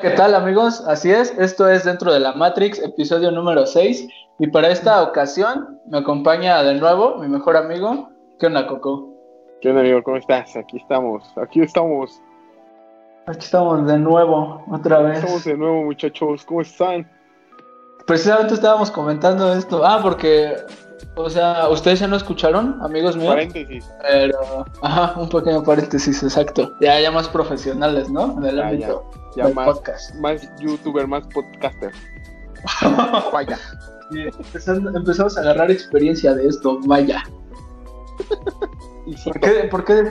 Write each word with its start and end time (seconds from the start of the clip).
¿qué 0.00 0.10
tal 0.10 0.34
amigos? 0.34 0.82
Así 0.86 1.10
es, 1.10 1.36
esto 1.38 1.68
es 1.68 1.84
Dentro 1.84 2.12
de 2.12 2.20
la 2.20 2.32
Matrix, 2.32 2.78
episodio 2.82 3.30
número 3.30 3.66
6. 3.66 4.08
Y 4.38 4.46
para 4.46 4.68
esta 4.70 5.02
ocasión 5.02 5.78
me 5.86 5.98
acompaña 5.98 6.62
de 6.62 6.74
nuevo 6.74 7.18
mi 7.18 7.28
mejor 7.28 7.56
amigo. 7.56 8.08
¿Qué 8.38 8.46
onda, 8.46 8.66
Coco? 8.66 9.10
¿Qué 9.60 9.68
onda, 9.68 9.82
amigo? 9.82 10.02
¿Cómo 10.02 10.16
estás? 10.16 10.56
Aquí 10.56 10.78
estamos, 10.78 11.22
aquí 11.36 11.60
estamos. 11.60 12.18
Aquí 13.26 13.40
estamos 13.40 13.86
de 13.86 13.98
nuevo, 13.98 14.64
otra 14.70 15.00
vez. 15.00 15.18
Estamos 15.18 15.44
de 15.44 15.56
nuevo, 15.56 15.84
muchachos. 15.84 16.44
¿Cómo 16.46 16.62
están? 16.62 17.06
Precisamente 18.06 18.54
estábamos 18.54 18.90
comentando 18.90 19.52
esto. 19.52 19.84
Ah, 19.84 20.00
porque, 20.02 20.56
o 21.16 21.30
sea, 21.30 21.68
ustedes 21.68 22.00
ya 22.00 22.06
no 22.08 22.16
escucharon, 22.16 22.78
amigos 22.82 23.16
míos. 23.16 23.30
Paréntesis. 23.34 23.84
Pero, 24.02 24.64
ajá, 24.82 25.14
un 25.20 25.28
pequeño 25.28 25.62
paréntesis, 25.62 26.22
exacto. 26.22 26.72
Ya, 26.80 27.00
ya 27.00 27.10
más 27.10 27.28
profesionales, 27.28 28.08
¿no? 28.10 28.36
En 28.38 28.46
el 28.46 28.56
Ya, 28.56 28.66
ámbito 28.68 29.10
Ya 29.36 29.46
del 29.46 29.54
más, 29.54 29.66
podcast. 29.66 30.14
más 30.16 30.48
youtuber, 30.58 31.06
más 31.06 31.26
podcaster. 31.34 31.92
Vaya. 33.32 33.58
Sí, 34.10 34.18
empezando- 34.38 34.90
empezamos 34.96 35.36
a 35.38 35.40
agarrar 35.40 35.70
experiencia 35.70 36.34
de 36.34 36.48
esto, 36.48 36.78
vaya. 36.86 37.22
¿Por 39.24 39.40
qué? 39.40 39.50
¿Por 39.70 39.84
qué? 39.84 40.02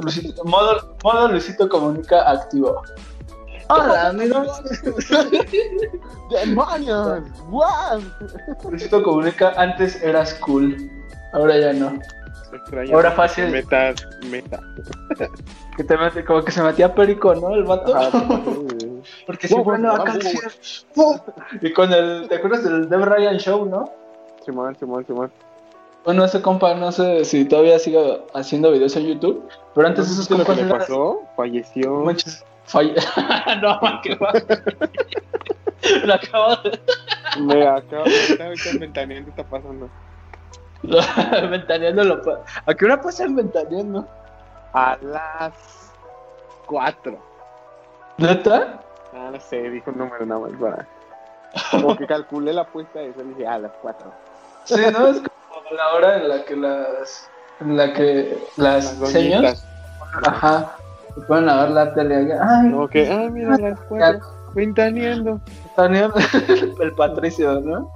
Luisito- 0.00 0.44
modo, 0.44 0.96
modo 1.04 1.28
Luisito 1.28 1.68
Comunica 1.68 2.30
activo. 2.30 2.82
Hola, 3.68 4.08
amigos. 4.08 4.62
¡Demonios! 6.30 7.22
¡Guau! 7.48 8.00
Luisito 8.68 9.02
Comunica, 9.02 9.52
antes 9.56 10.02
eras 10.02 10.34
cool. 10.34 10.90
Ahora 11.32 11.58
ya 11.58 11.72
no. 11.72 11.98
Extraño. 12.52 12.94
Ahora 12.94 13.10
fácil. 13.12 13.48
Metas, 13.48 14.06
meta. 14.30 14.60
Que 15.76 15.84
te 15.84 15.96
mete, 15.96 16.24
como 16.24 16.44
que 16.44 16.52
se 16.52 16.62
metía 16.62 16.94
perico, 16.94 17.34
¿no? 17.34 17.50
El 17.50 17.64
vato. 17.64 17.96
Ajá, 17.96 18.24
Porque 19.26 19.48
Wow, 19.48 19.68
una 19.68 19.96
wow, 19.96 20.04
canción. 20.04 20.42
Y 21.60 21.72
con 21.72 21.92
el, 21.92 22.28
¿te 22.28 22.36
acuerdas 22.36 22.64
del 22.64 22.88
Deb 22.88 23.04
Ryan 23.04 23.36
Show, 23.38 23.66
no? 23.66 23.90
Simón, 24.44 24.76
Simón, 24.78 25.04
Simón. 25.06 25.32
Bueno, 26.04 26.24
ese 26.24 26.42
compa 26.42 26.74
no 26.74 26.92
sé 26.92 27.24
si 27.24 27.44
todavía 27.46 27.78
sigue 27.78 28.22
haciendo 28.34 28.70
videos 28.70 28.94
en 28.96 29.06
YouTube, 29.06 29.48
pero 29.74 29.88
antes 29.88 30.06
esos 30.06 30.28
¿Viste 30.28 30.34
lo 30.34 30.38
que 30.40 30.44
compas 30.44 30.56
le 30.56 30.68
eran 30.68 30.78
pasó? 30.78 31.22
Falleció. 31.34 32.04
Falle- 32.66 32.94
no, 33.62 33.78
man, 33.80 34.00
que 34.02 34.14
va. 34.16 34.32
Lo 36.04 36.14
acabo 36.14 36.56
de 36.56 36.80
Me 37.40 37.66
acabo 37.66 38.04
de 38.04 38.78
ventaneando, 38.78 39.30
está 39.30 39.44
pasando. 39.44 39.88
ventaneando 41.50 42.04
lo 42.04 42.38
¿A 42.66 42.74
qué 42.74 42.84
hora 42.84 43.00
pasa 43.00 43.24
el 43.24 43.34
ventaneando? 43.34 44.06
A 44.72 44.96
las 45.02 45.92
4. 46.66 47.18
¿Neta? 48.18 48.80
Ah, 49.12 49.30
no 49.32 49.40
sé, 49.40 49.70
dijo 49.70 49.90
un 49.90 49.98
número 49.98 50.26
nada 50.26 50.40
más 50.40 50.52
para. 50.60 50.86
Como 51.70 51.96
que 51.96 52.06
calculé 52.06 52.52
la 52.52 52.62
apuesta 52.62 53.02
y 53.02 53.06
eso 53.06 53.22
dije, 53.22 53.46
a 53.46 53.58
las 53.58 53.72
4. 53.80 54.12
Sí, 54.64 54.74
¿no? 54.92 55.06
Es 55.06 55.20
como 55.20 55.70
la 55.70 55.94
hora 55.94 56.16
en 56.16 56.28
la 56.28 56.44
que 56.44 56.56
las 56.56 57.30
en 57.60 57.76
la 57.76 57.92
que 57.92 58.36
las, 58.56 58.98
Las 58.98 59.10
señas 59.10 59.64
ajá 60.26 60.72
se 61.14 61.20
ponen 61.22 61.48
a 61.48 61.62
ver 61.62 61.70
la 61.70 61.94
tele 61.94 62.32
ay 62.40 62.70
Como 62.70 62.88
que, 62.88 63.10
ah, 63.10 63.28
mira, 63.30 63.56
las 63.58 63.80
4. 63.88 64.20
Ventaneando. 64.54 65.40
ventaneando 65.64 66.14
el 66.80 66.92
Patricio, 66.92 67.60
¿no? 67.60 67.90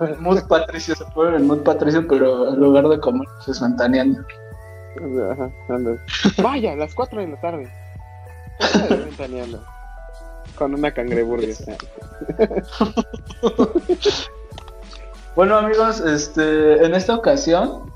El 0.00 0.18
mood 0.18 0.42
Patricio, 0.48 0.96
se 0.96 1.04
ponen 1.06 1.34
el 1.34 1.44
mood 1.44 1.62
Patricio, 1.62 2.06
pero 2.08 2.48
en 2.52 2.60
lugar 2.60 2.88
de 2.88 2.98
comer, 2.98 3.28
pues 3.44 3.60
ventaneando. 3.60 4.22
Ajá, 5.30 5.50
anda. 5.68 5.92
Vaya, 6.42 6.72
a 6.72 6.76
las 6.76 6.94
4 6.94 7.20
de 7.20 7.28
la 7.28 7.40
tarde. 7.40 7.70
Ventaneando. 8.88 9.62
Con 10.56 10.74
una 10.74 10.90
cangreburger. 10.90 11.54
Bueno 15.36 15.58
amigos, 15.58 16.00
este, 16.00 16.82
en 16.82 16.94
esta 16.94 17.14
ocasión 17.14 17.92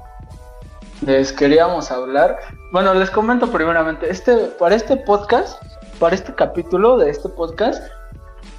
les 1.00 1.32
queríamos 1.32 1.90
hablar. 1.90 2.38
Bueno, 2.72 2.94
les 2.94 3.10
comento 3.10 3.50
primeramente, 3.50 4.08
este, 4.10 4.36
para 4.58 4.76
este 4.76 4.96
podcast, 4.96 5.60
para 5.98 6.14
este 6.14 6.34
capítulo 6.34 6.98
de 6.98 7.10
este 7.10 7.28
podcast, 7.28 7.82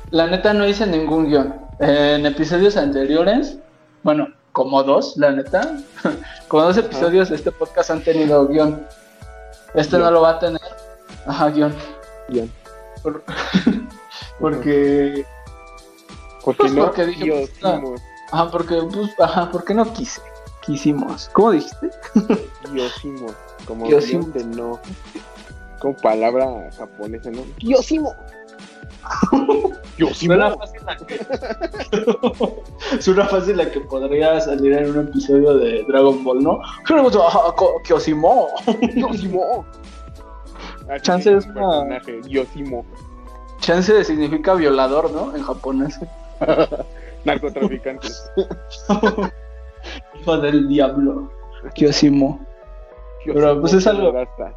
la 0.10 0.28
neta 0.28 0.54
no 0.54 0.68
hice 0.68 0.86
ningún 0.86 1.28
guion. 1.30 1.56
En 1.80 2.26
episodios 2.26 2.76
anteriores, 2.76 3.58
bueno, 4.04 4.28
como 4.52 4.84
dos, 4.84 5.16
la 5.16 5.32
neta, 5.32 5.78
como 6.50 6.64
dos 6.64 6.78
episodios 6.78 7.30
de 7.30 7.38
este 7.38 7.52
podcast 7.52 7.92
han 7.92 8.04
tenido 8.04 8.48
guion. 8.48 8.86
Este 9.74 9.94
no 9.98 10.04
Guión. 10.04 10.14
lo 10.16 10.22
va 10.22 10.32
a 10.32 10.40
tener. 10.40 10.62
Ajá, 11.26 11.50
guion. 11.50 11.74
Por- 13.02 13.24
porque 14.40 15.26
Porque 16.44 16.58
Pues 16.64 16.74
no, 16.74 16.86
porque 16.86 17.06
dije, 17.06 17.50
pues, 17.62 17.82
no. 17.82 17.96
Ajá, 18.34 18.52
porque, 18.52 18.82
pues, 18.94 19.10
ajá, 19.20 19.50
porque 19.52 19.74
no 19.74 19.92
quise. 19.94 20.22
Quisimos. 20.62 21.30
¿Cómo 21.34 21.52
dijiste? 21.52 21.90
Diosimo. 22.72 23.28
Como. 23.66 23.88
Dios 23.88 24.06
de 24.34 24.44
no. 24.46 24.80
Como 25.80 25.96
palabra 25.98 26.70
japonesa, 26.78 27.32
¿no? 27.32 27.42
Diosimo. 27.58 28.14
Diosimo. 29.98 30.34
Suena 30.36 30.56
fácil 30.56 30.82
la 30.86 30.98
que... 30.98 31.26
Suena 33.02 33.26
fácil 33.26 33.58
la 33.58 33.72
que 33.72 33.80
podría 33.82 34.40
salir 34.42 34.74
en 34.74 34.92
un 34.92 35.08
episodio 35.08 35.56
de 35.56 35.84
Dragon 35.88 36.24
Ball, 36.24 36.44
¿no? 36.44 36.60
Kyosimo. 37.84 38.50
Diosimo. 38.94 39.66
Así 40.90 41.02
Chance 41.02 41.36
es 41.38 41.46
un 41.46 41.52
una- 41.58 41.62
personaje, 41.70 42.22
Diosimo. 42.28 42.86
Chance 43.60 44.04
significa 44.04 44.54
violador, 44.54 45.12
¿no? 45.12 45.36
En 45.36 45.42
japonés. 45.44 46.00
Narcotraficantes. 47.26 48.30
Hijo 50.20 50.38
del 50.38 50.68
diablo. 50.68 51.32
Pero, 53.26 53.60
pues, 53.62 53.74
es 53.74 53.88
algo- 53.88 54.12
Basta. 54.12 54.54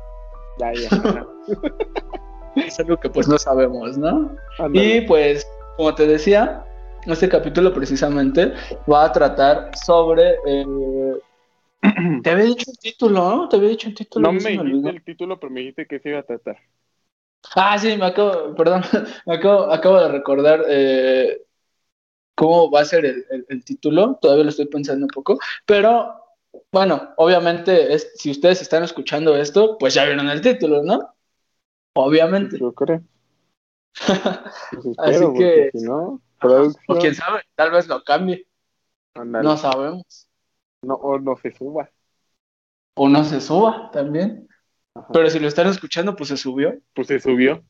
Ya, 0.58 0.72
ya. 0.72 0.88
Es 2.56 2.78
algo 2.78 2.96
que 2.98 3.10
pues 3.10 3.26
no 3.26 3.36
sabemos, 3.36 3.98
¿no? 3.98 4.30
Y 4.72 5.00
pues, 5.02 5.44
como 5.76 5.92
te 5.94 6.06
decía, 6.06 6.64
este 7.04 7.28
capítulo 7.28 7.74
precisamente 7.74 8.52
va 8.90 9.06
a 9.06 9.12
tratar 9.12 9.76
sobre. 9.76 10.36
eh, 10.46 10.64
Te 12.22 12.30
había 12.30 12.44
dicho 12.44 12.70
un 12.70 12.76
título, 12.76 13.20
¿no? 13.36 13.48
Te 13.48 13.56
había 13.56 13.70
dicho 13.70 13.88
un 13.88 13.94
título. 13.94 14.28
No 14.32 14.38
me 14.40 14.50
dijiste 14.52 14.88
el 14.90 15.04
título, 15.04 15.40
pero 15.40 15.50
me 15.52 15.60
dijiste 15.60 15.86
que 15.86 15.98
se 15.98 16.10
iba 16.10 16.20
a 16.20 16.22
tratar. 16.22 16.58
Ah, 17.56 17.78
sí, 17.78 17.96
me 17.98 18.06
acabo, 18.06 18.54
perdón, 18.54 18.82
me 19.26 19.34
acabo, 19.34 19.70
acabo 19.72 20.00
de 20.00 20.08
recordar 20.08 20.64
eh, 20.68 21.42
cómo 22.34 22.70
va 22.70 22.80
a 22.80 22.84
ser 22.84 23.04
el, 23.04 23.24
el- 23.30 23.46
el 23.48 23.64
título. 23.64 24.18
Todavía 24.20 24.44
lo 24.44 24.50
estoy 24.50 24.66
pensando 24.66 25.04
un 25.06 25.10
poco, 25.10 25.38
pero 25.66 26.14
bueno, 26.74 27.14
obviamente, 27.18 27.94
es, 27.94 28.10
si 28.16 28.32
ustedes 28.32 28.60
están 28.60 28.82
escuchando 28.82 29.36
esto, 29.36 29.78
pues 29.78 29.94
ya 29.94 30.04
vieron 30.04 30.28
el 30.28 30.40
título, 30.40 30.82
¿no? 30.82 31.14
Obviamente. 31.94 32.58
Yo 32.58 32.72
creo. 32.72 33.00
Pues 34.72 34.98
Así 34.98 35.24
que- 35.38 35.70
si 35.72 35.84
no, 35.84 36.20
O 36.88 36.98
quién 36.98 37.14
sabe, 37.14 37.42
tal 37.54 37.70
vez 37.70 37.86
lo 37.86 38.02
cambie. 38.02 38.48
No 39.14 39.56
sabemos. 39.56 40.28
No, 40.82 40.94
o 40.94 41.20
no 41.20 41.36
se 41.36 41.52
suba. 41.52 41.88
O 42.94 43.08
no 43.08 43.22
se 43.22 43.40
suba 43.40 43.92
también. 43.92 44.48
Ajá. 44.96 45.06
Pero 45.12 45.30
si 45.30 45.38
lo 45.38 45.46
están 45.46 45.68
escuchando, 45.68 46.16
pues 46.16 46.28
se 46.28 46.36
subió. 46.36 46.74
Pues 46.94 47.06
se 47.06 47.20
subió. 47.20 47.62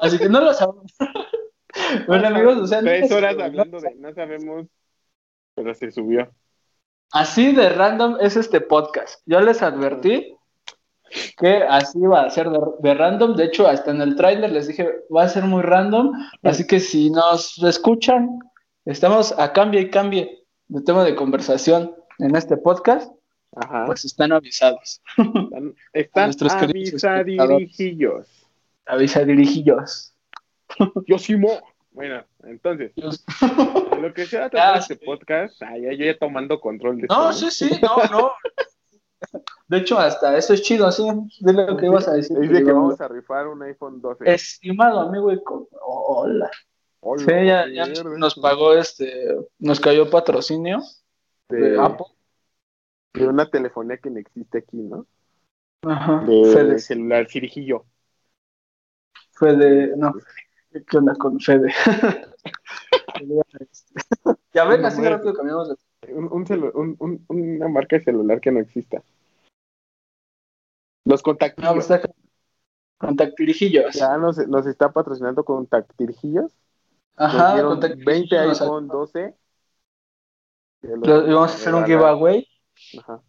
Así 0.00 0.18
que 0.18 0.28
no 0.28 0.40
lo 0.42 0.52
sabemos. 0.52 0.94
bueno, 2.06 2.28
amigos, 2.28 2.58
o 2.58 2.66
sea, 2.66 2.80
Tres 2.80 3.10
horas 3.10 3.38
hablando 3.38 3.80
de 3.80 3.94
no 3.94 4.12
sabemos, 4.12 4.66
pero 5.54 5.74
se 5.74 5.90
subió. 5.90 6.30
Así 7.12 7.52
de 7.52 7.70
random 7.70 8.16
es 8.20 8.36
este 8.36 8.60
podcast. 8.60 9.20
Yo 9.26 9.40
les 9.40 9.62
advertí 9.62 10.34
que 11.38 11.62
así 11.62 12.00
va 12.00 12.22
a 12.22 12.30
ser 12.30 12.50
de, 12.50 12.58
de 12.80 12.94
random. 12.94 13.34
De 13.34 13.44
hecho, 13.44 13.66
hasta 13.66 13.90
en 13.90 14.02
el 14.02 14.14
trailer 14.16 14.52
les 14.52 14.68
dije, 14.68 14.88
va 15.14 15.22
a 15.22 15.28
ser 15.28 15.44
muy 15.44 15.62
random. 15.62 16.12
Así 16.42 16.66
que 16.66 16.80
si 16.80 17.10
nos 17.10 17.56
escuchan, 17.62 18.38
estamos 18.84 19.34
a 19.38 19.52
cambie 19.52 19.80
y 19.82 19.90
cambie 19.90 20.44
de 20.68 20.82
tema 20.82 21.04
de 21.04 21.14
conversación 21.14 21.94
en 22.18 22.36
este 22.36 22.56
podcast, 22.56 23.10
Ajá. 23.56 23.84
pues 23.86 24.04
están 24.04 24.32
avisados. 24.32 25.00
están 25.16 25.74
están 25.92 26.24
nuestros. 26.26 26.52
Avisa 28.86 29.24
dirigillos. 29.24 30.14
Yo 31.06 31.18
Simo. 31.18 31.60
Bueno, 31.98 32.24
entonces, 32.44 32.92
lo 34.00 34.14
que 34.14 34.24
se 34.26 34.38
va 34.38 34.44
a 34.44 34.46
Ah, 34.46 34.50
tratar 34.50 34.82
sí. 34.84 34.92
este 34.92 35.04
podcast, 35.04 35.60
ah, 35.64 35.76
ya, 35.76 35.92
yo 35.94 36.04
ya 36.04 36.16
tomando 36.16 36.60
control 36.60 37.00
de 37.00 37.08
No, 37.08 37.30
esto, 37.30 37.50
sí, 37.50 37.70
sí, 37.70 37.80
no, 37.82 37.96
no. 38.08 38.32
De 39.66 39.78
hecho, 39.78 39.98
hasta 39.98 40.36
eso 40.38 40.54
es 40.54 40.62
chido, 40.62 40.92
sí. 40.92 41.02
De 41.40 41.52
lo 41.52 41.76
que 41.76 41.86
ibas 41.86 42.06
a 42.06 42.12
decir. 42.12 42.36
Es 42.40 42.50
de 42.50 42.58
que 42.58 42.64
Digo, 42.66 42.74
vamos 42.82 43.00
a 43.00 43.08
rifar 43.08 43.48
un 43.48 43.64
iPhone 43.64 44.00
12. 44.00 44.32
Estimado 44.32 45.00
amigo 45.00 45.32
y 45.32 45.40
hola. 45.80 46.48
Hola, 47.00 47.24
Sí, 47.24 47.46
ya, 47.46 47.66
ya 47.68 47.86
nos 48.16 48.36
pagó 48.36 48.74
este, 48.74 49.36
nos 49.58 49.80
cayó 49.80 50.08
patrocinio 50.08 50.78
de 51.48 51.70
de, 51.70 51.80
Apple. 51.80 52.06
de 53.14 53.26
una 53.26 53.50
telefonía 53.50 53.96
que 53.98 54.08
no 54.10 54.20
existe 54.20 54.58
aquí, 54.58 54.76
¿no? 54.76 55.04
Ajá. 55.82 56.22
De 56.24 56.52
Fede. 56.52 56.78
celular 56.78 57.26
cirijillo. 57.28 57.86
Fede, 59.32 59.96
no, 59.96 60.14
¿qué 60.70 60.98
onda 60.98 61.14
con 61.14 61.38
Fede? 61.40 61.72
ya 64.54 64.64
ven, 64.64 64.84
así 64.84 65.02
de 65.02 65.10
rápido 65.10 65.34
cambiamos 65.34 65.68
de... 65.68 65.76
Un, 66.14 66.28
un 66.32 66.46
celu- 66.46 66.72
un- 66.74 66.96
un- 67.00 67.24
una 67.28 67.68
marca 67.68 67.96
de 67.96 68.04
celular 68.04 68.40
que 68.40 68.50
no 68.52 68.60
exista. 68.60 69.02
Los 71.04 71.20
No, 71.20 71.24
contactillos. 71.24 71.90
está 71.90 72.08
contactirijillos. 72.98 73.94
ya 73.94 74.16
nos, 74.16 74.38
nos 74.48 74.66
está 74.66 74.92
patrocinando 74.92 75.44
contactirijillos. 75.44 76.52
Ajá, 77.16 77.62
contactirijillos. 77.62 78.30
20 78.30 78.38
o 78.38 78.54
sea, 78.54 78.64
iPhone 78.66 78.88
12. 78.88 79.34
que 80.82 80.88
los 80.88 81.06
lo- 81.08 81.22
vamos 81.34 81.52
a 81.52 81.54
hacer 81.54 81.74
un 81.74 81.84
giveaway. 81.84 82.46
Ajá. 83.00 83.16
Por 83.16 83.24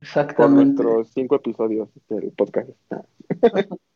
Exactamente. 0.00 0.82
nuestros 0.82 1.08
cinco 1.12 1.36
episodios 1.36 1.88
del 2.08 2.32
podcast. 2.32 2.70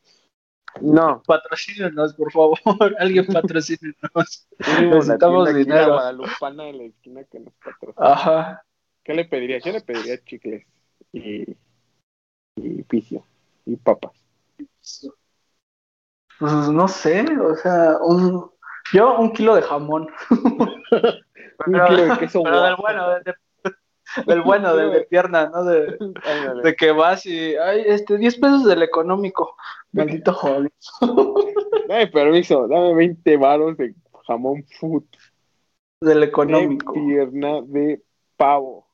No, 0.80 1.22
Patrocínenos, 1.26 2.14
por 2.14 2.32
favor. 2.32 2.58
Alguien 2.98 3.26
patrocínenos. 3.26 4.48
Necesitamos 4.80 5.54
dinero. 5.54 5.80
La 5.80 5.94
guadalupana 5.94 6.64
de 6.64 6.72
la 6.72 6.82
esquina 6.84 7.24
que 7.24 7.40
nos 7.40 7.54
patrocina. 7.54 8.12
Ajá. 8.12 8.64
¿Qué 9.04 9.14
le 9.14 9.24
pediría? 9.24 9.58
Yo 9.58 9.72
le 9.72 9.80
pediría 9.80 10.22
chicles 10.24 10.66
y, 11.12 11.56
y 12.56 12.82
picio 12.82 13.24
y 13.64 13.76
papas. 13.76 14.12
Pues 16.38 16.52
no 16.68 16.88
sé, 16.88 17.24
o 17.38 17.54
sea, 17.56 17.98
un. 18.00 18.50
Yo, 18.92 19.18
un 19.18 19.32
kilo 19.32 19.54
de 19.54 19.62
jamón. 19.62 20.08
Un 21.66 21.72
kilo 21.72 22.04
de 22.04 22.18
queso 22.18 22.42
pero 22.42 22.62
del 22.62 22.76
bueno, 22.76 23.08
de- 23.20 23.34
del 24.26 24.42
bueno, 24.42 24.74
del 24.76 24.92
de 24.92 25.00
pierna, 25.02 25.48
¿no? 25.48 25.64
De, 25.64 25.98
de 26.62 26.76
que 26.76 26.92
vas 26.92 27.26
y. 27.26 27.56
Ay, 27.56 27.82
este, 27.86 28.16
10 28.16 28.36
pesos 28.38 28.64
del 28.64 28.82
económico. 28.82 29.56
Maldito 29.92 30.32
joven. 30.32 30.72
Dame 31.88 32.06
permiso, 32.08 32.66
dame 32.68 32.94
20 32.94 33.36
varos 33.36 33.76
de 33.76 33.94
jamón 34.26 34.64
food. 34.80 35.04
Del 36.00 36.20
De 36.20 36.26
económico. 36.26 36.92
pierna 36.92 37.60
de 37.62 38.02
pavo 38.36 38.88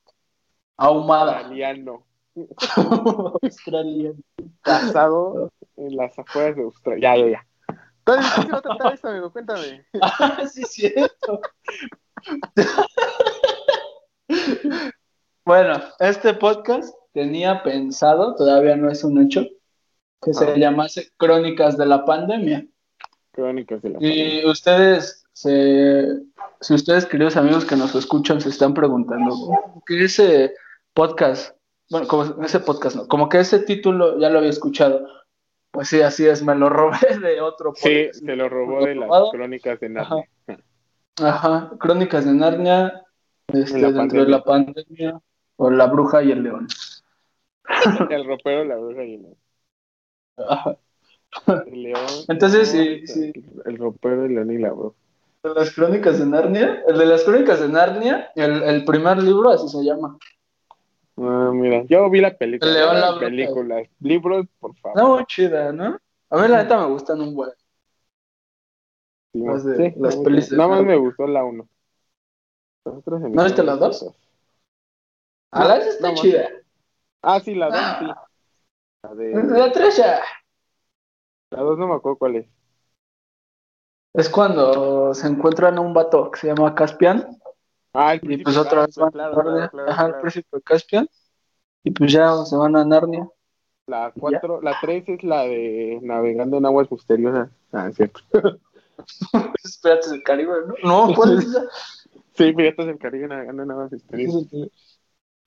Ahumada. 0.77 1.41
italiano. 1.41 2.05
Australiano. 3.41 4.17
Casado 4.61 5.51
en 5.77 5.95
las 5.95 6.17
afueras 6.17 6.55
de 6.55 6.63
Australia. 6.63 7.15
Ya, 7.15 7.23
ya, 7.25 7.31
ya. 7.31 7.47
Entonces, 8.05 8.33
¿qué 8.35 8.41
se 8.43 8.51
va 8.51 8.57
a 8.57 8.61
tratar 8.61 8.93
esto, 8.93 9.07
amigo? 9.09 9.31
Cuéntame. 9.31 9.85
Ah, 10.01 10.43
sí, 10.47 10.63
cierto. 10.63 11.41
Bueno, 15.45 15.81
este 15.99 16.33
podcast 16.33 16.93
tenía 17.13 17.63
pensado, 17.63 18.35
todavía 18.35 18.75
no 18.75 18.89
es 18.89 19.03
un 19.03 19.21
hecho, 19.21 19.45
que 20.21 20.33
se 20.33 20.57
llamase 20.57 21.11
Crónicas 21.17 21.77
de 21.77 21.85
la 21.85 22.05
Pandemia. 22.05 22.65
Crónicas 23.31 23.81
de 23.81 23.89
la 23.89 23.99
familia. 23.99 24.41
Y 24.41 24.45
ustedes, 24.45 25.25
se, 25.33 26.07
si 26.61 26.73
ustedes, 26.73 27.05
queridos 27.05 27.35
amigos 27.35 27.65
que 27.65 27.75
nos 27.75 27.93
escuchan, 27.95 28.39
se 28.39 28.49
están 28.49 28.73
preguntando, 28.73 29.35
¿qué 29.85 30.05
ese 30.05 30.53
podcast? 30.93 31.55
Bueno, 31.89 32.07
como 32.07 32.43
ese 32.43 32.59
podcast 32.59 32.95
no, 32.95 33.07
como 33.07 33.27
que 33.29 33.39
ese 33.39 33.59
título 33.59 34.17
ya 34.19 34.29
lo 34.29 34.39
había 34.39 34.49
escuchado. 34.49 35.05
Pues 35.71 35.89
sí, 35.89 36.01
así 36.01 36.25
es, 36.25 36.43
me 36.43 36.55
lo 36.55 36.69
robé 36.69 36.97
de 37.21 37.41
otro 37.41 37.73
Sí, 37.75 38.05
podcast. 38.05 38.25
se 38.25 38.35
lo 38.35 38.47
robó 38.47 38.85
de 38.85 38.95
las 38.95 39.09
crónicas 39.31 39.79
de 39.79 39.89
Narnia. 39.89 40.29
Ajá, 41.21 41.71
Crónicas 41.79 42.25
de 42.25 42.33
Narnia, 42.33 43.03
este, 43.47 43.91
dentro 43.91 44.23
de 44.23 44.29
la 44.29 44.43
pandemia, 44.43 45.19
o 45.57 45.69
La 45.69 45.87
Bruja 45.87 46.23
y 46.23 46.31
el 46.31 46.43
León. 46.43 46.67
El 48.09 48.25
ropero, 48.25 48.65
la 48.65 48.75
bruja 48.75 49.03
y 49.03 49.15
el 49.15 49.37
Ajá. 50.37 50.77
el 51.65 51.83
león. 51.83 52.01
Entonces, 52.27 52.69
sí, 52.69 52.77
el, 52.77 53.07
sí. 53.07 53.33
el 53.65 53.77
ropero, 53.77 54.25
el 54.25 54.35
león 54.35 54.51
y 54.51 54.57
la 54.57 54.71
bruja. 54.71 54.95
De 55.43 55.53
las 55.53 55.71
Crónicas 55.73 56.19
de 56.19 56.25
Narnia, 56.25 56.83
el 56.87 56.97
de 56.97 57.05
las 57.05 57.23
Crónicas 57.23 57.59
de 57.59 57.69
Narnia, 57.69 58.31
el, 58.35 58.63
el 58.63 58.85
primer 58.85 59.21
libro, 59.21 59.49
así 59.49 59.67
se 59.67 59.83
llama. 59.83 60.17
Ah, 61.17 61.51
mira, 61.53 61.83
yo 61.83 62.09
vi 62.09 62.21
la 62.21 62.35
película. 62.35 62.71
El 62.71 62.77
león, 62.77 62.93
la 62.95 62.99
las 63.01 63.09
bruja. 63.11 63.25
películas. 63.25 63.87
Libros, 63.99 64.45
por 64.59 64.75
favor. 64.77 65.01
No, 65.01 65.15
muy 65.15 65.25
chida, 65.25 65.71
¿no? 65.71 65.99
A 66.29 66.37
mí 66.41 66.47
la 66.47 66.63
neta 66.63 66.79
me 66.79 66.87
gustan 66.87 67.21
un 67.21 67.35
buen. 67.35 67.51
Sí, 69.33 69.39
las 69.97 70.15
sí, 70.15 70.21
pelis 70.23 70.51
Nada 70.51 70.69
más 70.69 70.83
me 70.83 70.95
gustó 70.95 71.27
la 71.27 71.43
1. 71.43 71.67
¿No 72.85 73.43
viste 73.43 73.63
las 73.63 73.79
dos? 73.79 74.05
A 75.53 75.65
la 75.65 75.75
vez 75.75 75.87
está 75.87 76.09
No, 76.09 76.15
chida. 76.15 76.49
Ah, 77.21 77.39
sí, 77.39 77.55
la 77.55 77.67
2, 77.67 77.75
Ah. 77.79 77.97
sí. 77.99 78.05
La 79.03 79.15
de. 79.15 79.43
La 79.59 79.71
tres 79.71 79.97
ya. 79.97 80.19
La 81.51 81.61
2 81.61 81.77
no 81.77 81.87
me 81.87 81.95
acuerdo 81.95 82.17
cuál 82.17 82.35
es. 82.37 82.47
Es 84.13 84.29
cuando 84.29 85.13
se 85.13 85.27
encuentran 85.27 85.77
a 85.77 85.81
un 85.81 85.93
vato 85.93 86.29
que 86.31 86.39
se 86.39 86.47
llama 86.47 86.75
Caspian. 86.75 87.37
Ah, 87.93 88.13
el 88.13 88.17
Y 88.17 88.19
príncipe 88.25 88.43
pues 88.45 88.57
otra 88.57 88.85
vez 88.85 88.95
van 88.95 89.11
claro, 89.11 89.39
a 89.39 89.43
Narnia. 89.43 89.69
claro, 89.69 89.85
claro, 89.85 89.91
Ajá, 89.91 90.07
el 90.07 90.21
príncipe 90.21 90.61
Caspian. 90.61 91.09
Y 91.83 91.91
pues 91.91 92.11
ya 92.11 92.35
se 92.45 92.55
van 92.55 92.75
a 92.75 92.85
Narnia. 92.85 93.27
La 93.87 94.13
4, 94.17 94.61
la 94.61 94.77
3 94.81 95.03
es 95.09 95.23
la 95.23 95.43
de 95.43 95.99
navegando 96.01 96.57
en 96.57 96.65
aguas 96.65 96.89
misteriosas. 96.91 97.49
Ah, 97.71 97.87
es 97.89 97.95
cierto. 97.95 98.21
Es 99.63 99.79
Piratas 99.81 100.11
del 100.11 100.23
Caribe, 100.23 100.53
¿no? 100.67 101.07
No, 101.07 101.15
¿cuál 101.15 101.39
es 101.39 101.45
esa? 101.45 101.63
Sí, 102.35 102.53
Piratas 102.53 102.85
del 102.85 102.99
Caribe 102.99 103.27
navegando 103.27 103.63
en 103.63 103.71
aguas 103.71 103.91
misteriosas. 103.91 104.45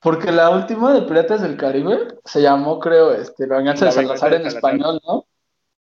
Porque 0.07 0.31
la 0.31 0.51
última 0.51 0.95
de 0.95 1.03
Piratas 1.03 1.43
del 1.43 1.57
Caribe 1.57 2.07
se 2.25 2.41
llamó, 2.41 2.79
creo, 2.79 3.11
este, 3.11 3.45
La 3.49 3.57
venganza 3.57 3.87
La 3.87 3.91
de 3.91 3.97
Salazar 3.97 4.35
en 4.35 4.47
español, 4.47 5.01
¿no? 5.05 5.27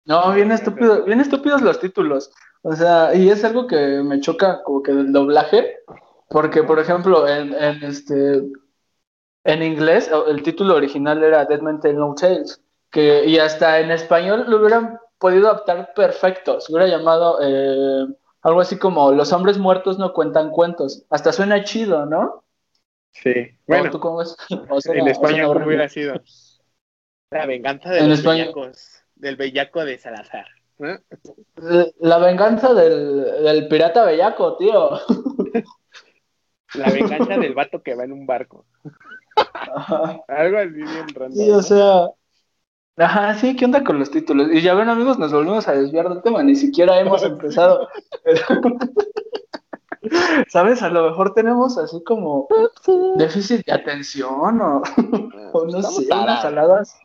No, 0.07 0.33
bien 0.33 0.51
estúpido, 0.51 1.05
bien 1.05 1.21
estúpidos 1.21 1.61
los 1.61 1.79
títulos. 1.79 2.33
O 2.63 2.73
sea, 2.73 3.15
y 3.15 3.29
es 3.29 3.45
algo 3.45 3.67
que 3.67 4.03
me 4.03 4.21
choca 4.21 4.63
como 4.63 4.83
que 4.83 4.95
del 4.95 5.13
doblaje, 5.13 5.77
porque 6.31 6.63
por 6.63 6.79
ejemplo, 6.79 7.29
en, 7.29 7.53
en 7.53 7.85
este 7.85 8.51
en 9.45 9.63
inglés 9.63 10.11
el 10.27 10.43
título 10.43 10.77
original 10.77 11.23
era 11.23 11.45
Dead 11.45 11.61
Man 11.61 11.81
Tell 11.81 11.99
No 11.99 12.15
Tales, 12.15 12.63
que 12.91 13.27
y 13.27 13.39
hasta 13.39 13.79
en 13.81 13.91
español 13.91 14.47
lo 14.49 14.57
hubieran 14.57 15.01
podido 15.19 15.51
adaptar 15.51 15.93
perfecto. 15.95 16.63
Se 16.63 16.73
hubiera 16.73 16.89
llamado 16.89 17.41
eh, 17.43 18.07
algo 18.41 18.63
así 18.63 18.79
como 18.79 19.13
Los 19.13 19.35
hombres 19.35 19.59
muertos 19.59 19.99
no 19.99 20.15
cuentan 20.15 20.49
cuentos. 20.49 21.05
Hasta 21.11 21.31
suena 21.31 21.63
chido, 21.63 22.07
¿no? 22.07 22.44
Sí. 23.23 23.31
¿O 23.31 23.59
Bueno, 23.67 23.91
¿tú 23.91 24.01
cómo 24.01 24.19
ves? 24.19 24.37
O 24.71 24.81
suena- 24.81 25.01
en 25.01 25.09
o 25.09 25.11
España, 25.11 25.47
¿cómo 25.47 25.67
hubiera 25.67 25.89
sido? 25.89 26.21
La 27.31 27.47
venganza 27.47 27.91
de 27.91 28.01
En 28.01 28.11
los 28.11 28.19
España. 28.19 28.43
bellacos. 28.45 29.03
Del 29.15 29.37
bellaco 29.37 29.85
de 29.85 29.97
Salazar. 29.99 30.47
¿eh? 30.81 30.99
La 32.01 32.19
venganza 32.19 32.75
del, 32.75 33.25
del 33.43 33.69
pirata 33.69 34.05
bellaco, 34.05 34.57
tío. 34.57 34.91
La 36.75 36.91
venganza 36.91 37.37
del 37.39 37.55
vato 37.55 37.83
que 37.83 37.95
va 37.95 38.05
en 38.05 38.13
un 38.13 38.27
barco. 38.27 38.67
Ajá. 39.53 40.21
Algo 40.29 40.59
así 40.59 40.71
bien 40.75 41.09
random. 41.15 41.33
Sí, 41.33 41.51
o 41.51 41.63
sea. 41.63 42.09
Ajá, 42.97 43.35
sí, 43.35 43.57
¿qué 43.57 43.65
onda 43.65 43.83
con 43.83 43.99
los 43.99 44.11
títulos? 44.11 44.49
Y 44.53 44.61
ya 44.61 44.75
ven, 44.75 44.89
amigos, 44.89 45.19
nos 45.19 45.33
volvimos 45.33 45.67
a 45.67 45.73
desviar 45.73 46.09
del 46.09 46.23
tema, 46.23 46.43
ni 46.43 46.55
siquiera 46.55 47.01
hemos 47.01 47.23
empezado. 47.25 47.89
¿Sabes? 50.49 50.83
A 50.83 50.91
lo 50.91 51.09
mejor 51.09 51.35
tenemos 51.35 51.79
así 51.79 52.03
como 52.05 52.49
déficit 53.17 53.65
de 53.67 53.73
atención 53.73 54.61
o, 54.61 54.83
o 55.53 55.65
no 55.67 55.79
Estamos 55.79 55.97
sé, 55.97 56.13
unas 56.13 56.43
saladas. 56.43 56.99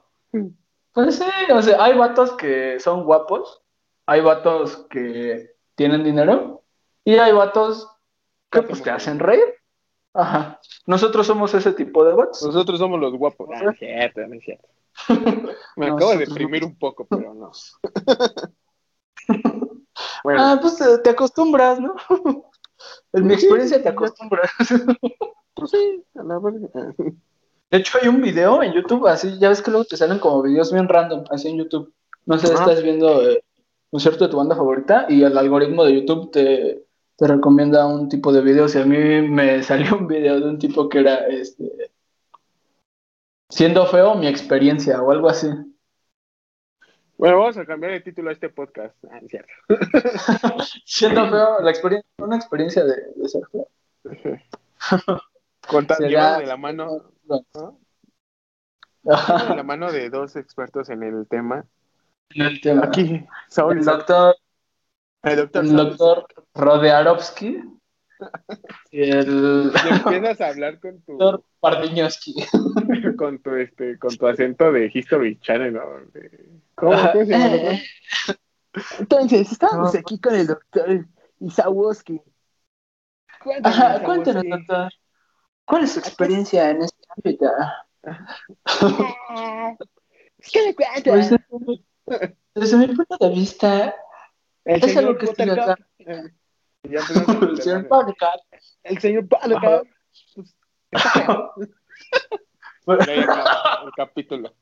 Pues 0.92 1.16
sí, 1.18 1.52
o 1.52 1.62
sea, 1.62 1.84
hay 1.84 1.98
vatos 1.98 2.32
que 2.34 2.80
son 2.80 3.04
guapos, 3.04 3.62
hay 4.06 4.22
vatos 4.22 4.88
que 4.90 5.52
tienen 5.76 6.04
dinero 6.04 6.64
y 7.06 7.16
hay 7.16 7.32
vatos 7.32 7.90
que 8.50 8.64
pues 8.64 8.82
te 8.82 8.92
hacen 8.92 9.20
reír. 9.20 9.44
Ajá. 10.14 10.60
Nosotros 10.88 11.28
somos 11.28 11.54
ese 11.54 11.74
tipo 11.74 12.04
de 12.04 12.14
vatos. 12.14 12.42
Nosotros 12.44 12.80
somos 12.80 13.00
los 13.00 13.14
guapos. 13.14 13.50
Ah, 13.54 13.64
no 13.64 13.72
es 13.72 13.80
cierto, 13.80 14.22
no 14.28 14.36
es 14.36 14.44
cierto. 14.44 14.68
Me 15.78 15.88
acabo 15.88 16.12
de 16.12 16.26
deprimir 16.26 16.66
un 16.66 16.78
poco, 16.78 17.06
pero 17.08 17.34
no. 17.34 17.52
bueno, 20.24 20.42
Ah, 20.42 20.58
pues 20.60 20.78
te 21.04 21.10
acostumbras, 21.10 21.80
¿no? 21.80 21.96
En 23.14 23.28
mi 23.28 23.34
experiencia 23.34 23.78
sí, 23.78 23.84
te 23.84 23.90
acostumbras. 23.90 24.52
pues 25.54 25.72
sí, 25.72 26.04
a 26.16 26.24
la 26.24 26.40
verga. 26.40 26.68
De 27.72 27.78
hecho, 27.78 28.00
hay 28.02 28.08
un 28.08 28.22
video 28.22 28.64
en 28.64 28.74
YouTube, 28.74 29.08
así, 29.08 29.38
ya 29.40 29.50
ves 29.50 29.62
que 29.62 29.72
luego 29.72 29.86
te 29.86 29.98
salen 29.98 30.20
como 30.20 30.42
videos 30.42 30.72
bien 30.74 30.88
random, 30.88 31.24
así 31.30 31.50
en 31.50 31.58
YouTube. 31.58 31.94
No 32.26 32.38
sé, 32.38 32.48
Ajá. 32.54 32.64
estás 32.64 32.84
viendo 32.84 33.30
eh, 33.30 33.44
un 33.92 34.00
cierto 34.00 34.26
de 34.26 34.32
tu 34.32 34.38
banda 34.38 34.56
favorita 34.56 35.06
y 35.10 35.24
el 35.24 35.38
algoritmo 35.38 35.84
de 35.84 35.94
YouTube 35.94 36.32
te, 36.32 36.86
te 37.16 37.28
recomienda 37.28 37.86
un 37.86 38.10
tipo 38.10 38.32
de 38.32 38.42
videos. 38.42 38.74
Y 38.76 38.80
a 38.80 38.86
mí 38.86 39.22
me 39.28 39.62
salió 39.64 39.98
un 39.98 40.08
video 40.08 40.40
de 40.40 40.50
un 40.50 40.58
tipo 40.58 40.90
que 40.90 41.00
era, 41.00 41.28
este, 41.28 41.92
siendo 43.50 43.86
feo, 43.86 44.16
mi 44.16 44.28
experiencia 44.28 45.02
o 45.02 45.12
algo 45.12 45.30
así. 45.30 45.48
Bueno, 47.20 47.38
vamos 47.40 47.58
a 47.58 47.66
cambiar 47.66 47.92
el 47.92 48.02
título 48.02 48.30
a 48.30 48.34
este 48.34 48.48
podcast. 48.48 48.96
Ah, 49.12 49.20
es 49.22 49.30
cierto. 49.30 49.52
Siendo 50.86 51.30
feo, 51.30 51.60
la 51.60 51.70
experiencia, 51.70 52.10
una 52.18 52.38
experiencia 52.38 52.86
de, 52.86 52.96
de 53.14 53.28
ser 53.28 53.42
feo. 53.52 53.68
De 56.00 56.10
la 56.10 56.56
mano. 56.56 57.12
¿no? 57.28 57.78
De 59.04 59.56
la 59.56 59.64
mano 59.64 59.92
de 59.92 60.10
dos 60.10 60.38
expertos 60.38 60.90
en 60.90 61.04
el 61.04 61.28
tema. 61.28 61.66
en 62.30 62.46
el 62.46 62.62
tema. 62.62 62.86
Aquí, 62.86 63.26
Saúl 63.50 63.80
el 63.80 63.86
doctor, 63.86 64.38
El 65.22 65.36
doctor, 65.36 65.66
el 65.66 65.76
doctor 65.76 66.26
Rodearovsky 66.56 67.62
y 68.92 69.02
el 69.02 69.72
Y 69.76 69.94
empiezas 69.94 70.40
a 70.40 70.48
hablar 70.48 70.80
con 70.80 71.02
tu, 71.02 71.18
doctor 71.18 71.44
Pardiñowski. 71.60 72.34
con 73.18 73.40
tu, 73.40 73.56
este, 73.56 74.00
con 74.00 74.16
tu 74.16 74.26
acento 74.26 74.72
de 74.72 74.90
History 74.94 75.38
Channel, 75.42 75.74
¿no? 75.74 75.84
De- 76.14 76.50
¿Cómo, 76.80 76.92
cómo 77.12 77.26
se 77.26 77.26
llama? 77.26 77.80
Entonces, 79.00 79.52
estamos 79.52 79.94
No. 79.94 80.00
aquí 80.00 80.20
con 80.20 80.36
el 80.36 80.48
doctor 80.48 81.06
Isawoski. 81.40 82.22
Cuéntanos, 83.44 83.78
Ajá, 83.80 83.98
Isawoski. 83.98 84.50
doctor. 84.50 84.92
¿Cuál 85.66 85.84
es 85.84 85.92
su 85.92 86.00
experiencia 86.00 86.70
en 86.70 86.82
este 86.84 87.04
ámbito? 87.16 87.46
¿Qué 90.52 90.66
me 90.66 90.76
cuentas? 90.76 91.04
Pues, 92.06 92.30
desde, 92.56 92.78
mi 92.78 92.88
punto 92.88 93.18
de 93.20 93.30
vista, 93.30 93.96
El 94.66 94.84
es 94.84 94.86
señor 94.94 95.04
algo 95.06 95.18
que 95.20 95.26
estoy 95.26 95.50
acá. 95.50 95.76
Eh, 96.00 96.24
ya 96.84 97.00
el 97.00 97.62
señor 97.62 97.88
Podcast. 97.90 98.44
El 98.84 99.00
señor 99.00 99.24
Buttercup. 99.26 99.88
Pues, 102.86 103.08
el 103.08 103.28
capítulo. 103.96 104.54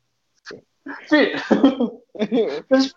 Sí. 1.07 1.29
Pues. 2.67 2.95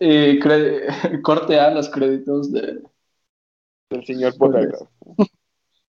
Y 0.00 0.38
corte 1.22 1.58
a 1.58 1.70
los 1.70 1.88
créditos 1.90 2.52
de 2.52 2.82
El 3.90 4.06
señor 4.06 4.36
Buttercup. 4.38 4.88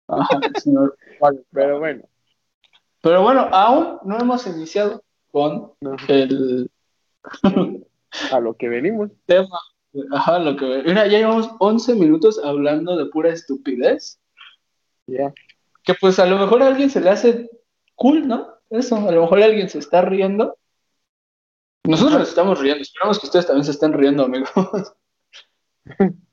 ajá, 0.07 0.39
el 0.41 0.61
señor 0.61 0.97
Podcast. 1.19 1.45
Pero 1.51 1.79
bueno, 1.79 2.03
Pero 3.01 3.23
bueno, 3.23 3.49
aún 3.51 3.99
no 4.03 4.17
hemos 4.19 4.45
iniciado 4.47 5.03
con 5.31 5.73
no, 5.81 5.95
el 6.07 6.69
a 8.31 8.39
lo 8.39 8.55
que 8.55 8.69
venimos. 8.69 9.11
tema. 9.25 9.59
Ajá, 10.11 10.39
lo 10.39 10.55
que. 10.55 10.83
Mira, 10.85 11.07
ya 11.07 11.17
llevamos 11.19 11.49
11 11.59 11.95
minutos 11.95 12.39
hablando 12.43 12.95
de 12.95 13.05
pura 13.07 13.29
estupidez. 13.31 14.19
Ya. 15.07 15.33
Que 15.83 15.93
pues 15.95 16.19
a 16.19 16.25
lo 16.25 16.37
mejor 16.37 16.61
a 16.61 16.67
alguien 16.67 16.89
se 16.89 17.01
le 17.01 17.09
hace 17.09 17.49
cool, 17.95 18.27
¿no? 18.27 18.58
Eso, 18.69 18.95
a 18.95 19.11
lo 19.11 19.21
mejor 19.21 19.41
alguien 19.41 19.69
se 19.69 19.79
está 19.79 20.01
riendo. 20.01 20.57
Nosotros 21.83 22.19
nos 22.19 22.29
estamos 22.29 22.59
riendo, 22.59 22.81
esperamos 22.81 23.19
que 23.19 23.25
ustedes 23.25 23.47
también 23.47 23.65
se 23.65 23.71
estén 23.71 23.93
riendo, 23.93 24.25
amigos. 24.25 24.93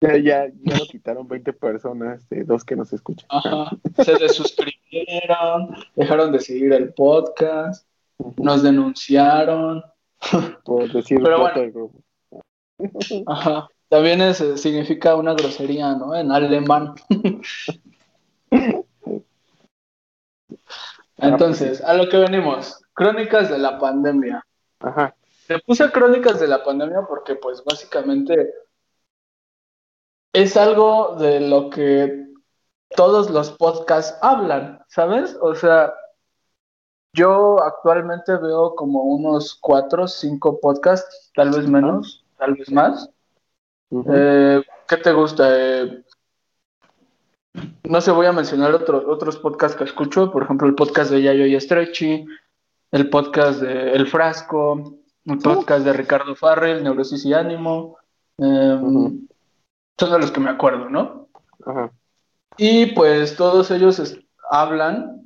Ya, 0.00 0.18
ya, 0.18 0.52
ya 0.62 0.76
lo 0.76 0.84
quitaron 0.84 1.26
20 1.26 1.54
personas, 1.54 2.28
de 2.28 2.44
dos 2.44 2.62
que 2.62 2.76
nos 2.76 2.92
escuchan. 2.92 3.26
Ajá. 3.30 3.70
Se 4.04 4.12
desuscribieron, 4.18 5.74
dejaron 5.96 6.30
de 6.30 6.40
seguir 6.40 6.74
el 6.74 6.92
podcast, 6.92 7.88
nos 8.36 8.62
denunciaron. 8.62 9.82
Por 10.62 10.92
decir 10.92 11.20
Pero 11.22 11.40
bueno. 11.40 11.58
del 11.58 11.72
grupo. 11.72 12.02
Ajá. 13.26 13.68
También 13.88 14.20
es, 14.20 14.42
eh, 14.42 14.58
significa 14.58 15.16
una 15.16 15.32
grosería, 15.32 15.94
¿no? 15.94 16.14
En 16.14 16.30
alemán. 16.30 16.94
Entonces, 21.28 21.82
a 21.82 21.94
lo 21.94 22.08
que 22.08 22.18
venimos. 22.18 22.82
Crónicas 22.92 23.50
de 23.50 23.58
la 23.58 23.78
pandemia. 23.78 24.44
Ajá. 24.80 25.14
Le 25.48 25.58
puse 25.60 25.90
crónicas 25.90 26.40
de 26.40 26.48
la 26.48 26.62
pandemia 26.62 27.02
porque, 27.08 27.34
pues, 27.36 27.62
básicamente 27.64 28.52
es 30.32 30.56
algo 30.56 31.16
de 31.18 31.40
lo 31.40 31.70
que 31.70 32.26
todos 32.96 33.30
los 33.30 33.50
podcasts 33.52 34.18
hablan, 34.22 34.82
¿sabes? 34.88 35.36
O 35.40 35.54
sea, 35.54 35.94
yo 37.12 37.62
actualmente 37.62 38.36
veo 38.36 38.74
como 38.74 39.02
unos 39.04 39.54
cuatro 39.54 40.08
cinco 40.08 40.58
podcasts, 40.60 41.30
tal 41.34 41.50
vez 41.50 41.68
menos, 41.68 42.24
tal 42.36 42.54
vez 42.54 42.70
más. 42.70 43.08
Ujú. 43.90 44.12
Eh, 44.12 44.62
¿Qué 44.88 44.96
te 44.96 45.12
gusta? 45.12 45.46
Eh, 45.50 46.04
no 47.84 48.00
sé, 48.00 48.10
voy 48.10 48.26
a 48.26 48.32
mencionar 48.32 48.74
otros 48.74 49.04
otros 49.06 49.36
podcasts 49.38 49.76
que 49.76 49.84
escucho, 49.84 50.30
por 50.30 50.42
ejemplo, 50.44 50.66
el 50.66 50.74
podcast 50.74 51.10
de 51.10 51.22
Yayo 51.22 51.46
y 51.46 51.60
Stretchy, 51.60 52.26
el 52.90 53.10
podcast 53.10 53.60
de 53.60 53.92
El 53.92 54.06
Frasco, 54.06 54.94
el 55.26 55.38
podcast 55.38 55.84
de 55.84 55.92
Ricardo 55.92 56.34
Farrell, 56.34 56.82
Neurosis 56.82 57.24
y 57.24 57.32
Ánimo. 57.32 57.98
eh, 58.38 58.78
Ujú. 58.80 59.26
Son 59.98 60.10
de 60.10 60.18
los 60.18 60.32
que 60.32 60.40
me 60.40 60.50
acuerdo, 60.50 60.90
¿no? 60.90 61.28
Y 62.56 62.86
pues 62.86 63.36
todos 63.36 63.70
ellos 63.70 64.16
hablan, 64.50 65.22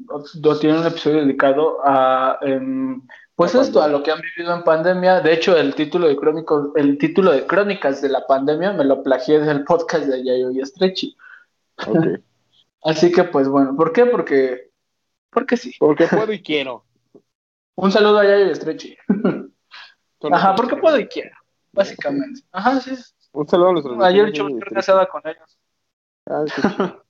tienen 0.61 0.81
un 0.81 0.87
episodio 0.87 1.21
dedicado 1.23 1.79
a, 1.85 2.39
em, 2.43 3.03
pues 3.35 3.55
La 3.55 3.63
esto, 3.63 3.83
a 3.83 3.89
lo 3.89 4.03
que 4.03 4.11
han 4.11 4.21
vivido 4.21 4.55
en 4.55 4.63
pandemia. 4.63 5.21
De 5.21 5.33
hecho, 5.33 5.57
el 5.57 5.75
título 5.75 6.09
de 6.09 6.17
crónicos, 6.17 6.71
el 6.77 6.99
título 6.99 7.33
de 7.33 7.47
crónicas 7.47 8.03
de 8.03 8.09
la 8.09 8.27
pandemia 8.27 8.73
me 8.73 8.85
lo 8.85 9.03
plagié 9.03 9.41
del 9.41 9.65
podcast 9.65 10.07
de 10.07 10.25
Yayo 10.25 10.51
y 10.51 10.65
Stretchy. 10.65 11.17
Así 12.83 13.13
que 13.13 13.25
pues 13.25 13.49
bueno, 13.49 13.75
¿por 13.77 13.93
qué? 13.93 14.07
Porque, 14.07 14.71
porque 15.31 15.57
sí. 15.57 15.75
Porque 15.79 16.07
puedo 16.07 16.33
y 16.33 16.43
quiero. 16.43 16.85
Un 17.77 17.93
saludo 17.93 18.19
a 18.19 18.25
Yayo. 18.25 18.55
Solo 18.55 19.51
Ajá, 20.35 20.55
porque 20.57 20.77
puedo 20.77 20.99
y 20.99 21.07
quiero, 21.07 21.37
básicamente. 21.73 22.41
Ajá, 22.51 22.81
sí. 22.81 22.93
Un 23.33 23.47
saludo 23.49 23.69
a 23.69 23.73
los 23.73 24.05
Ayer 24.05 24.27
he 24.27 24.29
hecho 24.31 24.45
de 24.45 24.53
una 24.53 24.57
Distrito. 24.57 24.65
carne 24.65 24.79
asada 24.81 25.07
con 25.07 25.23
ellos. 25.25 25.59
Ah. 26.27 27.03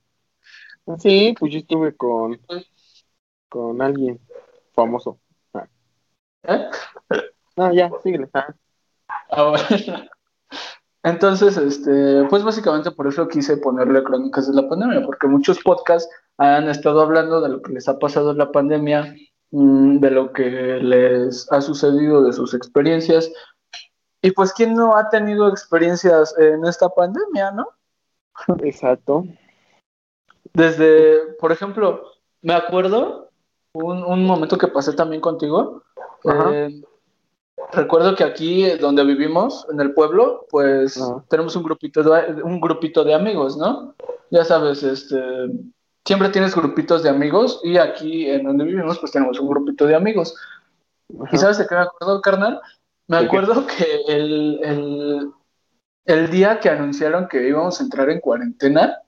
Sí, 0.99 1.35
pues 1.39 1.53
yo 1.53 1.59
estuve 1.59 1.95
con, 1.95 2.41
con 3.51 3.83
alguien 3.83 4.19
famoso. 4.73 5.21
¿Eh? 6.45 6.71
No, 7.57 7.75
ya, 7.75 7.91
síguele. 8.03 8.31
Ah, 8.33 8.55
Ah, 9.31 9.51
bueno. 9.51 10.09
Entonces, 11.09 11.57
este, 11.57 12.25
pues 12.29 12.43
básicamente 12.45 12.91
por 12.91 13.07
eso 13.07 13.29
quise 13.29 13.57
ponerle 13.57 14.03
crónicas 14.03 14.47
de 14.47 14.61
la 14.61 14.69
pandemia, 14.69 15.03
porque 15.05 15.27
muchos 15.27 15.59
podcasts 15.61 16.11
han 16.37 16.69
estado 16.69 17.01
hablando 17.01 17.41
de 17.41 17.49
lo 17.49 17.63
que 17.63 17.73
les 17.73 17.89
ha 17.89 17.99
pasado 17.99 18.33
en 18.33 18.39
la 18.39 18.53
pandemia, 18.53 19.15
mm, 19.51 19.99
de 20.01 20.11
lo 20.11 20.33
que 20.33 20.51
les 20.83 21.51
ha 21.51 21.61
sucedido, 21.63 22.23
de 22.23 22.33
sus 22.33 22.53
experiencias. 22.53 23.31
Y 24.21 24.33
pues, 24.33 24.53
¿quién 24.53 24.75
no 24.75 24.97
ha 24.97 25.09
tenido 25.09 25.49
experiencias 25.49 26.37
en 26.39 26.67
esta 26.67 26.89
pandemia, 26.91 27.53
no? 27.53 27.69
exacto. 28.63 29.25
Desde, 30.53 31.35
por 31.41 31.53
ejemplo, 31.53 32.03
me 32.43 32.53
acuerdo 32.53 33.31
un, 33.73 34.03
un 34.05 34.27
momento 34.27 34.59
que 34.59 34.69
pasé 34.69 34.93
también 34.93 35.23
contigo. 35.23 35.83
Ajá. 36.25 36.51
eh, 36.53 36.83
recuerdo 37.73 38.15
que 38.17 38.25
aquí 38.25 38.65
eh, 38.65 38.77
donde 38.77 39.05
vivimos, 39.05 39.67
en 39.71 39.81
el 39.81 39.93
pueblo, 39.93 40.47
pues 40.51 41.01
Ajá. 41.01 41.25
tenemos 41.29 41.57
un 41.57 41.63
grupito 41.63 42.03
de, 42.03 42.43
un 42.43 42.61
grupito 42.61 43.05
de 43.05 43.15
amigos, 43.15 43.57
¿no? 43.57 43.95
Ya 44.31 44.45
sabes, 44.45 44.83
este, 44.83 45.21
siempre 46.05 46.29
tienes 46.29 46.55
grupitos 46.55 47.03
de 47.03 47.11
amigos 47.11 47.61
y 47.63 47.79
aquí 47.79 48.29
en 48.29 48.45
donde 48.45 48.65
vivimos, 48.65 48.99
pues 48.99 49.13
tenemos 49.13 49.39
un 49.41 49.49
grupito 49.49 49.87
de 49.87 49.95
amigos. 49.95 50.35
Ajá. 51.21 51.31
¿Y 51.33 51.39
sabes 51.39 51.59
de 51.59 51.67
qué 51.67 51.75
me 51.75 51.83
acuerdo, 51.83 52.21
carnal? 52.21 52.61
Me 53.07 53.17
acuerdo 53.17 53.67
que 53.67 54.03
el, 54.07 54.61
el, 54.63 55.33
el 56.05 56.31
día 56.31 56.61
que 56.61 56.69
anunciaron 56.69 57.29
que 57.29 57.49
íbamos 57.49 57.81
a 57.81 57.85
entrar 57.85 58.11
en 58.11 58.21
cuarentena, 58.21 58.99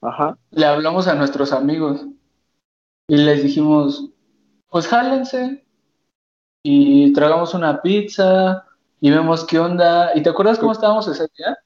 Ajá. 0.00 0.38
le 0.50 0.66
hablamos 0.66 1.08
a 1.08 1.14
nuestros 1.14 1.52
amigos 1.52 2.06
y 3.06 3.16
les 3.16 3.42
dijimos, 3.42 4.10
pues 4.70 4.86
jálense 4.86 5.64
y 6.62 7.12
tragamos 7.12 7.54
una 7.54 7.80
pizza 7.82 8.64
y 9.00 9.10
vemos 9.10 9.46
qué 9.46 9.58
onda. 9.58 10.12
¿Y 10.14 10.22
te 10.22 10.30
acuerdas 10.30 10.58
cómo 10.58 10.72
estábamos 10.72 11.08
ese 11.08 11.26
día? 11.36 11.58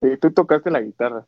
Sí, 0.00 0.16
tú 0.20 0.32
tocaste 0.32 0.70
la 0.70 0.80
guitarra. 0.80 1.26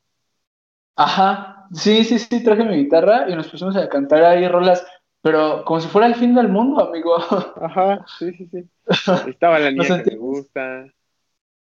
Ajá, 0.97 1.67
sí, 1.73 2.05
sí, 2.05 2.19
sí, 2.19 2.43
traje 2.43 2.65
mi 2.65 2.77
guitarra 2.77 3.29
y 3.29 3.35
nos 3.35 3.49
pusimos 3.49 3.77
a 3.77 3.89
cantar 3.89 4.25
ahí 4.25 4.49
rolas, 4.49 4.87
pero 5.21 5.65
como 5.65 5.81
si 5.81 5.89
fuera 5.89 6.07
el 6.07 6.15
fin 6.15 6.35
del 6.35 6.49
mundo, 6.49 6.89
amigo. 6.89 7.17
Ajá, 7.61 8.05
sí, 8.19 8.33
sí, 8.33 8.49
sí. 8.51 8.69
Estaba 9.29 9.59
la 9.59 9.71
niña 9.71 10.03
que 10.03 10.13
me 10.13 10.17
gusta 10.17 10.87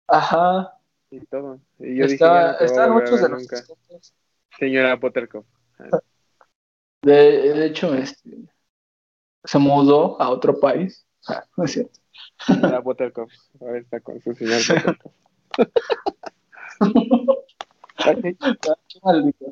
Ajá, 0.07 0.73
y 1.11 1.25
todo. 1.25 1.59
Y 1.79 1.97
yo 1.97 2.05
estaba, 2.05 2.51
dije, 2.51 2.59
no 2.59 2.65
estaban 2.65 2.91
muchos 2.93 3.15
de 3.15 3.21
ver 3.23 3.31
los 3.31 3.41
nunca. 3.41 3.63
Señora 4.57 4.95
Buttercup. 4.95 5.45
De, 7.01 7.13
de 7.53 7.65
hecho, 7.65 7.93
este, 7.93 8.37
se 9.43 9.59
mudó 9.59 10.21
a 10.21 10.29
otro 10.29 10.59
país. 10.59 11.06
Ah, 11.27 11.43
no 11.57 11.63
es 11.65 11.71
cierto. 11.71 11.99
Señora 12.45 12.79
Buttercup. 12.79 13.29
Ahora 13.61 13.79
está 13.79 13.99
con 13.99 14.19
su 14.21 14.33
señor 14.33 14.59
Buttercup. 14.67 15.11
Ay, 17.97 18.21
Qué 18.21 18.99
maldito. 19.03 19.45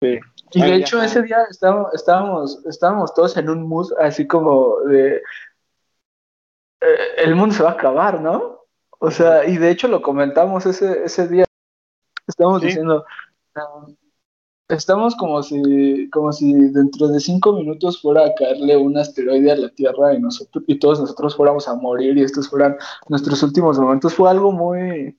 Sí. 0.00 0.18
Y 0.54 0.60
de 0.60 0.66
Ay, 0.66 0.80
hecho 0.82 1.02
ese 1.02 1.22
día 1.22 1.38
estábamos, 1.50 1.94
estábamos, 1.94 2.66
estábamos 2.66 3.14
todos 3.14 3.36
en 3.36 3.48
un 3.48 3.66
mood 3.66 3.92
así 4.00 4.26
como 4.26 4.80
de 4.80 5.16
eh, 6.80 6.96
el 7.18 7.34
mundo 7.36 7.54
se 7.54 7.62
va 7.62 7.70
a 7.70 7.74
acabar, 7.74 8.20
¿no? 8.20 8.60
O 8.98 9.10
sea, 9.10 9.46
y 9.46 9.56
de 9.56 9.70
hecho 9.70 9.88
lo 9.88 10.02
comentamos 10.02 10.66
ese, 10.66 11.04
ese 11.04 11.28
día. 11.28 11.44
Estábamos 12.26 12.60
Sí. 12.60 12.68
diciendo, 12.68 13.04
um, 13.56 13.96
estamos 14.68 15.14
como 15.16 15.42
si, 15.42 16.08
como 16.10 16.32
si 16.32 16.52
dentro 16.70 17.08
de 17.08 17.20
cinco 17.20 17.52
minutos 17.52 18.00
fuera 18.00 18.26
a 18.26 18.34
caerle 18.34 18.76
un 18.76 18.96
asteroide 18.96 19.52
a 19.52 19.56
la 19.56 19.68
Tierra 19.70 20.14
y 20.14 20.20
nosotros, 20.20 20.64
y 20.66 20.78
todos 20.78 21.00
nosotros 21.00 21.36
fuéramos 21.36 21.68
a 21.68 21.74
morir 21.74 22.16
y 22.16 22.22
estos 22.22 22.48
fueran 22.48 22.76
nuestros 23.08 23.42
últimos 23.42 23.78
momentos. 23.78 24.14
Fue 24.14 24.30
algo 24.30 24.52
muy, 24.52 25.16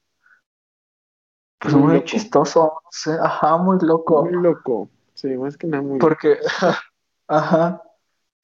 pues 1.64 1.76
Muy 1.76 2.04
chistoso, 2.04 2.82
no 2.84 2.90
sé, 2.92 3.18
ajá, 3.22 3.58
muy 3.58 3.78
loco. 3.82 4.26
Muy 4.26 4.34
loco. 4.34 4.90
Sí, 5.14 5.30
más 5.30 5.56
que 5.56 5.68
nada 5.68 5.82
muy 5.82 5.98
Porque, 5.98 6.38
ajá. 7.28 7.82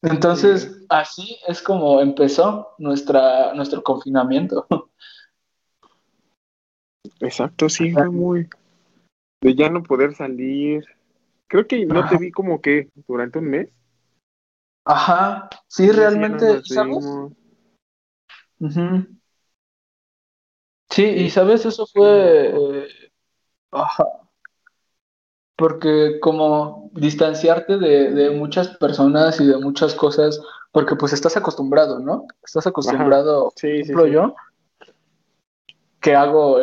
Entonces, 0.02 0.86
así 0.88 1.38
es 1.46 1.62
como 1.62 2.00
empezó 2.00 2.70
nuestra, 2.78 3.54
nuestro 3.54 3.84
confinamiento. 3.84 4.66
Exacto, 7.20 7.68
sí, 7.68 7.92
fue 7.92 8.10
muy. 8.10 8.48
De 9.42 9.56
ya 9.56 9.70
no 9.70 9.84
poder 9.84 10.16
salir. 10.16 10.84
Creo 11.48 11.66
que 11.68 11.86
no 11.86 12.08
te 12.08 12.18
vi 12.18 12.32
como 12.32 12.62
que 12.62 12.90
durante 13.08 13.40
un 13.40 13.46
mes. 13.46 13.70
Ajá, 14.86 15.50
sí, 15.68 15.88
no 15.88 15.94
realmente, 15.94 16.62
¿sabes? 16.66 17.06
Ujú. 18.60 19.08
Sí, 20.90 21.04
y 21.06 21.30
sabes, 21.30 21.66
eso 21.66 21.86
fue, 21.86 22.50
eh, 22.50 22.88
ajá, 23.72 24.06
porque 25.56 26.20
como 26.22 26.90
distanciarte 26.94 27.78
de, 27.78 28.12
de 28.12 28.32
muchas 28.32 28.70
personas 28.78 29.40
y 29.40 29.46
de 29.46 29.58
muchas 29.58 29.94
cosas, 29.94 30.42
porque 30.72 30.96
pues 30.96 31.14
estás 31.14 31.38
acostumbrado, 31.38 32.00
¿no? 32.00 32.26
Estás 32.44 32.66
acostumbrado, 32.66 33.52
Sí, 33.56 33.68
por 33.68 33.70
sí, 33.70 33.82
ejemplo, 33.82 34.06
sí. 34.08 34.12
yo, 34.14 34.36
que 36.00 36.16
hago, 36.16 36.60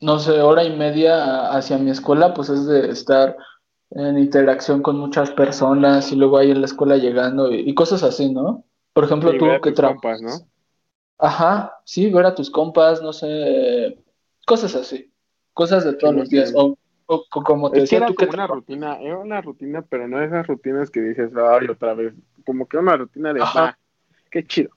no 0.00 0.18
sé, 0.18 0.40
hora 0.42 0.64
y 0.64 0.76
media 0.76 1.50
hacia 1.52 1.78
mi 1.78 1.90
escuela, 1.90 2.34
pues 2.34 2.48
es 2.50 2.66
de 2.66 2.90
estar 2.90 3.36
en 3.90 4.18
interacción 4.18 4.82
con 4.82 4.98
muchas 4.98 5.30
personas 5.32 6.12
y 6.12 6.16
luego 6.16 6.38
ahí 6.38 6.50
en 6.50 6.60
la 6.60 6.66
escuela 6.66 6.96
llegando 6.96 7.52
y, 7.52 7.68
y 7.68 7.74
cosas 7.74 8.02
así, 8.02 8.32
¿no? 8.32 8.64
Por 8.92 9.04
ejemplo, 9.04 9.30
Sí, 9.30 9.38
tú 9.38 9.46
que 9.62 9.72
trabajas. 9.72 10.20
¿no? 10.20 10.50
Ajá, 11.18 11.80
sí, 11.84 12.10
ver 12.10 12.26
a 12.26 12.34
tus 12.34 12.50
compas, 12.50 13.02
no 13.02 13.12
sé, 13.12 13.98
cosas 14.46 14.74
así, 14.74 15.12
cosas 15.52 15.84
de 15.84 15.94
todos 15.94 16.14
Sí, 16.14 16.16
los 16.16 16.30
días. 16.30 16.52
O, 16.56 16.76
o 17.06 17.24
co- 17.28 17.44
como 17.44 17.72
te 17.72 17.80
Es 17.80 17.86
que 17.86 17.96
decía, 17.96 17.98
era 17.98 18.06
tú 18.06 18.14
que 18.14 18.26
como 18.26 18.32
una 18.32 18.46
rutina, 18.46 18.96
era 19.00 19.18
una 19.18 19.40
rutina, 19.40 19.82
pero 19.82 20.08
no 20.08 20.20
esas 20.22 20.46
rutinas 20.46 20.90
que 20.90 21.00
dices, 21.00 21.32
ay, 21.36 21.68
otra 21.68 21.94
vez. 21.94 22.14
Como 22.44 22.66
que 22.68 22.78
una 22.78 22.96
rutina 22.96 23.32
de, 23.32 23.44
Ajá, 23.46 23.64
va, 23.64 23.78
qué 24.30 24.44
chido. 24.46 24.70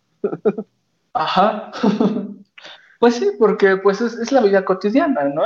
ajá. 1.13 1.71
Pues 3.03 3.15
sí, 3.15 3.31
porque 3.37 3.75
pues 3.75 3.99
es, 3.99 4.13
es 4.13 4.31
la 4.31 4.39
vida 4.39 4.63
cotidiana, 4.63 5.25
¿no? 5.25 5.43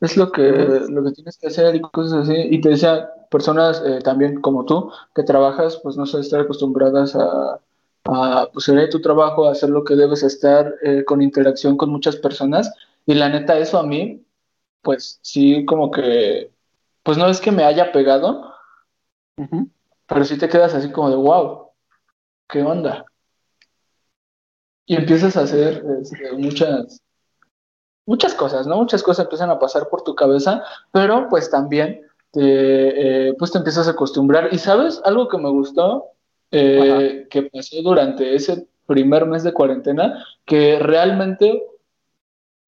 Es 0.00 0.16
lo 0.16 0.32
que, 0.32 0.50
lo 0.88 1.04
que 1.04 1.12
tienes 1.12 1.38
que 1.38 1.46
hacer 1.46 1.76
y 1.76 1.80
cosas 1.80 2.28
así. 2.28 2.34
Y 2.50 2.60
te 2.60 2.70
decía, 2.70 3.08
personas 3.30 3.80
eh, 3.86 4.00
también 4.02 4.40
como 4.40 4.64
tú, 4.64 4.90
que 5.14 5.22
trabajas, 5.22 5.78
pues 5.80 5.96
no 5.96 6.06
sé, 6.06 6.18
estar 6.18 6.40
acostumbradas 6.40 7.14
a, 7.14 7.60
a 8.06 8.48
pues, 8.52 8.68
a 8.68 8.88
tu 8.90 9.00
trabajo, 9.00 9.46
a 9.46 9.52
hacer 9.52 9.70
lo 9.70 9.84
que 9.84 9.94
debes 9.94 10.24
estar 10.24 10.74
eh, 10.82 11.04
con 11.04 11.22
interacción 11.22 11.76
con 11.76 11.90
muchas 11.90 12.16
personas. 12.16 12.74
Y 13.06 13.14
la 13.14 13.28
neta, 13.28 13.56
eso 13.56 13.78
a 13.78 13.84
mí, 13.84 14.26
pues 14.82 15.20
sí, 15.22 15.64
como 15.66 15.92
que, 15.92 16.50
pues 17.04 17.16
no 17.16 17.28
es 17.28 17.40
que 17.40 17.52
me 17.52 17.62
haya 17.62 17.92
pegado, 17.92 18.54
pero 20.08 20.24
sí 20.24 20.36
te 20.36 20.48
quedas 20.48 20.74
así 20.74 20.90
como 20.90 21.10
de, 21.10 21.16
wow, 21.16 21.70
¿qué 22.48 22.60
onda? 22.62 23.07
Y 24.88 24.96
empiezas 24.96 25.36
a 25.36 25.42
hacer 25.42 25.84
este, 26.00 26.32
muchas, 26.32 27.02
muchas 28.06 28.34
cosas, 28.34 28.66
¿no? 28.66 28.76
Muchas 28.78 29.02
cosas 29.02 29.26
empiezan 29.26 29.50
a 29.50 29.58
pasar 29.58 29.90
por 29.90 30.02
tu 30.02 30.14
cabeza, 30.14 30.64
pero 30.92 31.28
pues 31.28 31.50
también 31.50 32.00
te, 32.32 33.28
eh, 33.28 33.34
pues 33.38 33.52
te 33.52 33.58
empiezas 33.58 33.86
a 33.86 33.90
acostumbrar. 33.90 34.48
Y 34.50 34.56
sabes, 34.56 35.02
algo 35.04 35.28
que 35.28 35.36
me 35.36 35.50
gustó, 35.50 36.06
eh, 36.50 37.26
que 37.28 37.42
pasó 37.42 37.82
durante 37.82 38.34
ese 38.34 38.66
primer 38.86 39.26
mes 39.26 39.44
de 39.44 39.52
cuarentena, 39.52 40.24
que 40.46 40.78
realmente, 40.78 41.62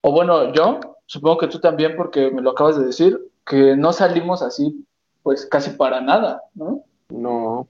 o 0.02 0.12
bueno, 0.12 0.52
yo, 0.52 0.78
supongo 1.06 1.38
que 1.38 1.48
tú 1.48 1.58
también, 1.58 1.96
porque 1.96 2.30
me 2.30 2.42
lo 2.42 2.50
acabas 2.50 2.78
de 2.78 2.84
decir, 2.84 3.18
que 3.46 3.76
no 3.76 3.94
salimos 3.94 4.42
así, 4.42 4.84
pues 5.22 5.46
casi 5.46 5.70
para 5.70 6.02
nada, 6.02 6.42
¿no? 6.54 6.84
No, 7.08 7.66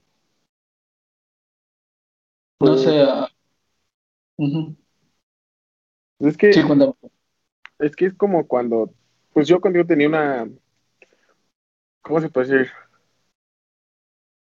No 2.59 2.67
pues, 2.67 2.81
sé, 2.81 3.01
es 6.19 6.37
que, 6.37 6.51
Sí, 6.53 6.61
es 7.79 7.95
que 7.95 8.05
es 8.05 8.13
como 8.13 8.47
cuando, 8.47 8.93
pues 9.33 9.47
yo 9.47 9.59
cuando 9.59 9.79
yo 9.79 9.85
tenía 9.87 10.07
una, 10.07 10.47
¿cómo 12.01 12.21
se 12.21 12.29
puede 12.29 12.47
decir? 12.57 12.71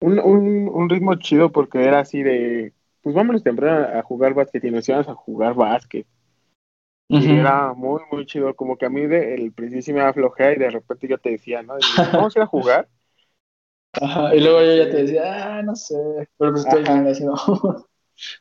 Un, 0.01 0.18
un, 0.18 0.68
un 0.68 0.88
ritmo 0.88 1.14
chido 1.16 1.53
porque 1.53 1.83
era 1.85 2.01
así 2.01 2.22
de, 2.22 2.72
pues 3.03 3.14
vámonos 3.14 3.42
temprano 3.42 3.99
a 3.99 4.03
jugar 4.03 4.35
básquet 4.35 4.64
y 4.64 4.70
nos 4.70 4.88
íbamos 4.88 5.09
a 5.09 5.14
jugar 5.14 5.55
básquet. 5.55 6.07
Y 7.18 7.37
era 7.37 7.72
muy, 7.75 8.01
muy 8.12 8.27
chido, 8.27 8.55
como 8.55 8.77
que 8.79 8.87
a 8.87 8.90
mí 8.90 9.07
de, 9.07 9.35
el 9.35 9.53
principio 9.53 9.83
sí 9.83 9.92
me 9.92 10.01
daba 10.01 10.12
flojera 10.12 10.53
y 10.55 10.59
de 10.59 10.70
repente 10.70 11.09
yo 11.09 11.18
te 11.18 11.31
decía, 11.31 11.62
¿no? 11.62 11.79
Y, 11.81 11.83
Vamos 12.14 12.37
a 12.37 12.38
ir 12.40 12.42
a 12.44 12.46
jugar. 12.46 12.88
Ajá, 13.92 14.35
y 14.35 14.40
luego 14.40 14.61
yo 14.62 14.77
ya 14.85 14.90
te 14.90 14.99
sé. 14.99 15.05
decía, 15.05 15.59
ah, 15.59 15.62
no 15.62 15.75
sé, 15.75 15.96
pero 16.38 16.53
pues 16.53 16.64
estoy 16.64 16.83
bien 16.83 17.07
así, 17.07 17.25
¿no? 17.25 17.35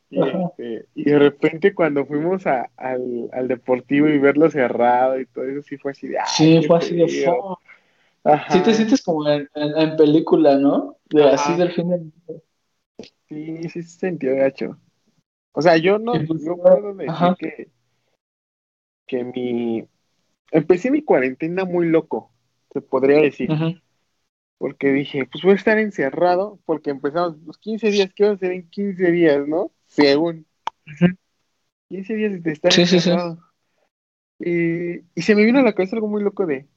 Y, 0.09 0.21
Ajá. 0.21 0.39
este, 0.39 0.87
y 0.95 1.03
de 1.05 1.19
repente 1.19 1.73
cuando 1.75 2.05
fuimos 2.05 2.47
a, 2.47 2.71
al, 2.77 3.29
al 3.33 3.47
deportivo 3.47 4.07
y 4.07 4.17
verlo 4.19 4.49
cerrado 4.49 5.19
y 5.19 5.25
todo 5.27 5.45
eso, 5.45 5.61
sí 5.63 5.77
fue 5.77 5.91
así 5.91 6.07
de, 6.07 6.17
Sí, 6.23 6.61
fue 6.67 6.77
así 6.77 6.95
de. 6.95 7.07
Sí 8.49 8.61
te 8.63 8.73
Ajá, 8.73 8.73
sientes 8.73 9.03
como 9.03 9.27
en, 9.29 9.47
en- 9.53 9.77
en 9.77 9.97
película, 9.97 10.57
¿no? 10.57 10.97
De 11.09 11.29
así 11.29 11.53
ajá, 11.53 11.59
del 11.59 11.71
fin 11.73 11.89
del 11.89 12.11
sí, 13.29 13.69
sí 13.69 13.83
se 13.83 13.99
sintió 13.99 14.35
gacho. 14.35 14.79
O 15.53 15.61
sea, 15.61 15.77
yo 15.77 15.99
no, 15.99 16.25
pues, 16.25 16.43
yo 16.43 16.53
ahora- 16.53 16.75
puedo 16.81 16.93
decir 16.95 17.35
ajá. 17.35 17.37
que, 17.37 17.71
que 19.07 19.23
mi, 19.23 19.87
empecé 20.51 20.91
mi 20.91 21.03
cuarentena 21.03 21.65
muy 21.65 21.87
loco, 21.89 22.33
se 22.73 22.81
podría 22.81 23.21
decir, 23.21 23.49
ujú. 23.49 23.79
Porque 24.57 24.91
dije, 24.91 25.25
pues 25.25 25.43
voy 25.43 25.53
a 25.53 25.55
estar 25.55 25.77
encerrado, 25.79 26.59
porque 26.65 26.89
empezamos 26.89 27.37
los 27.45 27.57
15 27.57 27.89
días, 27.89 28.11
¿qué 28.15 28.23
vamos 28.23 28.35
a 28.35 28.45
hacer 28.45 28.51
en 28.53 28.69
15 28.69 29.11
días, 29.11 29.47
no? 29.47 29.71
Según, 29.87 30.45
Ujú. 30.87 31.15
15 31.89 32.13
días 32.15 32.43
de 32.43 32.51
estar 32.51 32.71
Sí, 32.71 32.85
sí, 32.85 32.99
sí. 32.99 33.09
encerrado. 33.09 33.39
Y, 34.39 34.99
y 35.15 35.21
se 35.21 35.35
me 35.35 35.45
vino 35.45 35.59
a 35.59 35.63
la 35.63 35.73
cabeza 35.73 35.95
algo 35.95 36.07
muy 36.07 36.23
loco 36.23 36.45
de, 36.45 36.67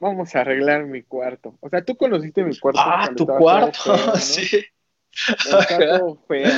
vamos 0.00 0.34
a 0.34 0.40
arreglar 0.40 0.86
mi 0.86 1.02
cuarto. 1.02 1.56
O 1.60 1.68
sea, 1.68 1.84
tú 1.84 1.96
conociste 1.96 2.44
mi 2.44 2.58
cuarto 2.58 2.80
Ah, 2.84 3.10
tu 3.16 3.26
cuarto, 3.26 3.72
todo 3.84 3.96
feo, 3.96 4.06
¿no? 4.06 4.16
sí. 4.20 4.64
Estaba 5.10 5.98
todo 5.98 6.16
feo, 6.28 6.50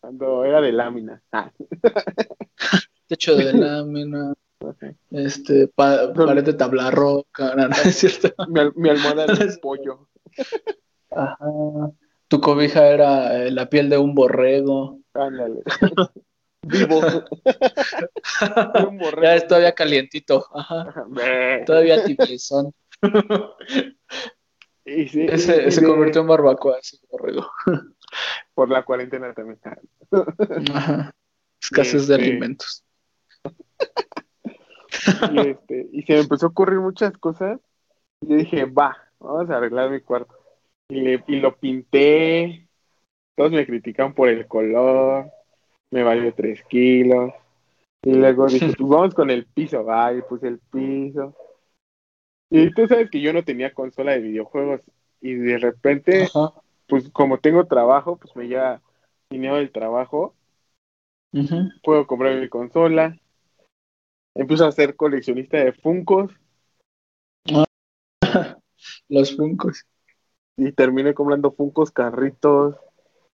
cuando 0.00 0.44
era 0.44 0.60
de 0.60 0.72
lámina. 0.72 1.22
Ah, 1.32 1.50
Techo 3.08 3.36
de 3.36 3.52
lámina, 3.52 4.32
este, 5.10 5.68
pa- 5.68 6.12
pared 6.14 6.44
de 6.44 6.54
tabla 6.54 6.90
roca, 6.90 7.54
no, 7.56 7.68
no 7.68 7.74
es 7.84 7.96
cierto. 7.96 8.32
mi, 8.48 8.60
al- 8.60 8.72
mi 8.76 8.88
almohada 8.90 9.26
de 9.26 9.44
es- 9.44 9.58
pollo. 9.62 10.08
Ajá. 11.10 11.36
Tu 12.28 12.40
cobija 12.40 12.86
era 12.88 13.36
eh, 13.44 13.50
la 13.50 13.68
piel 13.68 13.90
de 13.90 13.98
un 13.98 14.14
borrego. 14.14 15.00
Ándale. 15.14 15.62
Vivo. 16.62 17.00
Era 18.40 18.86
un 18.88 18.96
borrego 18.98 19.22
Ya 19.22 19.34
es 19.34 19.46
todavía 19.46 19.72
calientito. 19.74 20.46
Ajá. 20.54 21.04
Todavía 21.66 22.04
tibiezón. 22.04 22.72
Y 24.84 25.08
sí, 25.08 25.26
Ese 25.28 25.66
y 25.68 25.70
se 25.72 25.80
de- 25.80 25.86
convirtió 25.86 26.22
en 26.22 26.28
barbacoa, 26.28 26.78
ese 26.78 26.98
borrego. 27.10 27.46
por 28.54 28.70
la 28.70 28.84
cuarentena 28.84 29.34
también. 29.34 29.58
Ajá. 30.72 31.12
Escasez 31.60 32.06
de 32.08 32.14
este, 32.14 32.26
alimentos. 32.26 32.84
Y 35.32 35.38
este, 35.48 35.88
y 35.92 36.02
se 36.02 36.14
me 36.14 36.20
empezó 36.20 36.46
a 36.46 36.50
ocurrir 36.50 36.80
muchas 36.80 37.16
cosas. 37.18 37.60
Y 38.20 38.28
yo 38.28 38.36
dije, 38.36 38.64
va, 38.64 38.96
vamos 39.18 39.50
a 39.50 39.56
arreglar 39.56 39.90
mi 39.90 40.00
cuarto. 40.00 40.34
Y, 40.88 41.00
le, 41.00 41.24
y 41.26 41.40
lo 41.40 41.56
pinté. 41.56 42.68
Todos 43.34 43.52
me 43.52 43.66
critican 43.66 44.14
por 44.14 44.28
el 44.28 44.46
color. 44.46 45.30
Me 45.90 46.02
valió 46.02 46.32
tres 46.34 46.62
kilos. 46.64 47.32
Y 48.02 48.14
luego 48.14 48.46
dije, 48.46 48.66
pues 48.76 48.88
vamos 48.88 49.14
con 49.14 49.30
el 49.30 49.46
piso. 49.46 49.84
Va, 49.84 50.12
y 50.12 50.22
puse 50.22 50.48
el 50.48 50.58
piso. 50.58 51.34
Y 52.50 52.72
tú 52.74 52.86
sabes 52.86 53.10
que 53.10 53.20
yo 53.20 53.32
no 53.32 53.42
tenía 53.44 53.72
consola 53.72 54.12
de 54.12 54.20
videojuegos. 54.20 54.82
Y 55.20 55.34
de 55.34 55.58
repente, 55.58 56.24
Ajá. 56.24 56.52
pues 56.88 57.08
como 57.10 57.38
tengo 57.38 57.66
trabajo, 57.66 58.16
pues 58.16 58.34
me 58.36 58.48
lleva 58.48 58.82
dinero 59.30 59.56
del 59.56 59.70
trabajo. 59.70 60.34
Puedo 61.82 62.06
comprar 62.06 62.38
mi 62.38 62.48
consola. 62.48 63.16
Empiezo 64.34 64.66
a 64.66 64.72
ser 64.72 64.96
coleccionista 64.96 65.58
de 65.58 65.72
Funkos. 65.72 66.32
Los 69.08 69.36
funcos. 69.36 69.84
Y 70.56 70.72
terminé 70.72 71.14
comprando 71.14 71.52
Funkos, 71.52 71.90
carritos. 71.90 72.76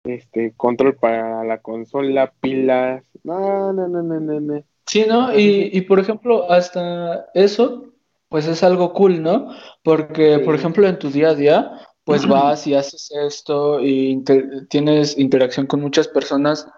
Este, 0.04 0.52
control 0.56 0.96
para 0.96 1.44
la 1.44 1.58
consola, 1.58 2.32
pilas. 2.40 3.04
No, 3.22 3.72
no, 3.72 3.88
no, 3.88 4.02
no, 4.02 4.20
no, 4.20 4.40
no. 4.40 4.62
Sí, 4.86 5.06
¿no? 5.08 5.34
Y, 5.36 5.70
y 5.72 5.80
por 5.82 5.98
ejemplo, 5.98 6.50
hasta 6.50 7.26
eso, 7.32 7.86
pues 8.28 8.46
es 8.46 8.62
algo 8.62 8.92
cool, 8.92 9.22
¿no? 9.22 9.48
Porque, 9.82 10.40
por 10.40 10.54
ejemplo, 10.54 10.86
en 10.86 10.98
tu 10.98 11.10
día 11.10 11.30
a 11.30 11.34
día, 11.34 11.72
pues 12.04 12.26
vas 12.26 12.66
y 12.66 12.74
haces 12.74 13.10
esto 13.26 13.80
y 13.80 14.10
inter- 14.10 14.66
tienes 14.68 15.16
interacción 15.16 15.66
con 15.66 15.80
muchas 15.80 16.06
personas 16.06 16.68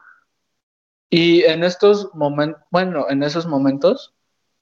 y 1.10 1.42
en 1.42 1.64
estos 1.64 2.10
momentos, 2.14 2.62
bueno, 2.70 3.06
en 3.08 3.22
esos 3.22 3.46
momentos, 3.46 4.14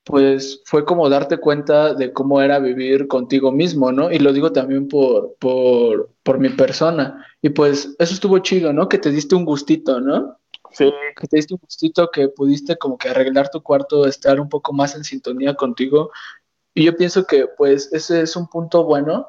pues 0.05 0.61
fue 0.67 0.85
como 0.85 1.09
darte 1.09 1.39
cuenta 1.39 1.95
de 1.95 2.13
cómo 2.13 2.43
era 2.43 2.59
vivir 2.59 3.09
contigo 3.09 3.51
mismo, 3.51 3.91
¿no? 3.91 4.11
Y 4.13 4.19
lo 4.19 4.33
digo 4.33 4.53
también 4.53 4.87
por, 4.89 5.35
por, 5.39 6.11
por 6.23 6.39
mi 6.39 6.51
persona. 6.51 7.27
Y 7.41 7.51
pues 7.51 7.97
eso 7.99 8.15
estuvo 8.15 8.39
chido, 8.41 8.73
¿no? 8.73 8.89
Que 8.89 8.99
te 8.99 9.11
diste 9.11 9.35
un 9.35 9.47
gustito, 9.47 10.01
¿no? 10.01 10.39
Sí, 10.73 10.93
que 11.17 11.27
te 11.27 11.37
diste 11.37 11.55
un 11.55 11.61
gustito, 11.63 12.11
que 12.11 12.29
pudiste 12.29 12.77
como 12.77 12.99
que 12.99 13.09
arreglar 13.09 13.49
tu 13.49 13.63
cuarto, 13.63 14.07
estar 14.07 14.41
un 14.41 14.49
poco 14.49 14.73
más 14.73 14.95
en 14.95 15.05
sintonía 15.05 15.55
contigo. 15.55 16.11
Y 16.75 16.85
yo 16.85 16.97
pienso 16.97 17.27
que 17.27 17.47
pues 17.57 17.91
ese 17.93 18.21
es 18.23 18.37
un 18.37 18.49
punto 18.49 18.85
bueno, 18.85 19.29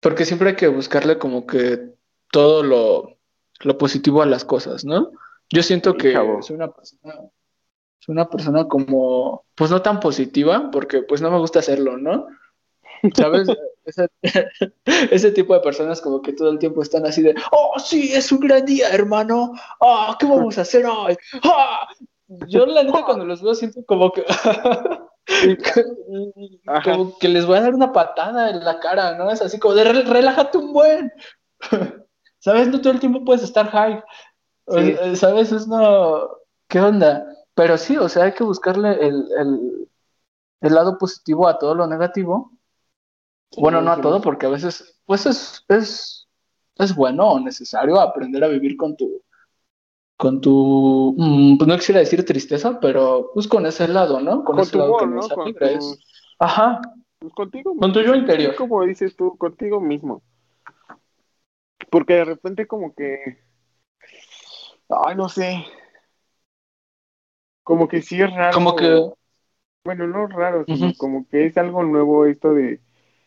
porque 0.00 0.24
siempre 0.24 0.50
hay 0.50 0.56
que 0.56 0.68
buscarle 0.68 1.18
como 1.18 1.46
que 1.46 1.94
todo 2.30 2.62
lo, 2.62 3.18
lo 3.60 3.76
positivo 3.76 4.22
a 4.22 4.26
las 4.26 4.44
cosas, 4.44 4.84
¿no? 4.84 5.10
Yo 5.52 5.62
siento 5.62 5.96
que 5.96 6.12
soy 6.42 6.56
una 6.56 6.70
persona, 6.70 7.14
soy 7.98 8.12
una 8.12 8.28
persona 8.28 8.68
como, 8.68 9.44
pues 9.54 9.70
no 9.70 9.82
tan 9.82 10.00
positiva, 10.00 10.70
porque 10.70 11.02
pues 11.02 11.20
no 11.20 11.30
me 11.30 11.38
gusta 11.38 11.58
hacerlo, 11.58 11.96
¿no? 11.96 12.26
¿Sabes? 13.14 13.48
Ese, 13.84 14.08
ese 15.10 15.32
tipo 15.32 15.54
de 15.54 15.60
personas 15.60 16.00
como 16.00 16.20
que 16.22 16.34
todo 16.34 16.50
el 16.50 16.58
tiempo 16.58 16.82
están 16.82 17.06
así 17.06 17.22
de, 17.22 17.34
oh, 17.50 17.76
sí, 17.78 18.12
es 18.12 18.30
un 18.30 18.40
gran 18.40 18.64
día, 18.64 18.90
hermano. 18.90 19.52
Ah, 19.80 20.16
¿qué 20.20 20.26
vamos 20.26 20.58
a 20.58 20.62
hacer 20.62 20.84
hoy? 20.86 21.16
Ah". 21.42 21.88
Yo 22.46 22.64
la 22.66 22.84
neta 22.84 23.02
cuando 23.06 23.24
los 23.24 23.42
veo 23.42 23.54
siento 23.54 23.84
como 23.84 24.12
que, 24.12 24.24
como 26.84 27.18
que 27.18 27.28
les 27.28 27.46
voy 27.46 27.58
a 27.58 27.62
dar 27.62 27.74
una 27.74 27.92
patada 27.92 28.50
en 28.50 28.64
la 28.64 28.78
cara, 28.78 29.16
¿no? 29.16 29.30
Es 29.30 29.42
así 29.42 29.58
como 29.58 29.74
de, 29.74 29.84
"Re- 29.84 30.02
relájate 30.02 30.58
un 30.58 30.72
buen. 30.72 31.12
¿Sabes? 32.38 32.68
No 32.68 32.80
todo 32.80 32.92
el 32.92 33.00
tiempo 33.00 33.24
puedes 33.24 33.42
estar 33.42 33.68
high. 33.70 34.02
Sí. 34.70 34.94
sea, 34.94 35.16
¿Sabes? 35.16 35.52
Es 35.52 35.66
no, 35.68 36.28
¿qué 36.68 36.80
onda? 36.80 37.26
Pero 37.54 37.76
sí, 37.76 37.96
o 37.96 38.08
sea, 38.08 38.24
hay 38.24 38.32
que 38.32 38.44
buscarle 38.44 38.92
el, 39.06 39.24
el, 39.38 39.88
el 40.60 40.74
lado 40.74 40.98
positivo 40.98 41.48
a 41.48 41.58
todo 41.58 41.74
lo 41.74 41.86
negativo. 41.86 42.52
Bueno, 43.56 43.80
no 43.80 43.90
a 43.92 44.00
todo, 44.00 44.20
porque 44.20 44.46
a 44.46 44.50
veces, 44.50 45.00
pues 45.04 45.26
es, 45.26 45.64
es, 45.68 46.28
es 46.76 46.94
bueno 46.94 47.28
o 47.30 47.40
necesario 47.40 48.00
aprender 48.00 48.44
a 48.44 48.48
vivir 48.48 48.76
con 48.76 48.96
tu, 48.96 49.22
con 50.16 50.40
tu, 50.40 51.14
mm, 51.18 51.58
pues 51.58 51.66
no 51.68 51.76
quisiera 51.76 52.00
decir 52.00 52.24
tristeza, 52.24 52.78
pero 52.78 53.30
pues 53.34 53.48
con 53.48 53.66
ese 53.66 53.88
lado, 53.88 54.20
¿no? 54.20 54.44
Con, 54.44 54.56
Con 54.56 54.60
ese 54.60 54.72
tu 54.72 54.78
lado 54.78 54.96
que 54.98 55.04
humor, 55.04 55.28
no 55.28 55.34
Con 55.34 55.68
es- 55.68 55.98
Ajá, 56.38 56.80
pues, 57.18 57.34
contigo 57.34 57.76
con 57.76 57.92
tu 57.92 58.00
yo 58.00 58.14
interior. 58.14 58.54
Como 58.54 58.84
dices 58.84 59.16
tú, 59.16 59.36
contigo 59.36 59.80
mismo. 59.80 60.22
Porque 61.90 62.14
de 62.14 62.24
repente 62.24 62.66
como 62.66 62.94
que, 62.94 63.38
ay, 64.90 65.14
no 65.16 65.28
sé, 65.28 65.64
como 67.62 67.88
que 67.88 68.02
sí 68.02 68.20
es 68.20 68.32
raro. 68.34 68.54
Como 68.56 68.76
que, 68.76 69.10
Bueno, 69.84 70.06
no 70.06 70.26
raro, 70.28 70.66
sino 70.66 70.94
como 70.96 71.26
que 71.28 71.46
es 71.46 71.58
algo 71.58 71.82
nuevo 71.84 72.26
esto 72.26 72.54
de 72.54 72.80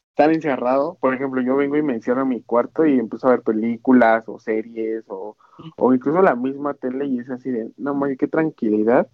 estar 0.09 0.31
encerrado. 0.33 0.97
Por 1.01 1.13
ejemplo, 1.15 1.41
yo 1.41 1.55
vengo 1.57 1.77
y 1.77 1.83
me 1.83 1.95
encierro 1.95 2.23
en 2.23 2.29
mi 2.29 2.43
cuarto 2.43 2.85
y 2.85 2.99
empiezo 2.99 3.27
a 3.27 3.31
ver 3.31 3.43
películas 3.43 4.25
o 4.27 4.39
series 4.39 5.05
o, 5.09 5.37
o 5.77 5.93
incluso 5.93 6.21
la 6.21 6.35
misma 6.35 6.73
tele 6.75 7.07
y 7.07 7.19
es 7.19 7.29
así 7.31 7.51
de, 7.51 7.71
no, 7.77 7.95
mames, 7.95 8.17
qué 8.19 8.27
tranquilidad 8.27 9.09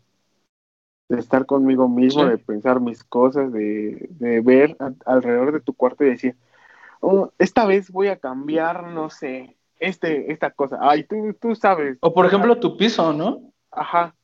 de 1.10 1.20
estar 1.20 1.46
conmigo 1.46 1.88
mismo, 1.90 2.26
Sí. 2.26 2.30
de 2.30 2.38
pensar 2.38 2.80
mis 2.82 3.04
cosas, 3.04 3.52
de, 3.52 4.08
de 4.12 4.42
ver 4.42 4.78
a- 4.80 4.94
alrededor 5.06 5.52
de 5.52 5.60
tu 5.62 5.74
cuarto 5.74 6.04
y 6.04 6.10
decir, 6.10 6.38
"Oh, 7.02 7.32
esta 7.40 7.66
vez 7.68 7.92
voy 7.92 8.10
a 8.10 8.20
cambiar, 8.20 8.86
no 8.90 9.12
sé, 9.12 9.59
este, 9.80 10.32
esta 10.32 10.52
cosa. 10.52 10.78
Ay, 10.82 11.04
tú, 11.06 11.36
tú 11.40 11.56
sabes. 11.56 11.98
o 12.02 12.14
por 12.14 12.26
ejemplo 12.26 12.60
tu 12.60 12.78
piso, 12.78 13.14
¿no? 13.14 13.52
Ajá. 13.72 14.16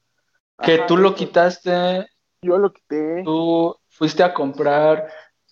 Que 0.62 0.76
Ajá, 0.76 0.86
tú 0.88 0.98
lo 0.98 1.16
quitaste, 1.16 2.08
Yo 2.42 2.58
lo 2.58 2.72
quité. 2.72 3.24
tú 3.24 3.76
fuiste 3.90 4.24
a 4.24 4.34
comprar, 4.34 5.08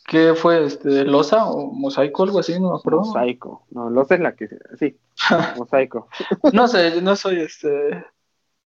¿qué 0.06 0.34
fue? 0.34 0.66
Este, 0.66 1.04
losa 1.04 1.46
o 1.46 1.72
mosaico, 1.72 2.24
algo 2.24 2.40
así, 2.40 2.60
no 2.60 2.72
me 2.72 2.78
acuerdo. 2.78 3.02
Mosaico. 3.02 3.66
No, 3.72 3.90
lo 3.90 4.06
sé 4.06 4.18
la 4.20 4.36
que 4.36 4.48
sí. 4.80 4.98
Mosaico. 5.58 6.08
No 6.54 6.68
sé, 6.68 7.02
no 7.02 7.16
soy 7.16 7.42
este, 7.42 8.06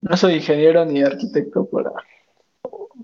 no 0.02 0.16
soy 0.18 0.36
ingeniero 0.36 0.86
ni 0.86 1.02
arquitecto 1.04 1.70
para, 1.70 1.92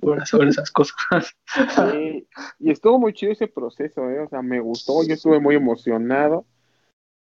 para 0.02 0.26
saber 0.26 0.48
esas 0.50 0.72
cosas. 0.72 1.36
Sí, 1.76 2.28
y 2.60 2.72
estuvo 2.72 3.00
muy 3.00 3.14
chido 3.14 3.32
ese 3.34 3.48
proceso, 3.48 4.10
¿eh? 4.10 4.22
O 4.22 4.30
sea, 4.30 4.42
me 4.42 4.60
gustó, 4.60 5.04
yo 5.06 5.14
estuve 5.14 5.40
muy 5.40 5.56
emocionado 5.56 6.46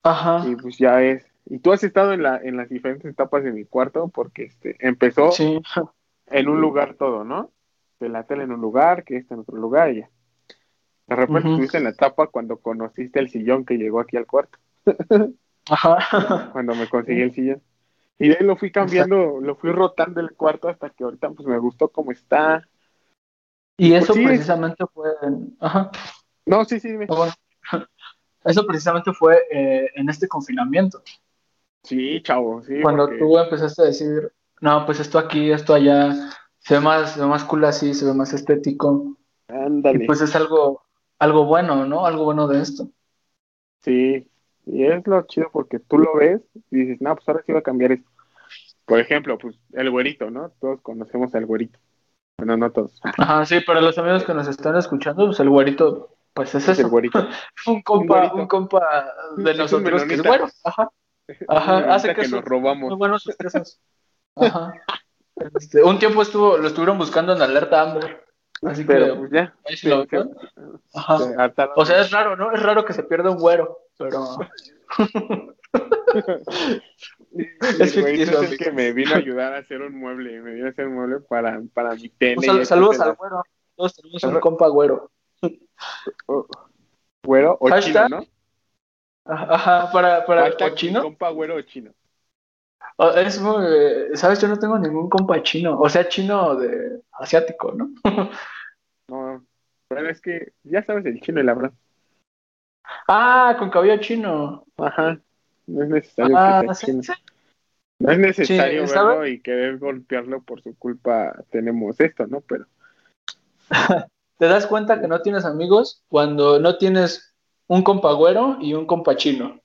Ajá, 0.07 0.47
y 0.47 0.55
pues 0.55 0.77
ya 0.77 1.01
es. 1.03 1.25
Y 1.45 1.59
tú 1.59 1.71
has 1.71 1.83
estado 1.83 2.13
en, 2.13 2.23
la, 2.23 2.37
en 2.37 2.57
las 2.57 2.69
diferentes 2.69 3.09
etapas 3.11 3.43
de 3.43 3.51
mi 3.51 3.65
cuarto 3.65 4.09
porque 4.09 4.43
este, 4.43 4.75
empezó 4.79 5.31
sí, 5.31 5.61
en 6.27 6.49
un 6.49 6.61
lugar 6.61 6.95
todo, 6.95 7.23
¿no? 7.23 7.51
Que 7.99 8.09
la 8.09 8.23
tele 8.23 8.43
en 8.43 8.51
un 8.51 8.61
lugar, 8.61 9.03
que 9.03 9.17
esta 9.17 9.33
en 9.33 9.41
otro 9.41 9.57
lugar 9.57 9.91
y 9.91 10.01
ya. 10.01 10.09
De 11.07 11.15
repente 11.15 11.49
estuviste 11.49 11.77
en 11.77 11.85
la 11.85 11.91
etapa 11.91 12.27
cuando 12.27 12.57
conociste 12.57 13.19
el 13.19 13.29
sillón 13.29 13.65
que 13.65 13.77
llegó 13.77 14.01
aquí 14.01 14.17
al 14.17 14.25
cuarto, 14.27 14.59
ajá. 15.69 16.49
cuando 16.51 16.75
me 16.75 16.87
conseguí 16.89 17.21
el 17.21 17.33
sillón. 17.33 17.61
Y 18.19 18.29
de 18.29 18.37
ahí 18.39 18.45
lo 18.45 18.57
fui 18.57 18.71
cambiando, 18.71 19.39
lo 19.39 19.55
fui 19.55 19.71
rotando 19.71 20.19
el 20.19 20.31
cuarto 20.33 20.67
hasta 20.69 20.89
que 20.89 21.03
ahorita 21.05 21.29
pues 21.31 21.47
me 21.47 21.57
gustó 21.59 21.89
cómo 21.89 22.11
está. 22.11 22.67
Y 23.77 23.93
eso 23.93 24.07
Pues 24.07 24.17
sí, 24.17 24.23
es- 24.23 24.29
precisamente 24.29 24.85
fue, 24.93 25.09
ajá, 25.59 25.91
No, 26.45 26.65
sí, 26.65 26.79
sí, 26.79 26.89
dime. 26.89 27.05
ah, 27.09 27.15
bueno. 27.15 27.33
Eso 28.47 28.65
precisamente 28.65 29.11
fue 29.13 29.37
eh, 29.51 29.89
en 29.95 30.09
este 30.09 30.27
confinamiento, 30.27 31.01
Sí, 31.83 32.21
chavo, 32.23 32.63
sí. 32.63 32.81
cuando 32.81 33.05
porque- 33.05 33.19
tú 33.19 33.37
empezaste 33.37 33.81
a 33.81 33.85
decir, 33.85 34.31
no, 34.61 34.85
pues 34.85 34.99
esto 34.99 35.19
aquí, 35.19 35.51
esto 35.51 35.73
allá, 35.73 36.13
se 36.59 36.73
ve 36.75 36.79
más, 36.79 37.11
se 37.13 37.21
ve 37.21 37.27
más 37.27 37.43
cool 37.43 37.63
así, 37.65 37.93
se 37.93 38.05
ve 38.05 38.13
más 38.13 38.33
estético, 38.33 39.15
Ándale. 39.47 40.03
y 40.03 40.07
pues 40.07 40.21
es 40.21 40.35
algo, 40.35 40.81
algo 41.19 41.45
bueno, 41.45 41.85
¿no? 41.85 42.05
Algo 42.05 42.23
bueno 42.25 42.47
de 42.47 42.61
esto. 42.61 42.89
Sí, 43.83 44.27
y 44.65 44.83
es 44.83 45.05
lo 45.07 45.21
chido 45.27 45.49
porque 45.51 45.79
tú 45.79 45.97
lo 45.97 46.15
ves 46.15 46.41
y 46.71 46.77
dices, 46.77 47.01
no, 47.01 47.15
pues 47.15 47.27
ahora 47.29 47.43
sí 47.45 47.53
va 47.53 47.59
a 47.59 47.63
cambiar 47.63 47.91
esto. 47.93 48.09
Por 48.85 48.99
ejemplo, 48.99 49.37
pues 49.37 49.55
el 49.73 49.89
güerito, 49.91 50.29
¿no? 50.31 50.49
Todos 50.59 50.81
conocemos 50.81 51.33
al 51.35 51.45
güerito. 51.45 51.79
Bueno, 52.37 52.55
no 52.57 52.71
todos. 52.71 52.99
Ajá, 53.03 53.45
sí, 53.45 53.59
para 53.61 53.81
los 53.81 53.97
amigos 53.97 54.23
que 54.23 54.33
nos 54.33 54.47
están 54.47 54.75
escuchando, 54.77 55.25
pues 55.25 55.39
el 55.39 55.49
güerito, 55.49 56.16
pues 56.37 56.55
es 56.55 56.67
Es 56.67 56.79
eso. 56.79 56.89
Un 57.67 57.81
compa, 57.81 58.15
güerito. 58.15 58.35
un 58.35 58.47
compa 58.47 59.13
Es 59.37 59.43
de 59.43 59.51
un 59.51 59.57
nosotros 59.57 60.03
que 60.05 60.13
es 60.13 60.23
bueno. 60.23 60.47
Ajá, 60.63 60.89
Ajá, 61.49 61.93
hace 61.93 62.13
que 62.15 62.27
nos 62.29 62.43
robamos. 62.45 62.89
muy 62.89 62.97
buenos 62.97 63.25
quesos. 63.37 63.79
Ajá. 64.35 64.71
Este, 65.59 65.83
un 65.83 65.99
tiempo 65.99 66.21
estuvo, 66.21 66.57
lo 66.57 66.67
estuvieron 66.67 66.97
buscando 66.97 67.33
en 67.35 67.41
alerta 67.41 67.81
Amber. 67.81 68.25
Así 68.63 68.83
Pero 68.85 69.05
que 69.05 69.19
pues 69.19 69.31
ya. 69.31 69.53
ahí 69.65 69.77
sí 69.77 69.87
lo 69.89 70.05
ven. 70.07 70.29
Ajá. 70.95 71.17
se. 71.43 71.73
O 71.75 71.85
sea, 71.85 71.99
es 72.01 72.09
raro, 72.11 72.35
¿no? 72.35 72.51
Es 72.53 72.63
raro 72.63 72.85
que 72.85 72.93
se 72.93 73.03
pierda 73.03 73.29
un 73.29 73.37
güero, 73.37 73.77
pero 73.97 74.23
es 77.79 77.93
ficticio, 77.93 78.41
es 78.41 78.51
el 78.51 78.57
que 78.57 78.71
me 78.71 78.93
vino 78.93 79.13
a 79.13 79.17
ayudar 79.17 79.53
a 79.53 79.57
hacer 79.59 79.81
un 79.81 79.97
mueble. 79.99 80.41
Me 80.41 80.53
vino 80.53 80.67
a 80.67 80.69
hacer 80.69 80.87
un 80.87 80.95
mueble 80.95 81.17
para, 81.29 81.61
para 81.73 81.93
mi 81.95 82.09
tele. 82.09 82.35
Pues, 82.35 82.47
sal- 82.47 82.65
saludos 82.65 82.99
al 82.99 83.13
güero. 83.15 83.43
Todos 83.75 83.95
tenemos 83.95 84.23
un 84.23 84.39
compa 84.39 84.67
güero. 84.69 85.11
Oh, 86.27 86.47
Güero 87.23 87.57
o 87.59 87.67
Hashtag, 87.69 88.07
chino, 88.07 88.19
¿no? 88.21 88.25
Ajá, 89.25 89.91
para, 89.91 90.25
para 90.25 90.47
o 90.47 90.69
chino. 90.75 91.01
Compa 91.01 91.29
güero 91.31 91.55
o 91.55 91.61
chino. 91.61 91.91
O- 92.97 93.09
Es 93.11 93.39
muy, 93.39 93.65
¿sabes? 94.15 94.39
Yo 94.41 94.47
no 94.47 94.57
tengo 94.57 94.79
ningún 94.79 95.09
compa 95.09 95.43
chino, 95.43 95.77
o 95.79 95.89
sea, 95.89 96.07
chino 96.07 96.55
de 96.55 97.01
asiático, 97.11 97.73
¿no? 97.73 97.89
No, 99.09 99.45
pero 99.87 100.09
es 100.09 100.19
que 100.19 100.51
ya 100.63 100.83
sabes 100.83 101.05
el 101.05 101.21
chino 101.21 101.39
y 101.39 101.43
la 101.43 101.53
verdad. 101.53 101.73
Ah, 103.07 103.55
con 103.57 103.69
cabello 103.69 104.01
chino. 104.01 104.65
Ajá. 104.77 105.19
No 105.65 105.83
es 105.83 105.89
necesario 105.89 106.35
Ah, 106.37 106.59
que 106.61 106.67
sea 106.67 106.75
sí, 106.75 106.85
chino. 106.87 107.03
sí. 107.03 107.11
No 107.99 108.11
es 108.11 108.19
necesario 108.19 108.85
Sí, 108.85 108.91
verlo 108.91 109.27
y 109.27 109.41
querer 109.41 109.77
golpearlo 109.77 110.41
por 110.43 110.61
su 110.61 110.77
culpa. 110.77 111.33
Tenemos 111.49 111.99
esto, 112.01 112.27
¿no? 112.27 112.41
Pero 112.41 112.65
Te 114.37 114.45
das 114.47 114.67
cuenta 114.67 115.01
que 115.01 115.07
no 115.07 115.21
tienes 115.21 115.45
amigos 115.45 116.03
cuando 116.09 116.59
no 116.59 116.77
tienes 116.77 117.33
un 117.67 117.83
compa 117.83 118.13
güero 118.13 118.57
y 118.61 118.73
un 118.73 118.85
compa 118.85 119.15
chino. 119.15 119.59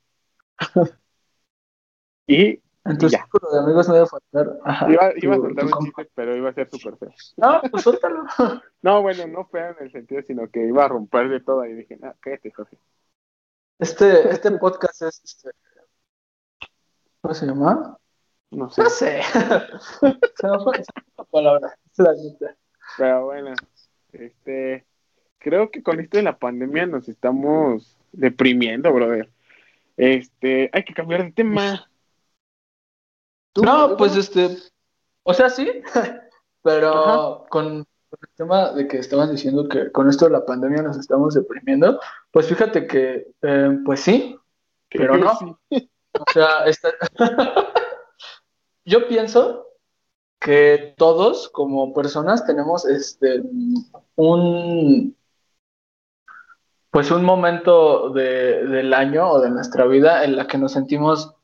y 2.27 2.61
En 2.85 2.99
tu 2.99 3.07
Ya. 3.09 3.19
círculo 3.21 3.53
de 3.53 3.59
amigos 3.61 3.87
no 3.89 3.95
debe 3.95 4.07
faltar. 4.07 4.59
Ajá, 4.65 4.91
iba, 4.91 5.11
tu- 5.15 5.33
a 5.33 5.37
soltar 5.37 5.65
un 5.67 5.71
compa. 5.71 6.03
chiste, 6.03 6.13
pero 6.17 6.37
iba 6.37 6.51
a 6.51 6.55
ser 6.55 6.69
súper 6.71 6.97
feo. 6.97 7.11
No, 7.37 7.61
pues 7.71 7.83
suéltalo. 7.85 8.25
No, 8.83 9.01
bueno, 9.03 9.25
no 9.29 9.47
feo 9.47 9.77
en 9.79 9.87
el 9.87 9.93
sentido, 9.93 10.23
sino 10.27 10.49
que 10.51 10.67
iba 10.67 10.85
a 10.85 10.89
romper 10.89 11.29
de 11.29 11.39
todo 11.41 11.65
y 11.65 11.73
dije, 11.75 11.97
no, 12.01 12.13
cállate, 12.19 12.51
Jorge. 12.51 12.77
Este, 13.79 14.31
este 14.31 14.51
podcast 14.59 15.03
es 15.03 15.21
este. 15.25 15.51
¿Cómo 17.21 17.33
se 17.35 17.47
llama? 17.47 17.97
No 18.51 18.69
sé. 18.71 18.83
No 18.83 18.91
sé. 18.91 19.23
se 19.23 19.39
me 20.49 20.59
fue 20.59 20.75
se 20.75 20.83
me 20.97 21.03
fue 21.05 21.15
la 21.19 21.25
palabra. 21.31 21.79
es 21.93 21.99
la 22.01 22.13
neta. 22.15 22.57
Pero 22.99 23.25
bueno, 23.27 23.55
este, 24.13 24.85
creo 25.39 25.71
que 25.71 25.83
con 25.83 26.01
esto 26.01 26.17
de 26.17 26.23
la 26.23 26.39
pandemia 26.39 26.87
nos 26.87 27.09
estamos 27.09 27.97
deprimiendo, 28.13 28.93
brother. 28.93 29.31
Este, 29.97 30.71
hay 30.73 30.85
que 30.85 30.95
cambiar 30.95 31.25
de 31.25 31.33
tema. 31.33 31.89
No, 33.57 33.97
pues 33.97 34.17
este, 34.17 34.57
o 35.23 35.35
sea, 35.35 35.51
sí, 35.51 35.83
pero 36.63 37.47
con 37.51 37.79
el 38.21 38.29
tema 38.37 38.73
de 38.73 38.87
que 38.89 38.99
estabas 38.99 39.31
diciendo 39.31 39.69
que 39.69 39.91
con 39.93 40.09
esto 40.09 40.27
de 40.27 40.33
la 40.33 40.45
pandemia 40.45 40.83
nos 40.83 40.99
estamos 40.99 41.35
deprimiendo, 41.35 42.01
pues 42.31 42.49
fíjate 42.49 42.87
que, 42.87 43.29
eh, 43.43 43.79
pues 43.85 44.01
sí, 44.01 44.39
pero 44.89 45.17
no. 45.17 45.39
Sí. 45.71 45.91
O 46.19 46.31
sea, 46.33 46.65
esta- 46.67 46.93
yo 48.85 49.09
pienso 49.09 49.67
que 50.43 50.95
todos 50.99 51.49
como 51.51 51.95
personas 51.95 52.45
tenemos 52.45 52.85
este 52.87 53.43
un 54.17 55.17
pues 56.91 57.11
un 57.11 57.25
momento 57.25 58.11
de, 58.11 58.67
del 58.67 58.93
año 58.93 59.31
o 59.31 59.41
de 59.41 59.51
nuestra 59.51 59.87
vida 59.87 60.25
en 60.25 60.37
la 60.37 60.47
que 60.47 60.59
nos 60.59 60.73
sentimos 60.73 61.35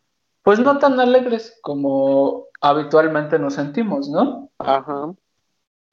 pues 0.42 0.58
no 0.58 0.78
tan 0.78 0.98
alegres 0.98 1.58
como 1.62 2.46
habitualmente 2.60 3.38
nos 3.38 3.54
sentimos, 3.54 4.08
¿no? 4.08 4.50
Ajá. 4.58 5.14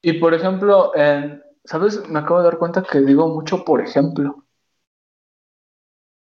Y 0.02 0.14
por 0.14 0.34
ejemplo, 0.34 0.92
en, 0.96 1.42
¿sabes? 1.64 2.08
Me 2.08 2.18
acabo 2.18 2.38
de 2.40 2.46
dar 2.46 2.58
cuenta 2.58 2.82
que 2.82 3.00
digo 3.00 3.28
mucho 3.28 3.64
por 3.64 3.80
ejemplo, 3.80 4.44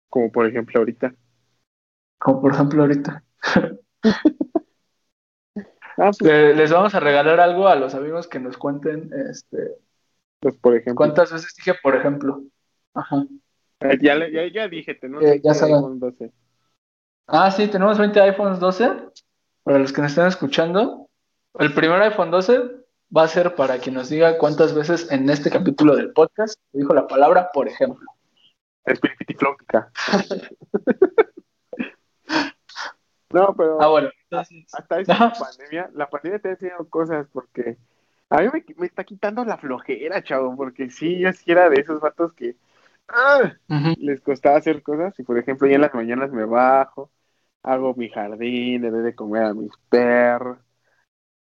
Como 0.10 0.32
por 0.32 0.48
ejemplo 0.48 0.80
ahorita. 0.80 1.14
como 2.20 2.42
por 2.42 2.54
ejemplo 2.54 2.82
ahorita. 2.82 3.24
Ah, 5.98 6.12
pues, 6.18 6.22
Le- 6.22 6.56
Les 6.56 6.72
vamos 6.72 6.94
a 6.96 7.00
regalar 7.00 7.40
algo 7.40 7.68
a 7.68 7.76
los 7.76 7.96
amigos 7.96 8.28
que 8.28 8.40
nos 8.40 8.58
cuenten, 8.58 9.12
este, 9.30 9.76
pues, 10.40 10.56
por 10.58 10.74
ejemplo. 10.76 10.96
¿cuántas 10.96 11.32
veces 11.32 11.54
dije 11.56 11.74
por 11.82 11.96
ejemplo? 11.96 12.44
Ajá. 12.94 13.26
Eh, 13.82 13.98
Ya, 14.02 14.16
ya, 14.30 14.48
ya 14.52 14.68
dije, 14.68 14.96
tenemos 14.96 15.24
Eh, 15.24 15.42
ya 15.44 15.52
iPhone 15.52 16.00
12. 16.00 16.32
Ah, 17.28 17.50
sí, 17.52 17.68
tenemos 17.68 17.98
20 17.98 18.20
iPhones 18.22 18.60
12. 18.60 18.92
Para 19.64 19.80
los 19.80 19.92
que 19.92 20.02
nos 20.02 20.12
estén 20.12 20.28
escuchando, 20.28 21.10
el 21.58 21.74
primer 21.74 22.02
iPhone 22.04 22.30
12 22.30 22.62
va 23.16 23.24
a 23.24 23.28
ser 23.28 23.56
para 23.56 23.78
quien 23.80 23.96
nos 23.96 24.10
diga 24.10 24.38
cuántas 24.38 24.76
veces 24.76 25.12
en 25.12 25.30
este 25.30 25.50
capítulo 25.50 25.96
del 25.96 26.12
podcast 26.14 26.60
dijo 26.72 26.94
la 26.94 27.08
palabra, 27.08 27.50
por 27.54 27.68
ejemplo. 27.68 28.06
Espiritiflótica. 28.86 29.92
no, 33.36 33.56
pero 33.56 33.78
Ah, 33.80 33.88
bueno, 33.90 34.10
entonces, 34.24 34.66
hasta 34.72 35.00
esa 35.00 35.24
pandemia, 35.38 35.90
la 35.94 36.10
pandemia 36.10 36.40
te 36.40 36.50
ha 36.50 36.52
enseñado 36.54 36.90
cosas 36.90 37.28
porque 37.32 37.78
a 38.30 38.42
mí 38.42 38.48
me, 38.54 38.66
me 38.78 38.86
está 38.88 39.04
quitando 39.04 39.46
la 39.46 39.58
flojera, 39.58 40.24
chavo, 40.24 40.56
porque 40.56 40.90
sí, 40.90 41.20
yo 41.20 41.32
sí 41.34 41.52
era 41.52 41.70
de 41.70 41.82
esos 41.82 42.02
vatos 42.02 42.34
que 42.34 42.58
¡ah! 43.10 43.54
les 43.96 44.22
costaba 44.22 44.58
hacer 44.58 44.84
cosas 44.84 45.18
y 45.20 45.24
por 45.24 45.38
ejemplo 45.40 45.68
ya 45.68 45.76
en 45.76 45.82
las 45.82 45.94
mañanas 45.94 46.32
me 46.32 46.46
bajo, 46.46 47.12
hago 47.64 47.94
mi 47.96 48.10
jardín, 48.10 48.82
le 48.84 48.92
doy 48.92 49.04
de 49.04 49.16
comer 49.16 49.44
a 49.46 49.54
mis 49.54 49.72
perros, 49.90 50.60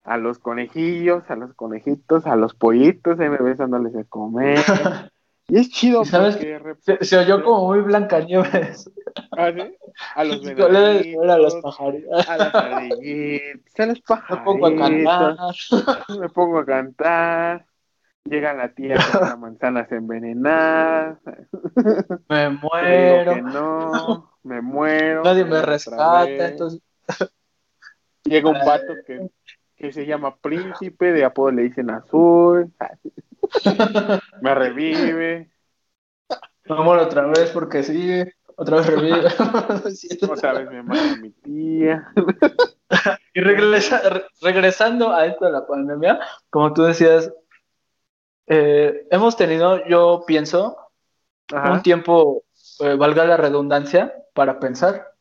a 0.05 0.18
los 0.18 0.38
conejillos, 0.40 1.25
a 1.31 1.37
los 1.37 1.55
conejitos, 1.55 2.27
a 2.27 2.37
los 2.37 2.55
pollitos, 2.55 3.20
ahí 3.20 3.31
me 3.31 3.38
ves 3.38 3.59
dándoles 3.59 3.92
de 3.94 4.07
comer. 4.07 4.61
Y 5.48 5.59
es 5.59 5.70
chido 5.70 6.02
¿Y 6.02 6.06
sabes 6.06 6.38
se, 6.80 7.04
se 7.04 7.18
oyó 7.18 7.42
como 7.44 7.66
muy 7.66 7.80
Blancanieves. 7.80 8.90
¿Ah, 9.37 9.52
sí? 9.54 9.76
a 10.14 10.24
los 10.24 10.42
saber 10.44 11.30
a 11.30 11.38
los 11.38 11.54
pajaritos. 11.56 12.28
a 12.28 12.37
las 12.37 12.54
a 12.54 13.87
los 13.87 14.02
Me 14.30 14.37
pongo 14.44 14.66
a 14.66 14.76
cantar. 14.76 15.37
me 16.20 16.28
pongo 16.28 16.59
a 16.59 16.66
cantar. 16.66 17.66
Llega 18.24 18.54
la 18.54 18.74
tía 18.74 18.96
con 19.12 19.20
las 19.20 19.38
manzanas 19.38 19.92
envenenadas. 19.92 21.18
Me 22.28 22.50
muero. 22.50 23.35
que 23.35 23.42
no, 23.42 24.32
me 24.42 24.61
muero. 24.61 25.22
Nadie 25.22 25.44
me 25.44 25.62
rescata. 25.62 26.48
Entonces, 26.48 26.82
Llega 28.26 28.50
un 28.50 28.59
vato 28.66 28.92
que, 29.06 29.30
que 29.87 29.92
se 29.92 30.07
llama 30.07 30.37
Príncipe, 30.37 31.12
de 31.12 31.25
apodo 31.25 31.53
le 31.53 31.62
dicen 31.62 31.90
Azul. 31.90 32.72
Me 34.40 34.55
revive. 34.55 35.51
muero 36.66 37.03
otra 37.03 37.27
vez 37.27 37.51
porque 37.51 37.83
sí. 37.83 38.22
Otra 38.57 38.79
vez 38.79 38.87
revive. 38.87 39.29
Otra 40.31 40.53
vez 40.55 40.70
me 40.70 40.83
mata 40.83 41.16
mi 41.20 41.31
tía. 41.31 42.12
Y 43.35 43.40
regresa- 43.40 44.09
re- 44.09 44.27
regresando 44.40 45.12
a 45.12 45.27
esto 45.27 45.44
de 45.44 45.53
la 45.53 45.66
pandemia, 45.66 46.18
como 46.51 46.72
tú 46.72 46.83
decías, 46.85 47.31
eh, 48.46 49.07
hemos 49.11 49.37
tenido, 49.37 49.87
yo 49.87 50.25
pienso, 50.27 50.77
Ajá. 51.53 51.72
un 51.72 51.83
tiempo, 51.83 52.44
eh, 52.81 52.94
valga 52.94 53.25
la 53.25 53.37
redundancia, 53.37 54.14
para 54.33 54.59
pensar, 54.59 55.12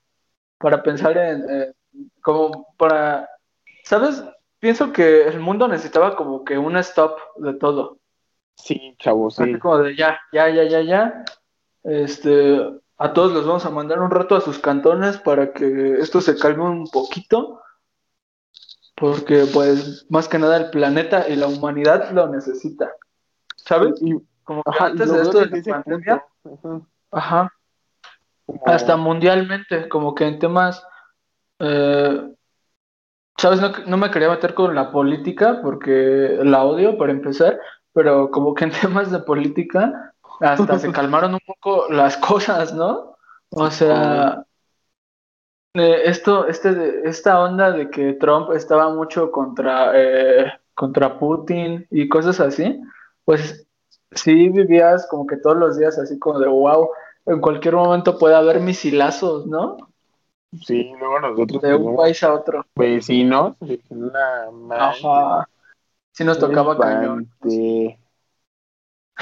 para 0.58 0.82
pensar 0.82 1.18
en, 1.18 1.46
eh, 1.50 1.74
como 2.22 2.68
para, 2.78 3.30
¿sabes? 3.84 4.24
Pienso 4.66 4.92
que 4.92 5.28
el 5.28 5.40
mundo 5.40 5.68
necesitaba 5.68 6.16
como 6.16 6.44
que 6.44 6.58
un 6.58 6.76
stop 6.78 7.20
de 7.36 7.54
todo, 7.54 8.00
Sí, 8.56 8.96
chavo, 8.98 9.30
sí. 9.30 9.44
así 9.44 9.60
como 9.60 9.78
de 9.78 9.96
ya, 9.96 10.20
ya, 10.34 10.50
ya, 10.50 10.64
ya, 10.64 10.82
ya, 10.82 11.24
este, 11.84 12.60
a 12.98 13.14
todos 13.14 13.32
los 13.32 13.46
vamos 13.46 13.64
a 13.68 13.70
mandar 13.70 14.02
un 14.02 14.10
rato 14.10 14.36
a 14.36 14.42
sus 14.42 14.58
cantones 14.58 15.20
para 15.20 15.54
que 15.54 16.00
esto 16.00 16.20
se 16.20 16.36
calme 16.36 16.64
un 16.64 16.88
poquito, 16.88 17.62
porque 18.96 19.46
pues 19.54 20.08
más 20.10 20.28
que 20.28 20.40
nada 20.40 20.58
el 20.58 20.72
planeta 20.72 21.30
y 21.30 21.36
la 21.36 21.46
humanidad 21.46 22.10
lo 22.10 22.28
necesita, 22.28 22.92
¿sabes? 23.58 24.02
Y, 24.02 24.16
Como 24.44 24.64
que 24.64 24.70
ajá, 24.72 24.88
y 24.88 24.92
antes 24.94 25.12
de 25.12 25.22
esto 25.22 25.38
de 25.46 25.46
la 25.46 25.74
pandemia, 25.84 26.26
punto. 26.42 26.88
ajá, 27.12 27.38
Ajá. 27.42 27.54
Como- 28.48 28.62
hasta 28.66 28.98
mundialmente, 28.98 29.88
como 29.90 30.16
que 30.16 30.26
en 30.26 30.40
temas, 30.40 30.84
eh, 31.60 32.32
sabes, 33.38 33.62
no, 33.62 33.72
no 33.86 33.98
me 33.98 34.12
quería 34.12 34.30
meter 34.30 34.54
con 34.54 34.76
la 34.76 34.92
política 34.92 35.60
porque 35.62 36.40
la 36.44 36.64
odio 36.64 36.98
para 36.98 37.12
empezar, 37.12 37.60
pero 37.94 38.32
como 38.32 38.54
que 38.54 38.66
en 38.66 38.72
temas 38.82 39.12
de 39.12 39.20
política 39.20 40.14
hasta 40.40 40.80
se 40.80 40.92
calmaron 40.92 41.34
un 41.34 41.42
poco 41.46 41.88
las 41.90 42.18
cosas, 42.18 42.74
¿no? 42.74 43.16
O 43.50 43.70
sea, 43.72 44.46
eh, 45.74 46.02
esto, 46.06 46.48
este, 46.48 47.08
esta 47.08 47.42
onda 47.42 47.72
de 47.72 47.90
que 47.90 48.14
Trump 48.14 48.52
estaba 48.52 48.94
mucho 48.94 49.32
contra, 49.32 49.92
eh, 49.94 50.52
contra 50.74 51.20
Putin 51.20 51.86
y 51.92 52.10
cosas 52.10 52.40
así, 52.40 52.82
pues 53.24 53.68
sí 54.12 54.50
vivías 54.50 55.08
como 55.10 55.28
que 55.28 55.38
todos 55.38 55.58
los 55.58 55.78
días 55.78 55.98
así 55.98 56.18
como 56.20 56.40
de 56.40 56.48
wow, 56.48 56.90
en 57.26 57.42
cualquier 57.42 57.76
momento 57.76 58.18
puede 58.18 58.36
haber 58.36 58.60
misilazos, 58.60 59.48
¿no? 59.48 59.78
Sí, 60.64 60.92
luego 61.00 61.20
nosotros 61.20 61.62
De 61.62 61.76
un 61.76 61.96
país 61.96 62.22
a 62.24 62.34
otro. 62.34 62.66
vecinos, 62.76 63.56
una 63.90 64.52
madre, 64.52 65.00
Ajá. 65.06 65.50
Sí 66.12 66.24
nos 66.24 66.40
tocaba 66.40 66.78
cañón. 66.78 67.30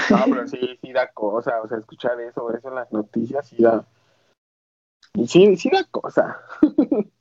No, 0.09 0.17
pero 0.25 0.47
sí, 0.47 0.79
sí 0.81 0.91
da 0.91 1.07
cosa, 1.11 1.61
o 1.61 1.67
sea, 1.67 1.77
escuchar 1.77 2.19
eso, 2.21 2.51
eso 2.51 2.67
en 2.67 2.75
las 2.75 2.91
noticias, 2.91 3.47
sí 3.47 3.61
da. 3.61 3.85
Sí, 5.27 5.55
sí 5.55 5.69
da 5.69 5.83
cosa. 5.85 6.39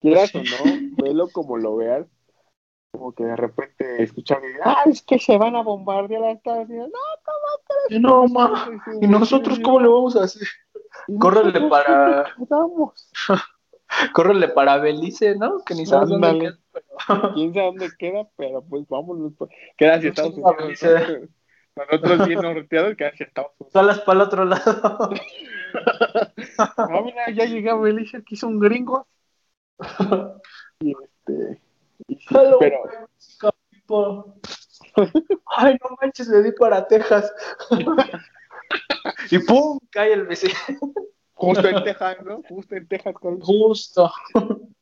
Quieras 0.00 0.34
o 0.34 0.38
no, 0.38 1.02
velo 1.02 1.28
como 1.28 1.56
lo 1.56 1.76
veas, 1.76 2.06
como 2.92 3.12
que 3.12 3.24
de 3.24 3.36
repente 3.36 4.02
escuchar 4.02 4.40
que, 4.40 4.54
ah, 4.62 4.82
es 4.86 5.02
que 5.02 5.18
se 5.18 5.38
van 5.38 5.56
a 5.56 5.62
bombardear 5.62 6.22
a 6.24 6.32
Estados 6.32 6.68
Unidos. 6.68 6.90
No, 7.90 8.00
No, 8.00 8.28
ma. 8.28 8.68
¿Y 9.00 9.06
nosotros 9.06 9.58
cómo 9.60 9.80
le 9.80 9.88
vamos 9.88 10.16
a 10.16 10.24
hacer? 10.24 10.46
¿Y 11.08 11.18
Córrele 11.18 11.68
para-? 11.68 12.26
Córrele 14.14 14.48
para 14.48 14.78
Belice, 14.78 15.36
¿no? 15.36 15.58
Que 15.64 15.74
ni 15.74 15.86
sabes 15.86 16.08
dónde 16.08 16.38
queda. 16.38 16.58
quién 17.34 17.54
sabe 17.54 17.66
dónde 17.66 17.90
queda, 17.98 18.28
pero 18.36 18.62
pues 18.62 18.86
vámonos. 18.88 19.32
pues. 19.36 19.50
Queda 19.76 19.94
hacia 19.94 20.10
Estados 20.10 20.34
Unidos. 20.34 20.82
¿no? 20.82 21.28
Nosotros 21.76 22.28
bien 22.28 22.40
norteados, 22.40 22.96
queda 22.96 23.08
hacia 23.08 23.26
Estados 23.26 23.52
Unidos. 23.58 23.72
Salas 23.72 24.00
para 24.00 24.16
el 24.16 24.26
otro 24.26 24.44
lado. 24.44 25.10
Ah, 26.56 27.00
mira, 27.02 27.28
ya 27.32 27.46
llegué 27.46 27.68
a 27.68 27.74
Belice, 27.74 28.18
aquí 28.18 28.36
son 28.36 28.60
gringos. 28.60 29.02
Y 30.78 30.92
este. 30.92 31.60
y 32.06 32.14
sí, 32.14 32.26
Hello, 32.30 32.60
pero. 32.60 34.36
Ay, 35.56 35.76
no 35.82 35.96
manches, 36.00 36.28
le 36.28 36.44
di 36.44 36.52
para 36.52 36.86
Texas. 36.86 37.32
y 39.32 39.38
pum, 39.40 39.80
cae 39.90 40.12
el 40.12 40.26
vecino. 40.26 40.54
Justo 41.34 41.68
en 41.68 41.84
Texas, 41.84 42.16
¿no? 42.24 42.42
Justo 42.48 42.74
en 42.74 42.88
Texas 42.88 43.14
con. 43.14 43.40
Justo. 43.40 44.10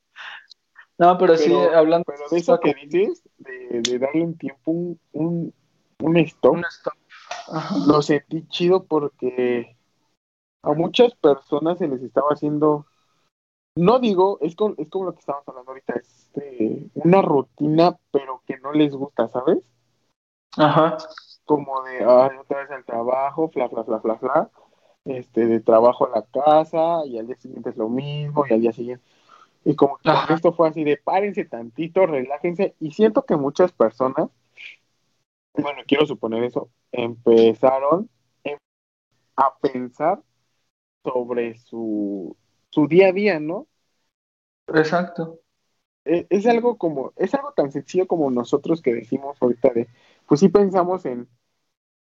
No, 0.95 1.17
pero, 1.17 1.35
sí, 1.35 1.51
hablando 1.51 2.05
Pero 2.05 2.29
de 2.29 2.37
eso 2.37 2.59
que 2.59 2.75
dices, 2.75 3.23
de, 3.39 3.81
de 3.81 3.99
darle 3.99 4.23
un 4.23 4.37
tiempo, 4.37 4.71
un, 4.71 4.99
un, 5.11 5.53
un 5.99 6.17
stop, 6.17 6.53
un 6.53 6.65
stop. 6.65 6.93
Lo 7.87 8.01
sentí 8.03 8.47
chido 8.47 8.83
porque 8.83 9.75
a 10.61 10.71
muchas 10.73 11.13
personas 11.15 11.77
se 11.77 11.87
les 11.87 12.01
estaba 12.01 12.29
haciendo, 12.29 12.85
no 13.75 13.99
digo, 13.99 14.37
es, 14.41 14.55
con, 14.55 14.75
es 14.77 14.89
como 14.89 15.05
lo 15.05 15.13
que 15.13 15.19
estamos 15.19 15.43
hablando 15.47 15.71
ahorita, 15.71 15.93
este, 15.95 16.87
una 16.93 17.21
rutina, 17.21 17.97
pero 18.11 18.41
que 18.45 18.57
no 18.59 18.71
les 18.71 18.93
gusta, 18.93 19.27
¿sabes? 19.27 19.59
Ajá. 20.57 20.97
como 21.45 21.81
de, 21.83 21.97
ay, 21.97 22.37
otra 22.39 22.59
vez 22.59 22.71
al 22.71 22.85
trabajo, 22.85 23.49
fla, 23.49 23.67
fla, 23.67 23.83
fla, 23.83 23.99
fla, 23.99 24.17
fla, 24.17 24.49
este, 25.05 25.47
de 25.47 25.59
trabajo 25.59 26.05
a 26.07 26.09
la 26.19 26.23
casa, 26.25 27.05
y 27.05 27.17
al 27.19 27.27
día 27.27 27.37
siguiente 27.37 27.69
es 27.71 27.77
lo 27.77 27.89
mismo, 27.89 28.45
y 28.49 28.53
al 28.53 28.61
día 28.61 28.71
siguiente. 28.73 29.03
Y 29.65 29.75
como 29.75 29.97
que 29.97 30.11
esto 30.33 30.53
fue 30.53 30.69
así 30.69 30.83
de 30.83 30.97
párense 30.97 31.45
tantito, 31.45 32.05
relájense, 32.07 32.75
y 32.79 32.91
siento 32.91 33.25
que 33.25 33.37
muchas 33.37 33.71
personas, 33.73 34.29
bueno, 35.53 35.81
quiero 35.87 36.05
suponer 36.05 36.43
eso, 36.43 36.69
empezaron 36.91 38.09
em- 38.43 38.57
a 39.37 39.57
pensar 39.59 40.23
sobre 41.03 41.57
su, 41.59 42.37
su 42.71 42.87
día 42.87 43.09
a 43.09 43.13
día, 43.13 43.39
¿no? 43.41 43.67
Exacto. 44.81 45.39
es, 46.05 46.25
es 46.29 46.45
algo 46.47 46.77
como, 46.77 47.13
es 47.17 47.33
algo 47.33 47.51
tan 47.53 47.71
sencillo 47.71 48.07
como 48.07 48.29
nosotros 48.31 48.81
que 48.81 48.93
decimos 48.93 49.37
ahorita 49.41 49.69
de, 49.73 49.87
pues 50.27 50.39
sí 50.39 50.49
pensamos 50.49 51.05
en, 51.05 51.27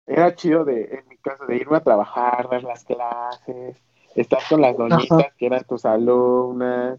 era 0.09 0.35
chido 0.35 0.65
de, 0.65 0.85
en 0.85 1.09
mi 1.09 1.17
caso, 1.19 1.47
de 1.47 1.57
irme 1.57 1.77
a 1.77 1.81
trabajar, 1.81 2.49
dar 2.51 2.63
las 2.65 2.85
clases, 2.85 3.77
estar 4.15 4.41
con 4.49 4.61
las 4.63 4.77
doñitas 4.77 5.35
que 5.37 5.47
eran 5.47 5.65
tus 5.65 5.85
alumnas. 5.85 6.99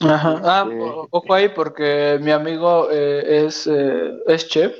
Ajá. 0.00 0.40
Ah, 0.44 0.64
Este- 0.68 0.92
ojo 1.10 1.34
ahí 1.34 1.48
porque 1.48 2.18
mi 2.20 2.30
amigo 2.30 2.88
eh, 2.90 3.46
es, 3.46 3.66
eh, 3.66 4.12
es 4.26 4.48
chef 4.48 4.76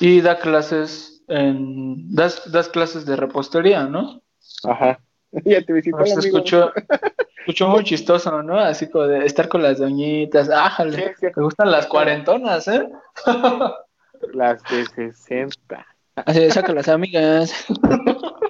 y 0.00 0.20
da 0.20 0.38
clases 0.38 1.22
en 1.28 2.14
das, 2.14 2.50
das 2.50 2.68
clases 2.68 3.04
de 3.06 3.16
repostería, 3.16 3.84
¿no? 3.84 4.22
Ajá. 4.64 5.00
Ya 5.44 5.62
te 5.62 5.74
visitó 5.74 5.98
amigo. 5.98 6.20
escuchó, 6.20 6.72
escuchó 7.40 7.68
muy 7.68 7.84
chistoso, 7.84 8.42
¿no? 8.42 8.58
Así 8.58 8.88
como 8.90 9.06
de 9.06 9.26
estar 9.26 9.46
con 9.48 9.62
las 9.62 9.78
doñitas. 9.78 10.48
Ájale, 10.50 10.96
Sí, 10.96 11.14
sí. 11.20 11.26
te 11.34 11.40
gustan 11.42 11.70
las 11.70 11.86
cuarentonas, 11.86 12.66
¿eh? 12.68 12.88
Las 14.32 14.62
de 14.64 14.84
60. 14.86 15.86
Así 16.26 16.40
de, 16.40 16.50
saca 16.50 16.72
las 16.72 16.88
amigas, 16.88 17.66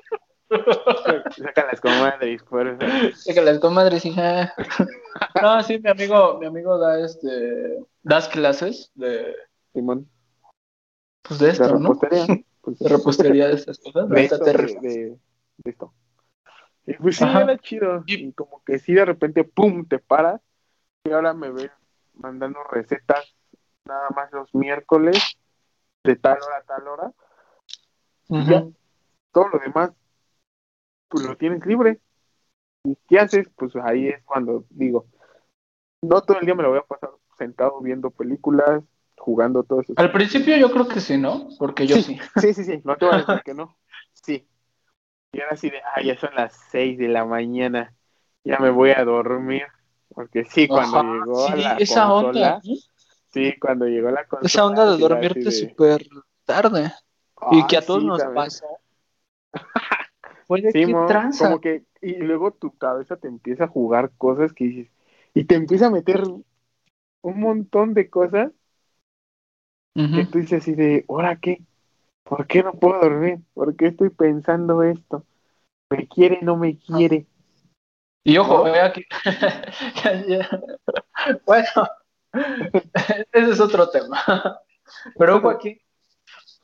Sacan 1.37 1.67
las 1.67 1.81
comadres, 1.81 2.43
por 2.45 2.67
eso. 2.67 2.87
saca 3.17 3.43
las 3.43 3.59
comadres, 3.59 4.05
hija. 4.07 4.55
No, 5.43 5.63
sí, 5.63 5.79
mi 5.79 5.91
amigo, 5.91 6.39
mi 6.39 6.47
amigo 6.47 6.79
da 6.79 6.99
este, 7.05 7.85
das 8.03 8.29
clases 8.29 8.91
de, 8.95 9.35
Simón, 9.75 10.09
pues 11.23 11.39
de 11.41 11.47
de 11.47 11.53
esto, 11.53 11.79
¿no? 11.79 11.91
repostería. 11.91 12.27
Pues, 12.63 12.79
De 12.79 12.89
repostería 12.89 13.49
de 13.49 13.55
estas 13.55 13.79
cosas. 13.79 14.09
de 14.09 14.15
De 14.15 14.23
esto, 14.25 14.35
esta 14.37 14.45
de, 14.45 14.53
de- 14.81 15.19
de 15.59 15.71
esto. 15.71 15.93
Y 16.87 16.95
pues 16.95 17.17
sí, 17.17 17.25
Ajá. 17.25 17.43
era 17.43 17.59
chido. 17.59 18.03
Y 18.07 18.33
como 18.33 18.63
que 18.65 18.79
sí, 18.79 18.95
de 18.95 19.05
repente, 19.05 19.45
pum, 19.45 19.87
te 19.87 19.99
paras. 19.99 20.41
Y 21.05 21.11
ahora 21.13 21.35
me 21.35 21.51
ven 21.51 21.71
mandando 22.15 22.63
recetas 22.65 23.37
nada 23.85 24.09
más 24.17 24.33
los 24.33 24.55
miércoles, 24.55 25.39
de 26.05 26.17
tal 26.17 26.39
hora 26.43 26.57
a 26.59 26.63
tal 26.63 26.89
hora. 26.89 27.13
Ya. 28.29 28.65
Todo 29.33 29.49
lo 29.49 29.59
demás, 29.59 29.93
pues 31.09 31.25
lo 31.25 31.37
tienes 31.37 31.65
libre. 31.67 32.01
¿Y 32.85 32.97
qué 33.09 33.19
haces? 33.19 33.49
Pues 33.57 33.75
ahí 33.77 34.09
es 34.09 34.23
cuando 34.25 34.65
digo, 34.71 35.07
no 36.03 36.21
todo 36.23 36.39
el 36.39 36.47
día 36.47 36.55
me 36.55 36.63
lo 36.63 36.71
voy 36.71 36.79
a 36.79 36.83
pasar 36.83 37.11
sentado 37.37 37.81
viendo 37.81 38.11
películas, 38.11 38.83
jugando 39.17 39.63
todo 39.63 39.81
eso. 39.81 39.95
Al 39.97 40.13
principio 40.13 40.57
yo 40.57 40.71
creo 40.71 40.89
que 40.89 41.01
sí, 41.01 41.17
¿no? 41.17 41.49
Porque 41.59 41.87
yo 41.87 41.97
sí. 41.97 42.19
Sí, 42.37 42.53
sí, 42.55 42.65
sí, 42.65 42.81
no 42.85 42.97
te 42.97 43.07
voy 43.07 43.15
a 43.15 43.19
decir 43.19 43.41
que 43.45 43.55
no. 43.55 43.77
Sí. 44.13 44.47
Y 45.33 45.41
ahora 45.41 45.57
sí 45.57 45.71
de, 45.71 45.79
ah, 45.95 46.03
ya 46.03 46.19
son 46.19 46.35
las 46.35 46.55
6 46.71 46.99
de 46.99 47.09
la 47.09 47.25
mañana, 47.25 47.95
ya 48.45 48.59
me 48.59 48.71
voy 48.71 48.91
a 48.91 49.05
dormir. 49.05 49.65
Porque 50.09 50.45
sí, 50.45 50.67
cuando 50.67 50.99
Ajá, 50.99 51.21
llegó 51.21 51.47
sí, 51.49 51.63
la 51.63 51.77
esa 51.79 52.09
consola, 52.09 52.55
onda, 52.55 52.61
sí, 53.31 53.59
cuando 53.61 53.87
llegó 53.87 54.11
la 54.11 54.25
consola. 54.27 54.49
esa 54.49 54.67
onda 54.67 54.91
de 54.91 54.99
dormirte 54.99 55.41
de, 55.41 55.53
súper 55.53 56.07
tarde 56.45 56.93
y 57.49 57.67
que 57.67 57.77
a 57.77 57.81
"Ay, 57.81 57.85
todos 57.85 58.03
sí, 58.03 58.05
nos 58.05 58.25
también". 58.25 58.27
pasa. 58.27 58.67
Oye, 60.47 60.75
Sí, 60.75 60.95
tranza. 61.07 61.37
como 61.37 61.61
que, 61.61 61.85
y 62.01 62.17
luego 62.17 62.53
tu 62.53 62.77
cabeza 62.77 63.17
te 63.17 63.29
empieza 63.29 63.65
a 63.65 63.69
jugar 63.69 64.13
cosas 64.17 64.53
que 64.53 64.65
dices, 64.65 64.93
y 65.35 65.45
te 65.45 65.55
empieza 65.57 65.87
a 65.87 65.91
meter 65.91 66.23
un 67.23 67.41
montón 67.41 67.95
de 67.95 68.11
cosas 68.11 68.53
que 70.13 70.25
Ujú. 70.25 70.27
tú 70.27 70.39
dices 70.39 70.63
así 70.63 70.75
de, 70.75 71.05
¿ahora 71.09 71.39
qué? 71.41 71.63
¿Por 72.25 72.47
qué 72.49 72.63
no 72.65 72.75
puedo 72.75 73.01
dormir? 73.01 73.41
¿Por 73.55 73.77
qué 73.77 73.89
estoy 73.89 74.11
pensando 74.11 74.83
esto? 74.83 75.27
¿Me 75.91 76.09
quiere, 76.09 76.41
no 76.43 76.57
me 76.57 76.79
quiere? 76.79 77.29
Y 78.25 78.37
ojo, 78.39 78.63
¿No? 78.63 78.65
ve 78.65 78.81
aquí. 78.81 79.05
Ya, 80.05 80.13
ya. 80.29 80.61
Bueno, 81.47 81.89
ese 83.33 83.51
es 83.53 83.61
otro 83.61 83.91
tema. 83.91 84.23
Pero 85.17 85.37
ojo 85.37 85.51
aquí. 85.51 85.81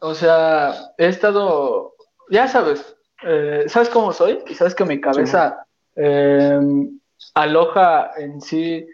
O 0.00 0.14
sea, 0.14 0.92
he 0.98 1.06
estado, 1.06 1.94
ya 2.30 2.48
sabes, 2.48 2.96
eh, 3.22 3.64
sabes 3.68 3.88
cómo 3.88 4.12
soy 4.12 4.40
y 4.48 4.54
sabes 4.54 4.74
que 4.74 4.84
mi 4.84 5.00
cabeza 5.00 5.66
eh, 5.96 6.60
aloja 7.34 8.10
en 8.16 8.40
sí 8.40 8.86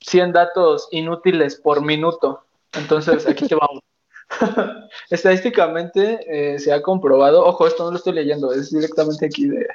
100 0.00 0.32
datos 0.32 0.88
inútiles 0.92 1.56
por 1.56 1.82
minuto. 1.82 2.44
Entonces, 2.72 3.26
aquí 3.26 3.48
te 3.48 3.54
vamos. 3.54 3.80
Estadísticamente 5.10 6.20
eh, 6.28 6.58
se 6.58 6.72
ha 6.72 6.82
comprobado, 6.82 7.44
ojo, 7.44 7.66
esto 7.66 7.84
no 7.84 7.90
lo 7.90 7.96
estoy 7.96 8.14
leyendo, 8.14 8.52
es 8.52 8.70
directamente 8.70 9.26
aquí 9.26 9.48
de. 9.48 9.66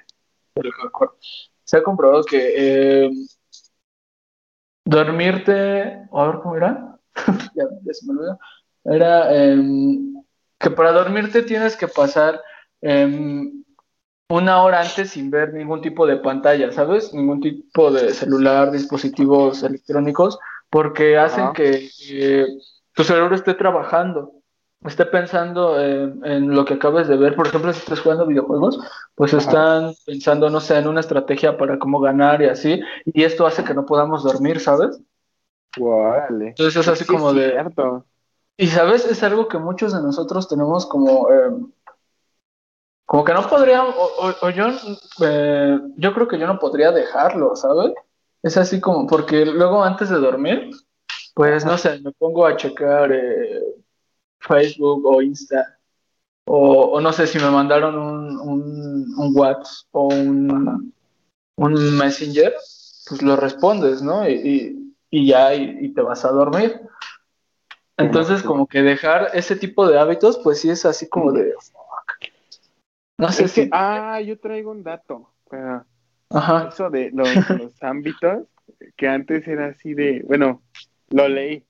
Se 1.63 1.77
ha 1.77 1.83
comprobado 1.83 2.23
que 2.23 3.11
dormirte, 4.89 6.07
a 6.11 6.25
ver 6.25 6.39
cómo 6.41 6.55
era, 6.55 6.99
ya, 7.55 7.63
ya 7.83 7.93
se 7.93 8.05
me 8.07 8.13
olvidó, 8.13 8.39
era 8.89 9.34
em, 9.36 10.13
que 10.60 10.69
para 10.71 10.91
dormirte 10.91 11.43
tienes 11.43 11.78
que 11.78 11.88
pasar 11.88 12.41
em, 12.82 13.63
una 14.30 14.62
hora 14.63 14.82
antes 14.82 15.12
sin 15.12 15.32
ver 15.32 15.54
ningún 15.54 15.82
tipo 15.82 16.06
de 16.06 16.17
pantalla, 16.17 16.71
¿sabes? 16.71 17.13
Ningún 17.13 17.41
tipo 17.41 17.91
de 17.91 18.13
celular, 18.13 18.71
dispositivos 18.71 19.63
electrónicos, 19.63 20.38
porque 20.69 21.17
hacen 21.17 21.54
que 21.54 21.89
eh, 22.12 22.45
tu 22.93 23.04
cerebro 23.04 23.36
esté 23.36 23.56
trabajando, 23.56 24.34
esté 24.86 25.06
pensando 25.08 25.82
en, 25.82 26.23
en 26.23 26.54
lo 26.56 26.63
que 26.65 26.75
acabas 26.75 27.08
de 27.08 27.17
ver. 27.17 27.36
Por 27.36 27.47
ejemplo, 27.47 27.73
si 27.73 27.80
estás 27.80 28.02
jugando 28.02 28.28
videojuegos, 28.28 28.80
pues 29.15 29.34
Ajá. 29.34 29.41
están 29.41 29.93
pensando, 30.06 30.49
no 30.52 30.60
sé, 30.62 30.78
en 30.78 30.88
una 30.88 30.99
estrategia 30.99 31.58
para 31.58 31.80
cómo 31.80 31.99
ganar 31.99 32.41
y 32.41 32.45
así, 32.45 32.80
y 33.06 33.23
esto 33.23 33.47
hace 33.47 33.63
que 33.63 33.73
no 33.73 33.86
podamos 33.86 34.23
dormir, 34.23 34.60
¿sabes? 34.60 35.02
Órale. 35.80 36.49
Entonces 36.49 36.75
es 36.75 36.88
así 36.88 37.04
Sí, 37.06 37.12
como 37.12 37.34
de... 37.34 37.52
cierto. 37.52 38.06
Y 38.59 38.67
sabes, 38.67 39.05
es 39.05 39.23
algo 39.23 39.47
que 39.47 39.57
muchos 39.57 39.93
de 39.93 40.01
nosotros 40.01 40.49
tenemos 40.49 40.85
como, 40.85 41.31
eh, 41.31 41.49
como 43.05 43.23
que 43.23 43.33
no 43.33 43.47
podríamos, 43.47 43.95
o, 43.97 44.49
yo, 44.49 44.65
eh, 45.21 45.79
yo 45.95 46.13
creo 46.13 46.27
que 46.27 46.37
yo 46.37 46.45
no 46.45 46.59
podría 46.59 46.91
dejarlo, 46.91 47.55
¿sabes? 47.55 47.93
Es 48.43 48.57
así 48.57 48.81
como, 48.81 49.07
porque 49.07 49.45
luego 49.45 49.81
antes 49.81 50.09
de 50.09 50.17
dormir, 50.17 50.71
pues 51.33 51.63
no 51.63 51.77
sé, 51.77 52.01
me 52.01 52.11
pongo 52.11 52.45
a 52.45 52.57
checar 52.57 53.13
eh, 53.13 53.61
Facebook 54.41 55.05
o 55.05 55.21
Insta, 55.21 55.79
o, 56.43 56.99
no 56.99 57.13
sé 57.13 57.27
si 57.27 57.39
me 57.39 57.49
mandaron 57.49 57.97
un, 57.97 59.15
un, 59.17 59.37
WhatsApp 59.37 59.87
o 59.93 60.07
un, 60.07 60.93
un 61.55 61.97
Messenger, 61.97 62.53
pues 63.07 63.21
lo 63.21 63.37
respondes, 63.37 64.01
¿no? 64.01 64.27
Y, 64.27 64.93
y, 65.09 65.27
ya, 65.27 65.55
y 65.55 65.93
te 65.93 66.01
vas 66.01 66.25
a 66.25 66.31
dormir. 66.31 66.81
Entonces, 67.99 68.43
como 68.43 68.67
que 68.67 68.81
dejar 68.81 69.29
ese 69.33 69.55
tipo 69.55 69.88
de 69.88 69.99
hábitos, 69.99 70.39
pues 70.43 70.59
sí 70.62 70.69
es 70.69 70.85
así 70.85 71.07
como 71.07 71.31
de. 71.31 71.53
fuck. 71.53 72.31
No 73.17 73.31
sé 73.31 73.45
Es 73.45 73.53
que, 73.53 73.63
si. 73.65 73.69
ah, 73.73 74.21
yo 74.21 74.39
traigo 74.39 74.71
un 74.71 74.83
dato. 74.83 75.33
Ajá. 76.31 76.69
Eso 76.69 76.89
de 76.89 77.12
los, 77.12 77.27
los 77.49 77.83
ámbitos, 77.83 78.47
que 78.95 79.07
antes 79.07 79.47
era 79.47 79.67
así 79.67 79.93
de, 79.93 80.23
bueno, 80.25 80.62
lo 81.09 81.27
leí, 81.27 81.65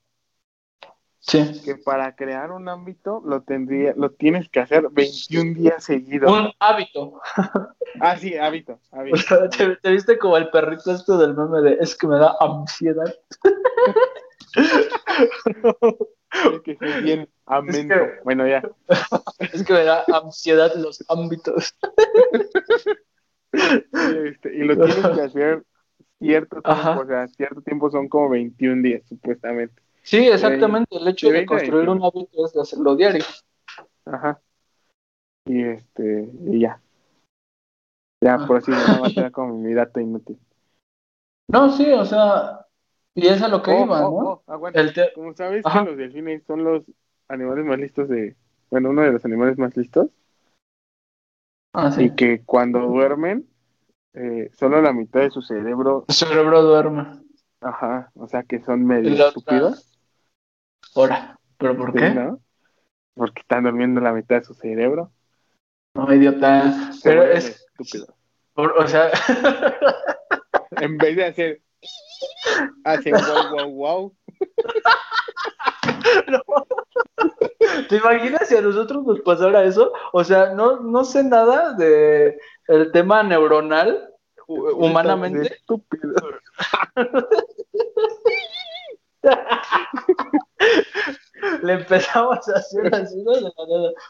Sí. 1.21 1.61
que 1.65 1.75
para 1.75 2.15
crear 2.15 2.51
un 2.51 2.69
ámbito 2.69 3.21
lo 3.25 3.41
tendría, 3.41 3.93
lo 3.97 4.11
tienes 4.11 4.47
que 4.49 4.61
hacer 4.61 4.87
21 4.89 5.53
días 5.53 5.83
seguidos. 5.83 6.31
Un 6.31 6.51
hábito. 6.59 7.19
Ah, 8.01 8.15
sí, 8.17 8.37
hábito, 8.37 8.79
O 8.91 8.97
hábito. 8.97 9.17
sea, 9.17 9.49
te, 9.49 9.75
te 9.77 9.91
viste 9.91 10.19
como 10.19 10.37
el 10.37 10.51
perrito 10.51 10.91
este 10.91 11.13
del 11.13 11.35
meme 11.35 11.61
de 11.61 11.77
es 11.81 11.95
que 11.97 12.05
me 12.05 12.17
da 12.19 12.35
ansiedad. 12.39 13.11
Tienes 16.43 16.61
que 16.61 16.75
ser 16.77 17.03
bien 17.03 17.29
amento. 17.45 17.95
que- 17.95 18.19
Bueno, 18.23 18.47
ya. 18.47 18.61
Es 19.53 19.63
que 19.63 19.73
me 19.73 19.83
da 19.83 20.03
ansiedad 20.13 20.73
los 20.75 21.03
ámbitos. 21.09 21.75
Y, 23.51 24.27
este, 24.27 24.55
y 24.55 24.59
lo 24.59 24.75
tienes 24.75 24.95
que 24.95 25.21
hacer 25.21 25.63
cierto 26.19 26.61
tiempo, 26.61 26.69
Ajá. 26.69 26.99
o 26.99 27.05
sea, 27.07 27.27
cierto 27.29 27.61
tiempo 27.61 27.89
son 27.89 28.07
como 28.09 28.29
21 28.29 28.83
días, 28.83 29.01
supuestamente. 29.07 29.81
Sí, 30.03 30.27
exactamente. 30.27 30.95
El 30.97 31.07
hecho 31.07 31.27
de 31.27 31.33
de 31.33 31.37
20 31.39 31.53
a 31.53 31.57
construir 31.57 31.89
un 31.89 31.99
21. 31.99 32.05
hábito 32.05 32.45
es 32.45 32.53
de 32.53 32.61
hacerlo 32.61 32.95
diario. 32.95 33.23
Ajá. 34.05 34.39
Y 35.45 35.63
este, 35.63 36.29
y 36.45 36.59
ya. 36.59 36.79
Ya, 38.21 38.45
por 38.45 38.57
así 38.57 38.69
nada 38.71 38.99
más 38.99 39.15
era 39.15 39.31
como 39.31 39.57
mi 39.57 39.73
dato 39.73 39.99
inútil. 39.99 40.37
No, 41.47 41.71
sí, 41.71 41.89
o 41.91 42.05
sea, 42.05 42.67
y 43.21 43.27
es 43.27 43.41
a 43.41 43.47
lo 43.47 43.61
que 43.61 43.71
Oh, 43.71 43.85
iba, 43.85 44.07
oh, 44.07 44.21
¿no? 44.23 44.29
oh, 44.29 44.43
aguanta. 44.47 44.79
El 44.79 44.93
te- 44.93 45.13
Como 45.13 45.33
sabes 45.33 45.65
Ajá. 45.65 45.83
que 45.83 45.89
los 45.89 45.97
delfines 45.97 46.43
son 46.45 46.63
los 46.63 46.83
animales 47.27 47.65
más 47.65 47.77
listos 47.79 48.09
de, 48.09 48.35
bueno, 48.69 48.89
uno 48.89 49.01
de 49.03 49.11
los 49.11 49.25
animales 49.25 49.57
más 49.57 49.75
listos, 49.77 50.07
Ah, 51.73 51.89
y 51.99 52.09
sí. 52.09 52.15
que 52.15 52.41
cuando 52.45 52.79
duermen, 52.79 53.47
eh, 54.13 54.49
solo 54.57 54.81
la 54.81 54.91
mitad 54.91 55.21
de 55.21 55.29
su 55.29 55.41
cerebro, 55.41 56.05
El 56.07 56.15
cerebro 56.15 56.63
duerme. 56.63 57.21
ajá, 57.61 58.11
o 58.15 58.27
sea 58.27 58.43
que 58.43 58.59
son 58.61 58.81
Y 58.81 58.85
medio 58.85 59.27
estúpidos, 59.27 59.85
Ahora. 60.95 61.37
¿Pero 61.57 61.77
por 61.77 61.91
¿sí, 61.91 61.99
qué? 61.99 62.09
¿no? 62.13 62.39
Porque 63.13 63.41
están 63.41 63.63
durmiendo 63.63 64.01
la 64.01 64.13
mitad 64.13 64.37
de 64.37 64.43
su 64.43 64.53
cerebro. 64.53 65.11
No, 65.93 66.11
idiota. 66.13 66.91
Pero 67.03 67.23
es. 67.23 67.65
estúpidos. 67.77 68.13
por- 68.53 68.71
o 68.77 68.87
sea. 68.87 69.09
En 70.71 70.97
vez 70.97 71.15
de 71.15 71.25
hacer, 71.25 71.61
hacen 72.83 73.13
wow, 73.13 73.49
wow, 73.51 73.69
wow. 73.71 74.15
¿Te 77.89 77.97
imaginas 77.97 78.47
si 78.47 78.55
a 78.55 78.61
nosotros 78.61 79.03
nos 79.05 79.19
pasara 79.21 79.63
eso? 79.63 79.91
O 80.13 80.23
sea, 80.23 80.53
no, 80.53 80.79
no 80.79 81.03
sé 81.03 81.23
nada 81.23 81.73
de 81.73 82.37
el 82.67 82.91
tema 82.91 83.23
neuronal 83.23 84.13
hu- 84.47 84.73
humanamente. 84.75 85.53
Estúpido. 85.55 86.13
Le 91.61 91.73
empezamos 91.73 92.47
a 92.49 92.53
hacer 92.59 92.93
así 92.93 93.15
¿no? 93.23 93.31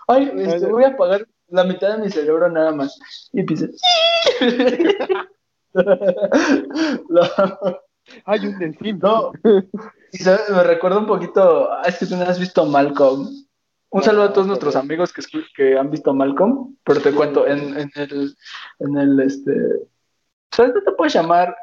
Ay, 0.08 0.32
este, 0.38 0.66
voy 0.68 0.84
a 0.84 0.90
apagar 0.90 1.28
la 1.50 1.64
mitad 1.64 1.96
de 1.96 2.04
mi 2.04 2.10
cerebro 2.10 2.50
nada 2.50 2.72
más. 2.72 3.00
Y 3.34 3.42
empieza. 3.42 3.68
No, 5.74 7.22
Hay 8.26 8.46
un 8.48 8.58
delfín. 8.60 9.00
no. 9.00 9.32
Sabes, 10.14 10.50
me 10.50 10.64
recuerda 10.64 10.98
un 11.00 11.06
poquito. 11.06 11.72
ah, 11.72 11.84
Es 11.86 11.98
que 12.00 12.06
tú 12.06 12.16
no 12.16 12.24
has 12.24 12.40
visto 12.40 12.66
Malcolm. 12.66 13.28
Un 13.92 14.04
saludo 14.04 14.24
a 14.26 14.34
todos 14.34 14.46
nuestros 14.48 14.76
amigos 14.76 15.12
que, 15.14 15.22
que 15.56 15.78
han 15.78 15.90
visto 15.90 16.14
Malcolm, 16.14 16.76
pero 16.84 17.02
te 17.02 17.12
cuento, 17.12 17.48
en, 17.48 17.76
en 17.76 17.92
el, 17.96 18.36
en 18.80 18.98
el, 18.98 19.20
este, 19.20 19.52
¿sabes 20.52 20.74
qué 20.74 20.82
te 20.82 20.92
puedes 20.92 21.14
llamar? 21.16 21.56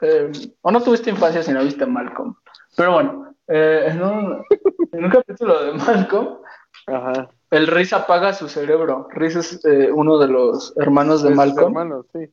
Eh, 0.00 0.30
o 0.60 0.70
no 0.70 0.80
tuviste 0.80 1.10
infancia 1.10 1.42
si 1.42 1.50
no 1.52 1.62
viste 1.64 1.84
Malcolm. 1.84 2.36
Pero 2.76 2.92
bueno, 2.92 3.34
eh, 3.48 3.86
en, 3.88 4.00
un, 4.02 4.44
en 4.92 5.04
un 5.04 5.10
capítulo 5.10 5.60
de 5.64 5.72
Malcolm, 5.72 6.38
Ajá. 6.86 7.28
el 7.50 7.66
Riz 7.66 7.92
apaga 7.92 8.32
su 8.32 8.48
cerebro. 8.48 9.08
Riz 9.10 9.34
es 9.34 9.64
eh, 9.64 9.90
uno 9.92 10.18
de 10.18 10.28
los 10.28 10.72
hermanos 10.76 11.24
de 11.24 11.30
Malcolm. 11.30 11.66
hermanos, 11.76 12.06
sí. 12.12 12.32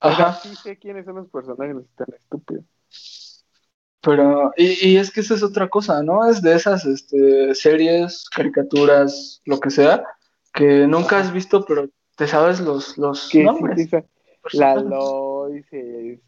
Ajá. 0.00 0.40
sí 0.42 0.56
sé 0.56 0.78
quiénes 0.78 1.04
son 1.04 1.16
los 1.16 1.28
personajes 1.28 1.76
tan 1.96 2.08
estúpidos. 2.14 2.64
Pero, 4.02 4.52
y, 4.56 4.88
y 4.92 4.96
es 4.96 5.10
que 5.12 5.20
esa 5.20 5.34
es 5.34 5.42
otra 5.42 5.68
cosa, 5.68 6.02
¿no? 6.02 6.26
Es 6.28 6.40
de 6.40 6.54
esas 6.54 6.86
este, 6.86 7.54
series, 7.54 8.28
caricaturas, 8.30 9.42
lo 9.44 9.60
que 9.60 9.70
sea, 9.70 10.04
que 10.54 10.86
nunca 10.86 11.18
has 11.18 11.32
visto, 11.32 11.64
pero 11.66 11.88
te 12.16 12.26
sabes 12.26 12.60
los, 12.60 12.96
los 12.96 13.28
sí, 13.28 13.42
nombres. 13.44 13.76
sí, 13.76 13.86
sí. 13.88 13.96
La 14.52 14.76
Lois, 14.76 15.66
es, 15.72 16.20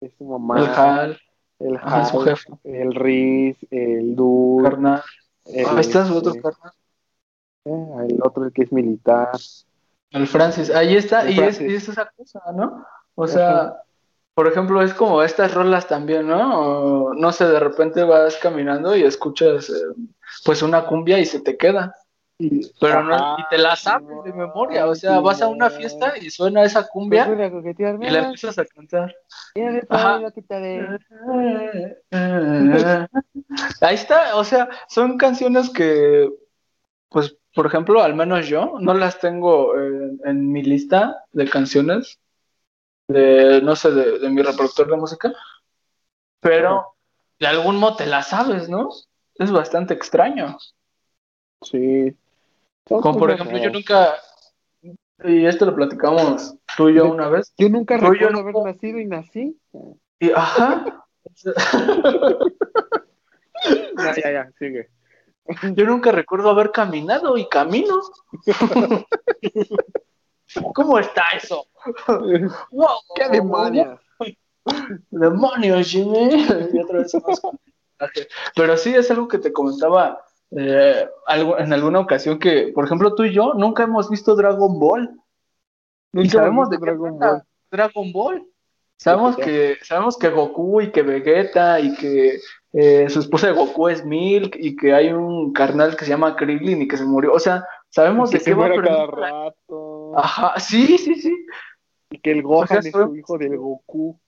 es 0.00 0.12
su 0.18 0.24
mamá, 0.24 0.58
El 0.58 0.66
Hal, 0.66 1.20
el 1.60 1.76
ajá, 1.76 2.04
su 2.04 2.18
Hal, 2.18 2.24
jefe, 2.24 2.50
el 2.64 2.94
Riz, 2.94 3.56
el 3.70 4.16
Du, 4.16 4.60
carnal. 4.62 5.02
el, 5.44 5.66
Ahí 5.66 5.80
está 5.80 6.06
su 6.06 6.16
otro 6.16 6.32
este, 6.32 6.42
carnal. 6.42 6.72
eh, 7.64 8.06
el 8.10 8.18
otro 8.22 8.44
el 8.44 8.52
que 8.52 8.62
es 8.62 8.72
militar. 8.72 9.30
El 10.16 10.26
Francis, 10.26 10.70
ahí 10.70 10.96
está, 10.96 11.22
El 11.22 11.28
y 11.28 11.32
es, 11.32 11.56
Francis. 11.56 11.70
y 11.70 11.74
es 11.74 11.88
esa 11.88 12.10
cosa, 12.16 12.40
¿no? 12.54 12.86
O 13.14 13.26
sea, 13.26 13.60
Ajá. 13.60 13.82
por 14.34 14.48
ejemplo, 14.48 14.80
es 14.82 14.94
como 14.94 15.22
estas 15.22 15.52
rolas 15.52 15.86
también, 15.86 16.26
¿no? 16.26 16.60
O, 16.60 17.14
no 17.14 17.32
sé, 17.32 17.46
de 17.46 17.60
repente 17.60 18.02
vas 18.02 18.36
caminando 18.36 18.96
y 18.96 19.02
escuchas 19.04 19.68
eh, 19.68 19.74
pues 20.44 20.62
una 20.62 20.86
cumbia 20.86 21.18
y 21.18 21.26
se 21.26 21.40
te 21.40 21.58
queda. 21.58 21.94
Y, 22.38 22.66
Pero 22.80 23.02
no, 23.02 23.14
ajá, 23.14 23.36
y 23.38 23.48
te 23.48 23.58
la 23.58 23.76
sabes 23.76 24.24
de 24.24 24.32
memoria, 24.32 24.86
o 24.86 24.94
sea, 24.94 25.20
vas 25.20 25.40
a 25.40 25.48
una 25.48 25.70
fiesta 25.70 26.18
y 26.18 26.30
suena 26.30 26.64
esa 26.64 26.86
cumbia 26.86 27.24
Pues 27.24 27.36
voy 27.36 27.46
a 27.46 27.50
coquetear, 27.50 27.98
y 28.00 28.10
la 28.10 28.18
empiezas 28.20 28.58
a 28.58 28.64
cantar. 28.66 29.14
Ajá. 29.88 30.20
Ahí 33.80 33.94
está, 33.94 34.36
o 34.36 34.44
sea, 34.44 34.68
son 34.88 35.16
canciones 35.16 35.70
que, 35.70 36.30
pues, 37.08 37.36
por 37.56 37.66
ejemplo, 37.66 38.02
al 38.02 38.14
menos 38.14 38.46
yo 38.46 38.74
no 38.78 38.94
las 38.94 39.18
tengo 39.18 39.74
en, 39.76 40.20
en 40.24 40.52
mi 40.52 40.62
lista 40.62 41.24
de 41.32 41.48
canciones, 41.48 42.20
de, 43.08 43.60
no 43.62 43.74
sé, 43.74 43.90
de, 43.92 44.18
de 44.18 44.28
mi 44.30 44.42
reproductor 44.42 44.88
de 44.90 44.96
música, 44.96 45.32
pero 46.40 46.94
de 47.40 47.46
algún 47.46 47.76
modo 47.76 47.96
te 47.96 48.06
las 48.06 48.28
sabes, 48.28 48.68
¿no? 48.68 48.90
Es 49.36 49.50
bastante 49.50 49.94
extraño. 49.94 50.56
Sí. 51.62 52.14
Como 52.86 53.18
por 53.18 53.30
ejemplo, 53.30 53.58
yo 53.58 53.70
nunca, 53.70 54.14
y 55.24 55.46
esto 55.46 55.64
lo 55.66 55.74
platicamos 55.74 56.54
tú 56.76 56.90
y 56.90 56.94
yo 56.94 57.10
una 57.10 57.28
vez, 57.28 57.52
Yo 57.56 57.68
nunca 57.70 57.96
Pero 57.98 58.08
yo 58.14 58.28
recuerdo 58.28 58.40
haber 58.40 58.54
nunca- 58.54 58.70
nacido 58.72 58.98
y 59.00 59.06
nací. 59.06 59.58
y 60.20 60.30
ajá. 60.30 61.04
Ya, 63.96 64.14
ya, 64.22 64.30
ya, 64.32 64.50
sigue. 64.58 64.88
Yo 65.74 65.86
nunca 65.86 66.12
recuerdo 66.12 66.50
haber 66.50 66.70
caminado 66.72 67.36
y 67.36 67.48
camino. 67.48 68.00
¿Cómo 70.74 70.98
está 70.98 71.24
eso? 71.36 71.66
Wow, 72.70 72.88
¡Qué 73.14 73.28
demonios! 73.28 74.00
Demonios, 75.10 75.88
Jimmy. 75.88 76.46
Y 76.72 76.78
otra 76.80 76.98
vez 76.98 77.14
más. 77.14 77.40
Pero 78.54 78.76
sí 78.76 78.94
es 78.94 79.10
algo 79.10 79.28
que 79.28 79.38
te 79.38 79.52
comentaba 79.52 80.20
eh, 80.50 81.08
algo, 81.26 81.58
en 81.58 81.72
alguna 81.72 82.00
ocasión 82.00 82.38
que, 82.38 82.72
por 82.74 82.84
ejemplo, 82.84 83.14
tú 83.14 83.24
y 83.24 83.32
yo 83.32 83.54
nunca 83.54 83.84
hemos 83.84 84.10
visto 84.10 84.36
Dragon 84.36 84.78
Ball. 84.78 85.20
Nunca 86.12 86.30
sabemos 86.30 86.70
de 86.70 86.78
Dragon 86.78 87.18
Ball. 87.18 87.42
Dragon 87.70 88.12
Ball. 88.12 88.46
Sabemos 88.98 89.36
que, 89.36 89.76
sabemos 89.82 90.16
que 90.18 90.30
Goku 90.30 90.80
y 90.80 90.90
que 90.90 91.02
Vegeta 91.02 91.78
y 91.80 91.94
que 91.96 92.38
eh, 92.72 93.08
su 93.10 93.20
esposa 93.20 93.48
de 93.48 93.52
Goku 93.52 93.88
es 93.88 94.04
Milk 94.04 94.56
y 94.58 94.74
que 94.74 94.94
hay 94.94 95.12
un 95.12 95.52
carnal 95.52 95.96
que 95.96 96.04
se 96.04 96.10
llama 96.10 96.34
Krillin 96.36 96.82
y 96.82 96.88
que 96.88 96.96
se 96.96 97.04
murió. 97.04 97.32
O 97.32 97.38
sea, 97.38 97.64
sabemos 97.90 98.30
Que 98.30 98.38
de 98.38 98.44
se 98.44 98.50
qué 98.50 98.54
va, 98.54 98.66
muere 98.66 98.76
pero 98.76 98.88
cada 98.88 99.06
rato. 99.06 100.18
Ajá, 100.18 100.58
sí, 100.58 100.98
sí, 100.98 101.14
sí. 101.16 101.46
Y 102.10 102.18
que 102.18 102.32
el 102.32 102.42
Gohan 102.42 102.64
O 102.64 102.66
sea, 102.66 102.78
es 102.78 102.90
su 102.90 103.16
hijo 103.16 103.38
del 103.38 103.56
Goku. 103.56 104.18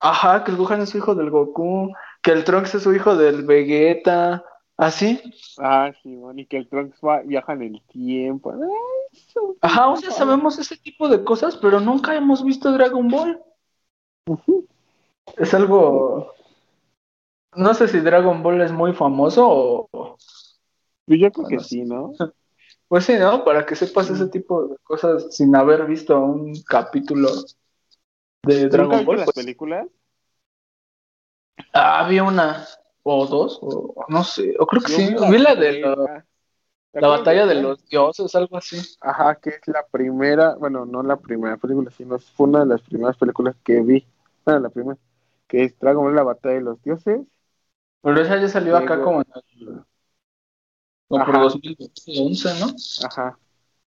Ajá, 0.00 0.44
que 0.44 0.50
el 0.50 0.56
Gohan 0.56 0.80
es 0.82 0.94
hijo 0.94 1.14
del 1.14 1.30
Goku, 1.30 1.92
que 2.22 2.32
el 2.32 2.44
Trunks 2.44 2.74
es 2.74 2.82
su 2.82 2.94
hijo 2.94 3.16
del 3.16 3.44
Vegeta, 3.44 4.44
así. 4.76 5.20
Ah, 5.58 5.92
sí, 6.02 6.16
man. 6.16 6.38
Y 6.38 6.46
que 6.46 6.56
el 6.56 6.68
Trunks 6.68 6.98
va, 7.06 7.20
viaja 7.22 7.52
en 7.52 7.62
el 7.62 7.82
tiempo. 7.86 8.52
Ay, 8.52 9.18
su- 9.32 9.56
Ajá, 9.60 9.88
o 9.88 9.96
sea, 9.96 10.10
sabemos 10.10 10.58
ese 10.58 10.76
tipo 10.76 11.08
de 11.08 11.22
cosas, 11.22 11.56
pero 11.56 11.80
nunca 11.80 12.14
hemos 12.16 12.44
visto 12.44 12.72
Dragon 12.72 13.08
Ball. 13.08 13.40
Es 15.36 15.54
algo... 15.54 16.32
No 17.54 17.74
sé 17.74 17.88
si 17.88 18.00
Dragon 18.00 18.42
Ball 18.42 18.62
es 18.62 18.72
muy 18.72 18.92
famoso 18.92 19.46
o... 19.48 20.16
Pues 21.06 21.20
yo 21.20 21.30
creo 21.32 21.48
que 21.48 21.60
sí, 21.60 21.82
¿no? 21.82 22.12
Pues 22.88 23.06
sí, 23.06 23.14
¿no? 23.14 23.42
Para 23.42 23.64
que 23.64 23.74
sepas 23.74 24.10
ese 24.10 24.28
tipo 24.28 24.66
de 24.66 24.76
cosas 24.82 25.34
sin 25.34 25.56
haber 25.56 25.86
visto 25.86 26.20
un 26.20 26.52
capítulo 26.62 27.30
de 28.42 28.64
¿Nunca 28.64 28.76
Dragon 28.76 29.04
Ball. 29.06 29.16
las 29.16 29.24
pues, 29.24 29.36
películas? 29.36 29.88
ah, 31.72 32.04
había 32.04 32.22
una 32.24 32.66
o 33.02 33.26
dos, 33.26 33.58
o 33.62 34.04
no 34.08 34.24
sé, 34.24 34.54
o 34.58 34.66
creo 34.66 34.82
que 34.82 34.92
Yo 34.92 34.98
sí. 34.98 35.14
vi 35.14 35.30
Vi 35.30 35.38
la 35.38 35.54
de 35.54 35.80
la, 35.80 35.94
¿Te 35.94 36.31
la 36.92 37.08
batalla 37.08 37.46
de 37.46 37.56
los 37.56 37.86
dioses, 37.88 38.34
algo 38.34 38.56
así. 38.56 38.76
Ajá, 39.00 39.34
que 39.36 39.50
es 39.50 39.60
la 39.66 39.84
primera, 39.86 40.54
bueno, 40.56 40.84
no 40.84 41.02
la 41.02 41.16
primera 41.16 41.56
película, 41.56 41.90
sino 41.90 42.18
fue 42.18 42.48
una 42.48 42.60
de 42.60 42.66
las 42.66 42.82
primeras 42.82 43.16
películas 43.16 43.56
que 43.64 43.80
vi. 43.80 44.06
Bueno, 44.44 44.60
la 44.60 44.70
primera, 44.70 44.98
que 45.48 45.64
es 45.64 45.78
Dragon 45.78 46.04
Ball, 46.04 46.14
la 46.14 46.22
batalla 46.22 46.54
de 46.56 46.60
los 46.62 46.82
dioses. 46.82 47.20
Pero 48.02 48.20
esa 48.20 48.40
ya 48.40 48.48
salió 48.48 48.76
acá 48.76 49.00
como 49.00 49.20
en 49.20 49.26
el, 49.34 49.82
como 51.08 51.24
por 51.24 51.36
Ajá. 51.36 51.42
2011, 51.44 52.60
¿no? 52.60 52.66
Ajá. 53.06 53.38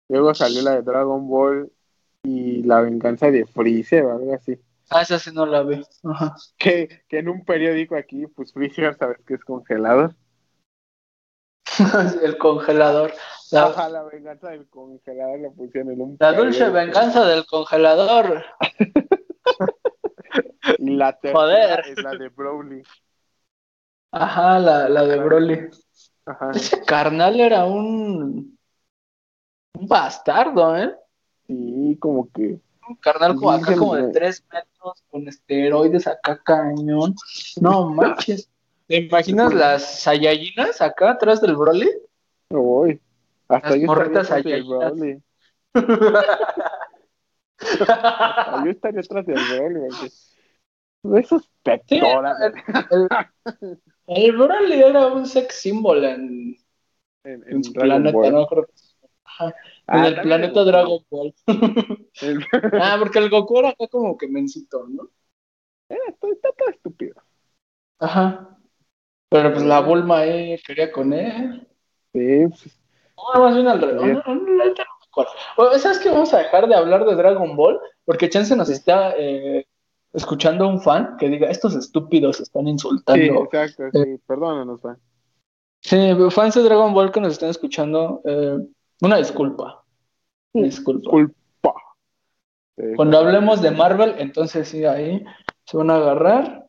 Luego 0.08 0.34
salió 0.34 0.62
la 0.62 0.72
de 0.72 0.82
Dragon 0.82 1.28
Ball 1.28 1.72
y 2.24 2.64
la 2.64 2.82
venganza 2.82 3.30
de 3.32 3.45
Freezer 3.45 4.06
algo 4.06 4.34
así. 4.34 4.58
Ah, 4.89 5.04
esa 5.04 5.20
sí 5.20 5.32
no 5.32 5.45
la 5.45 5.64
vi. 5.64 5.82
Ajá. 6.04 6.36
Que, 6.58 7.04
que 7.08 7.20
en 7.20 7.30
un 7.30 7.45
periódico 7.45 7.95
aquí, 7.95 8.26
pues 8.28 8.54
Freezer, 8.54 8.95
sabes 8.95 9.18
que 9.26 9.36
es 9.36 9.43
congelador. 9.43 10.16
el 12.23 12.38
congelador. 12.38 13.13
La, 13.51 13.63
Ajá, 13.65 13.89
la 13.89 14.03
venganza 14.03 14.49
del 14.49 14.67
congelador 14.67 15.39
lo 15.39 15.51
pusieron 15.53 15.91
en 15.91 16.01
un 16.01 16.17
la 16.19 16.34
dulce 16.34 16.69
venganza 16.69 17.25
del 17.25 17.45
congelador. 17.45 18.43
Y 20.77 20.95
la 20.95 21.13
tercera 21.13 21.39
Joder. 21.39 21.84
es 21.88 22.03
la 22.03 22.11
de 22.15 22.30
Broly. 22.30 22.84
Ajá, 24.11 24.59
la, 24.59 24.89
la 24.89 25.03
de 25.05 25.17
Broly. 25.17 25.69
Ajá. 26.25 26.51
Ese 26.53 26.84
carnal 26.84 27.39
era 27.39 27.65
un, 27.65 28.57
un 29.73 29.88
bastardo, 29.88 30.75
¿eh? 30.77 30.95
Sí, 31.47 31.97
como 31.99 32.30
que. 32.32 32.59
Un 32.88 32.95
carnal 32.95 33.36
como 33.36 33.51
acá 33.51 33.75
como 33.75 33.95
de. 33.95 34.11
3 34.11 34.45
metros 34.51 35.03
con 35.09 35.27
esteroides 35.27 36.07
acá 36.07 36.39
cañón. 36.43 37.15
No 37.61 37.89
manches. 37.93 38.49
¿Te 38.89 38.97
imaginas 38.97 39.53
las 39.53 40.01
Saiyajinas 40.01 40.81
acá 40.81 41.11
atrás 41.11 41.39
del 41.41 41.55
Broly? 41.55 41.87
Uy. 42.49 42.99
Hasta 43.47 43.69
Las 43.69 43.79
yo 43.79 43.85
morritas 43.85 44.31
atrás 44.31 44.43
del. 44.95 45.21
Hasta 47.61 48.55
yo 48.65 48.71
estaría 48.71 49.01
atrás 49.01 49.25
del 49.27 49.35
Broly, 49.53 50.09
Sí, 51.03 51.35
pectorales 51.61 52.53
el, 52.89 53.07
el 54.07 54.31
Broly 54.35 54.81
era 54.81 55.05
un 55.05 55.27
sex 55.27 55.53
symbol 55.53 56.03
en, 56.03 56.55
en, 57.23 57.61
planeta, 57.71 58.11
Ball. 58.11 58.33
¿no? 58.33 58.47
Creo 58.47 58.65
que- 58.65 58.73
Ajá, 59.23 59.55
Ah, 59.85 59.99
en 59.99 60.05
el 60.05 60.21
planeta. 60.21 60.63
Dragon 60.63 61.05
Ball. 61.11 61.35
El- 62.21 62.43
ah, 62.81 62.95
porque 62.99 63.19
el 63.19 63.29
Goku 63.29 63.59
era 63.59 63.69
acá 63.69 63.87
como 63.87 64.17
que 64.17 64.27
mencito, 64.27 64.87
¿no? 64.87 65.09
Era- 65.89 66.09
está, 66.09 66.27
está 66.27 66.49
todo 66.57 66.69
estúpido. 66.69 67.21
Ajá. 67.99 68.59
Pero 69.30 69.51
pues 69.53 69.63
la 69.63 69.80
Bulma 69.82 70.19
ahí 70.19 70.57
quería 70.65 70.91
con 70.91 71.13
él. 71.13 71.67
Sí, 72.13 72.47
pues, 72.47 72.80
No, 73.36 73.41
más 73.43 73.55
bien 73.55 73.67
al 73.67 73.82
revés. 73.82 74.17
No, 74.25 74.36
no, 74.36 74.65
no. 74.65 74.73
Bueno, 75.57 75.77
¿Sabes 75.80 75.99
qué? 75.99 76.09
Vamos 76.09 76.34
a 76.34 76.39
dejar 76.39 76.67
de 76.67 76.75
hablar 76.75 77.05
de 77.05 77.15
Dragon 77.15 77.55
Ball 77.55 77.80
porque 78.05 78.30
Chance 78.30 78.55
nos 78.55 78.67
Sí. 78.67 78.73
está 78.75 79.13
eh, 79.17 79.65
escuchando 80.13 80.67
un 80.67 80.82
fan 80.82 81.17
que 81.17 81.30
diga, 81.30 81.49
estos 81.49 81.75
estúpidos 81.75 82.39
están 82.39 82.65
sí, 82.65 82.69
insultando. 82.71 83.43
exacto, 83.51 83.84
sí. 83.91 84.17
Perdónanos, 84.25 84.82
fan. 84.82 84.97
Sí, 85.82 86.11
fans 86.32 86.55
de 86.55 86.63
Dragon 86.63 86.93
Ball 86.93 87.11
que 87.11 87.21
nos 87.21 87.34
están 87.34 87.49
escuchando, 87.49 88.21
eh, 88.25 88.57
una 89.01 89.17
disculpa. 89.17 89.84
Una 90.53 90.65
disculpa. 90.65 91.09
Culpa. 91.09 91.73
Sí, 92.77 92.84
Cuando 92.95 93.17
hablemos 93.19 93.61
de 93.61 93.71
Marvel, 93.71 94.15
entonces 94.17 94.67
sí, 94.67 94.86
ahí 94.86 95.23
se 95.65 95.77
van 95.77 95.89
a 95.91 95.95
agarrar. 95.97 96.68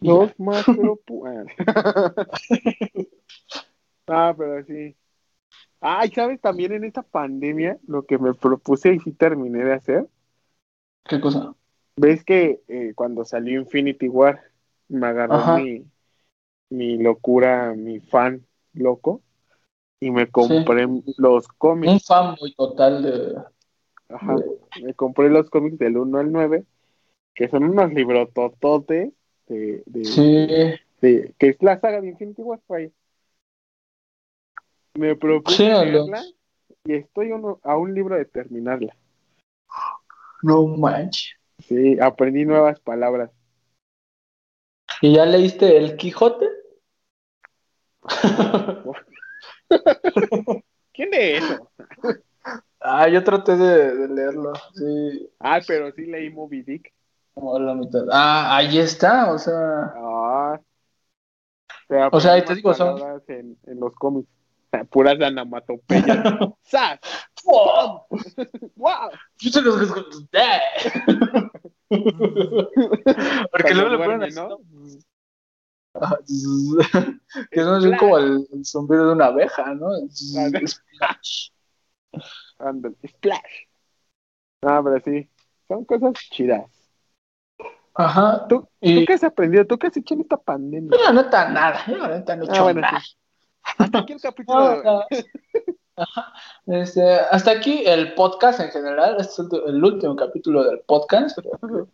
Dos 0.00 0.38
más, 0.38 0.64
pero 0.74 0.96
pu- 0.96 1.26
ah, 4.08 4.34
pero 4.36 4.64
sí. 4.64 4.96
Ay, 5.80 6.10
¿sabes? 6.10 6.40
También 6.40 6.72
en 6.72 6.84
esta 6.84 7.02
pandemia, 7.02 7.78
lo 7.86 8.04
que 8.06 8.18
me 8.18 8.34
propuse 8.34 8.94
y 8.94 9.00
sí 9.00 9.12
terminé 9.12 9.64
de 9.64 9.74
hacer. 9.74 10.08
¿Qué 11.04 11.20
cosa? 11.20 11.54
¿Ves 11.96 12.24
que 12.24 12.62
eh, 12.68 12.92
cuando 12.94 13.24
salió 13.24 13.60
Infinity 13.60 14.08
War 14.08 14.40
me 14.88 15.06
agarró 15.06 15.34
Ajá. 15.36 15.56
mi, 15.56 15.84
mi 16.70 16.98
locura, 16.98 17.74
mi 17.76 18.00
fan 18.00 18.46
loco? 18.74 19.22
Y 20.00 20.10
me 20.10 20.28
compré 20.30 20.86
los 21.18 21.48
Un 21.48 21.58
cómics. 21.58 22.06
fan 22.06 22.36
muy 22.40 22.54
total 22.54 23.02
de. 23.02 23.42
Ajá. 24.08 24.36
Me 24.82 24.94
compré 24.94 25.30
los 25.30 25.50
cómics 25.50 25.78
del 25.78 25.96
1 25.98 26.18
al 26.18 26.32
9, 26.32 26.64
que 27.34 27.48
son 27.48 27.64
unos 27.64 27.92
librotototes 27.92 29.12
de, 29.54 29.82
de, 29.86 30.04
Sí. 30.04 30.80
de- 31.00 31.34
que 31.38 31.48
es 31.48 31.62
la 31.62 31.78
saga 31.80 32.00
de 32.00 32.08
Infinity 32.08 32.42
War, 32.42 32.60
vaya. 32.68 32.90
Me 34.94 35.14
propuse 35.16 35.56
Sí, 35.56 35.64
leerla 35.64 36.24
y 36.84 36.94
estoy 36.94 37.32
uno- 37.32 37.60
a 37.62 37.76
un 37.76 37.94
libro 37.94 38.16
de 38.16 38.24
terminarla. 38.24 38.96
No 40.42 40.66
manches. 40.66 41.36
Sí, 41.58 41.98
aprendí 42.00 42.44
nuevas 42.44 42.80
palabras. 42.80 43.30
¿Y 45.02 45.14
ya 45.14 45.26
leíste 45.26 45.76
El 45.76 45.96
Quijote? 45.96 46.46
¿Quién 50.92 51.10
es 51.12 51.44
eso? 51.44 51.70
ah, 52.80 53.08
yo 53.08 53.22
traté 53.22 53.56
de, 53.56 53.94
de 53.96 54.08
leerlo. 54.08 54.52
Sí, 54.74 55.28
Ah, 55.38 55.60
pero 55.66 55.92
sí 55.92 56.06
leí 56.06 56.30
Moby 56.30 56.62
Dick. 56.62 56.92
Como 57.40 57.58
la 57.58 57.74
mitad. 57.74 58.04
Ah, 58.12 58.56
ahí 58.56 58.78
está, 58.78 59.32
o 59.32 59.38
sea. 59.38 59.92
Ah. 59.96 60.60
O 62.12 62.20
sea, 62.20 62.34
ahí 62.34 62.40
te 62.40 62.52
aprendí 62.52 62.60
digo, 62.62 62.74
son- 62.74 63.22
en, 63.28 63.58
en 63.66 63.80
los 63.80 63.94
cómics. 63.96 64.28
Puras 64.90 65.18
onomatopeyas. 65.20 66.18
¡Sas! 66.62 67.00
¡Wow! 67.44 68.06
¡Wow! 68.76 69.10
Porque 73.50 73.74
luego 73.74 73.88
le 73.90 73.98
ponen 73.98 74.22
así, 74.22 74.36
¿no? 74.36 74.48
¿no? 74.48 74.58
Que 77.50 77.60
es 77.60 77.66
más 77.66 77.84
bien 77.84 77.96
como 77.98 78.18
el, 78.18 78.46
el 78.52 78.64
zumbido 78.64 79.08
de 79.08 79.12
una 79.14 79.26
abeja, 79.26 79.74
¿no? 79.74 79.88
Splash. 80.08 81.50
Ándale, 82.58 82.94
Splash. 83.08 83.66
Ah, 84.62 84.80
pero 84.84 85.00
sí. 85.04 85.28
Son 85.68 85.84
cosas 85.84 86.12
chidas. 86.30 86.79
Ajá. 88.04 88.46
¿Tú, 88.48 88.68
Y 88.80 89.00
¿Tú 89.00 89.06
qué 89.06 89.12
has 89.14 89.24
aprendido? 89.24 89.66
¿Tú 89.66 89.78
qué 89.78 89.88
has 89.88 89.96
hecho 89.96 90.14
en 90.14 90.20
esta 90.22 90.36
pandemia? 90.36 90.90
yo 90.96 91.04
la 91.04 91.22
neta 91.22 91.48
nada, 91.50 91.80
yo 91.86 91.96
la 91.96 92.08
neta 92.08 92.36
no 92.36 92.44
he 92.44 92.48
Ah, 92.48 92.52
hecho 92.52 92.62
bueno, 92.64 92.80
nada. 92.80 93.02
Hasta 93.78 93.98
aquí 93.98 94.12
el 94.14 94.20
capítulo 94.20 94.68
de 94.68 94.74
hoy. 94.78 94.84
No, 94.84 94.92
no. 94.92 95.04
Ajá. 95.96 96.32
Este, 96.66 97.02
hasta 97.30 97.50
aquí 97.50 97.82
el 97.84 98.14
podcast 98.14 98.60
en 98.60 98.70
general. 98.70 99.16
Este 99.18 99.42
es 99.42 99.48
el, 99.66 99.84
último 99.84 100.16
capítulo 100.16 100.64
del 100.64 100.80
podcast. 100.80 101.38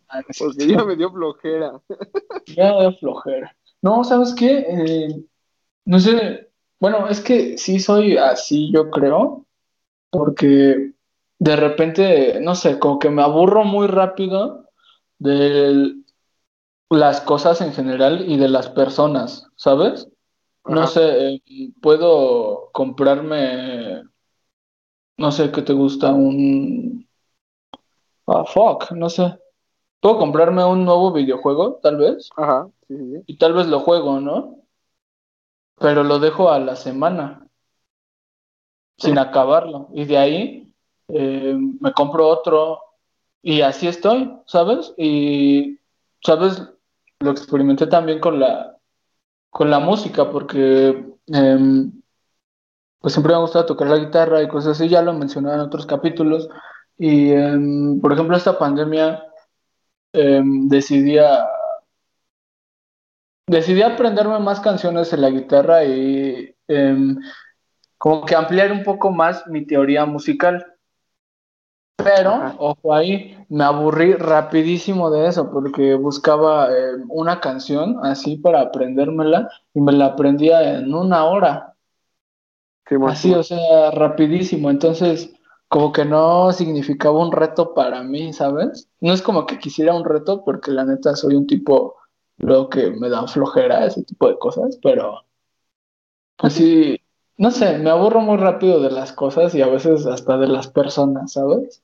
Ah, 0.07 0.21
Porque 0.37 0.61
cierto. 0.61 0.65
ya 0.65 0.85
me 0.85 0.95
dio 0.95 1.11
flojera. 1.11 1.73
Ya 2.55 2.73
de 2.73 2.93
flojera. 2.93 3.53
No, 3.81 4.05
¿sabes 4.05 4.33
qué? 4.33 4.65
Eh, 4.69 5.23
no 5.85 5.99
sé. 5.99 6.49
Bueno, 6.79 7.09
es 7.09 7.19
que 7.19 7.57
sí 7.57 7.79
soy 7.79 8.15
así, 8.17 8.71
yo 8.71 8.89
creo. 8.89 9.45
Porque 10.09 10.93
de 11.39 11.55
repente, 11.57 12.39
no 12.41 12.55
sé, 12.55 12.79
como 12.79 12.99
que 12.99 13.09
me 13.09 13.21
aburro 13.23 13.65
muy 13.65 13.87
rápido 13.87 14.66
de 15.19 15.95
las 16.89 17.21
cosas 17.21 17.61
en 17.61 17.73
general 17.73 18.29
y 18.29 18.37
de 18.37 18.49
las 18.49 18.69
personas, 18.69 19.47
¿sabes? 19.55 20.07
No 20.65 20.85
sé, 20.87 21.35
eh, 21.35 21.41
puedo 21.81 22.69
comprarme, 22.73 24.03
no 25.17 25.31
sé 25.31 25.51
qué 25.51 25.61
te 25.61 25.73
gusta, 25.73 26.13
un... 26.13 27.07
Ah, 28.27 28.43
fuck, 28.45 28.91
no 28.91 29.09
sé. 29.09 29.39
Puedo 30.01 30.17
comprarme 30.17 30.63
un 30.65 30.85
nuevo 30.85 31.11
videojuego, 31.13 31.79
tal 31.81 31.97
vez, 31.97 32.29
Ajá, 32.35 32.69
sí. 32.87 32.95
y 33.25 33.37
tal 33.37 33.53
vez 33.53 33.67
lo 33.67 33.79
juego, 33.79 34.19
¿no? 34.19 34.63
Pero 35.79 36.03
lo 36.03 36.19
dejo 36.19 36.49
a 36.51 36.59
la 36.59 36.75
semana, 36.75 37.47
sin 38.97 39.17
acabarlo. 39.17 39.89
Y 39.93 40.05
de 40.05 40.17
ahí 40.17 40.73
eh, 41.09 41.55
me 41.79 41.93
compro 41.93 42.27
otro, 42.27 42.79
y 43.47 43.61
así 43.61 43.87
estoy, 43.87 44.29
¿sabes? 44.45 44.93
Y, 44.97 45.79
¿sabes? 46.21 46.61
Lo 47.21 47.31
experimenté 47.31 47.87
también 47.87 48.19
con 48.19 48.41
la, 48.41 48.75
con 49.49 49.69
la 49.71 49.79
música, 49.79 50.29
porque 50.29 51.05
em, 51.27 52.01
pues 52.99 53.13
siempre 53.13 53.31
me 53.31 53.37
ha 53.37 53.41
gustado 53.41 53.65
tocar 53.65 53.87
la 53.87 53.99
guitarra 53.99 54.43
y 54.43 54.49
cosas 54.49 54.77
así, 54.77 54.89
ya 54.89 55.01
lo 55.01 55.13
mencioné 55.13 55.53
en 55.53 55.61
otros 55.61 55.85
capítulos. 55.85 56.49
Y 56.97 57.31
em, 57.31 58.01
por 58.01 58.11
ejemplo, 58.11 58.35
esta 58.35 58.59
pandemia 58.59 59.23
em, 60.11 60.67
decidí 60.67 61.15
decidí 63.47 63.81
aprenderme 63.81 64.39
más 64.39 64.59
canciones 64.59 65.13
en 65.13 65.21
la 65.21 65.29
guitarra 65.29 65.85
y 65.85 66.53
como 67.97 68.25
que 68.25 68.35
ampliar 68.35 68.73
un 68.73 68.83
poco 68.83 69.09
más 69.09 69.47
mi 69.47 69.65
teoría 69.65 70.05
musical. 70.05 70.76
Pero, 71.97 72.29
Ajá. 72.29 72.55
ojo 72.59 72.93
ahí, 72.93 73.35
me 73.49 73.63
aburrí 73.63 74.13
rapidísimo 74.13 75.09
de 75.09 75.27
eso 75.27 75.51
porque 75.51 75.95
buscaba 75.95 76.69
eh, 76.71 76.97
una 77.09 77.39
canción 77.39 77.97
así 78.03 78.37
para 78.37 78.61
aprendérmela 78.61 79.49
y 79.73 79.81
me 79.81 79.91
la 79.91 80.07
aprendía 80.07 80.77
en 80.77 80.93
una 80.93 81.25
hora. 81.25 81.73
Así, 83.05 83.33
o 83.33 83.43
sea, 83.43 83.91
rapidísimo. 83.91 84.69
Entonces, 84.69 85.33
como 85.67 85.91
que 85.91 86.05
no 86.05 86.53
significaba 86.53 87.19
un 87.19 87.31
reto 87.31 87.73
para 87.73 88.03
mí, 88.03 88.31
¿sabes? 88.31 88.89
No 89.01 89.11
es 89.11 89.21
como 89.21 89.45
que 89.45 89.59
quisiera 89.59 89.93
un 89.93 90.05
reto 90.05 90.43
porque 90.45 90.71
la 90.71 90.85
neta 90.85 91.15
soy 91.15 91.35
un 91.35 91.47
tipo, 91.47 91.95
lo 92.37 92.69
que 92.69 92.91
me 92.91 93.09
da 93.09 93.27
flojera, 93.27 93.85
ese 93.85 94.03
tipo 94.03 94.29
de 94.29 94.37
cosas, 94.37 94.79
pero 94.81 95.25
pues 96.37 96.53
sí, 96.53 96.99
no 97.37 97.51
sé, 97.51 97.79
me 97.79 97.89
aburro 97.89 98.21
muy 98.21 98.37
rápido 98.37 98.79
de 98.79 98.91
las 98.91 99.11
cosas 99.11 99.53
y 99.55 99.61
a 99.61 99.67
veces 99.67 100.05
hasta 100.05 100.37
de 100.37 100.47
las 100.47 100.67
personas, 100.67 101.33
¿sabes? 101.33 101.83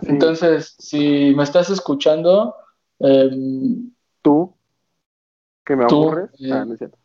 Sí, 0.00 0.08
Entonces, 0.08 0.74
si 0.78 1.34
me 1.34 1.42
estás 1.44 1.68
escuchando, 1.70 2.54
em, 2.98 3.92
tú, 4.22 4.54
que 5.64 5.76
me 5.76 5.86
Tú, 5.86 6.02
aburres. 6.02 6.30
eh, 6.40 6.50
Ah, 6.52 6.64
no 6.64 6.72
es 6.74 6.78
cierto. 6.78 6.98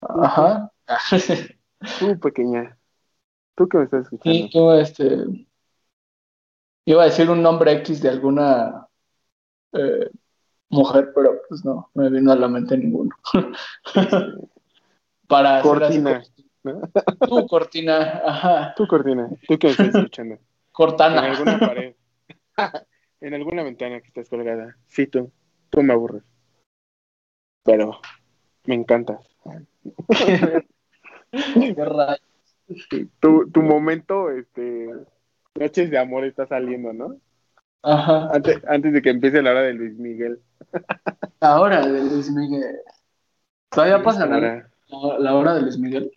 ajá, 0.00 0.72
Tú, 1.98 2.18
pequeña. 2.20 2.76
Tú 3.54 3.68
que 3.68 3.78
me 3.78 3.84
estás 3.84 4.04
escuchando. 4.04 4.38
y 4.38 4.50
tú, 4.50 4.72
este, 4.72 5.24
iba 6.86 7.02
a 7.02 7.06
decir 7.06 7.30
un 7.30 7.42
nombre 7.42 7.72
X 7.72 8.00
de 8.02 8.08
alguna 8.08 8.86
eh, 9.72 10.10
mujer, 10.70 11.12
pero 11.14 11.40
pues 11.48 11.64
no, 11.64 11.90
no 11.94 12.02
me 12.02 12.10
vino 12.10 12.32
a 12.32 12.36
la 12.36 12.48
mente 12.48 12.76
ninguno. 12.76 13.14
Para 15.28 15.58
hacer 15.58 15.84
así 15.84 16.02
Cortina. 16.02 16.22
como- 16.62 16.82
tú, 17.28 17.46
Cortina, 17.46 18.22
ajá, 18.24 18.74
Tú, 18.76 18.86
Cortina. 18.86 19.28
Tú 19.46 19.58
que 19.58 19.68
me 19.68 19.72
estás 19.72 19.88
escuchando. 19.94 20.34
En 20.34 20.40
Cortana. 20.72 21.20
alguna 21.22 21.58
pared. 21.60 21.94
en 23.20 23.34
alguna 23.34 23.62
ventana 23.62 24.00
que 24.00 24.08
estás 24.08 24.28
colgada. 24.28 24.76
Sí, 24.86 25.06
tú. 25.06 25.30
Tú 25.70 25.82
me 25.82 25.92
aburres. 25.92 26.22
Pero 27.64 28.00
me 28.66 28.74
encantas. 28.74 29.20
Tu, 33.20 33.50
tu 33.50 33.62
momento, 33.62 34.30
este, 34.30 34.90
Noches 35.54 35.90
de 35.90 35.98
Amor 35.98 36.24
está 36.24 36.46
saliendo, 36.46 36.92
¿no? 36.92 37.16
Ajá. 37.82 38.30
Antes, 38.32 38.62
antes 38.66 38.92
de 38.92 39.02
que 39.02 39.10
empiece 39.10 39.42
la 39.42 39.50
hora 39.52 39.62
de 39.62 39.74
Luis 39.74 39.96
Miguel. 39.96 40.40
Ahora 41.40 41.86
de 41.86 42.00
Luis 42.04 42.30
Miguel. 42.30 42.76
¿Todavía 43.70 44.02
pasa 44.02 44.26
la, 44.26 44.34
Ahora. 44.36 44.70
la- 44.88 45.18
la 45.18 45.34
hora 45.36 45.54
de 45.54 45.62
Luis 45.62 45.78
Miguel? 45.78 46.10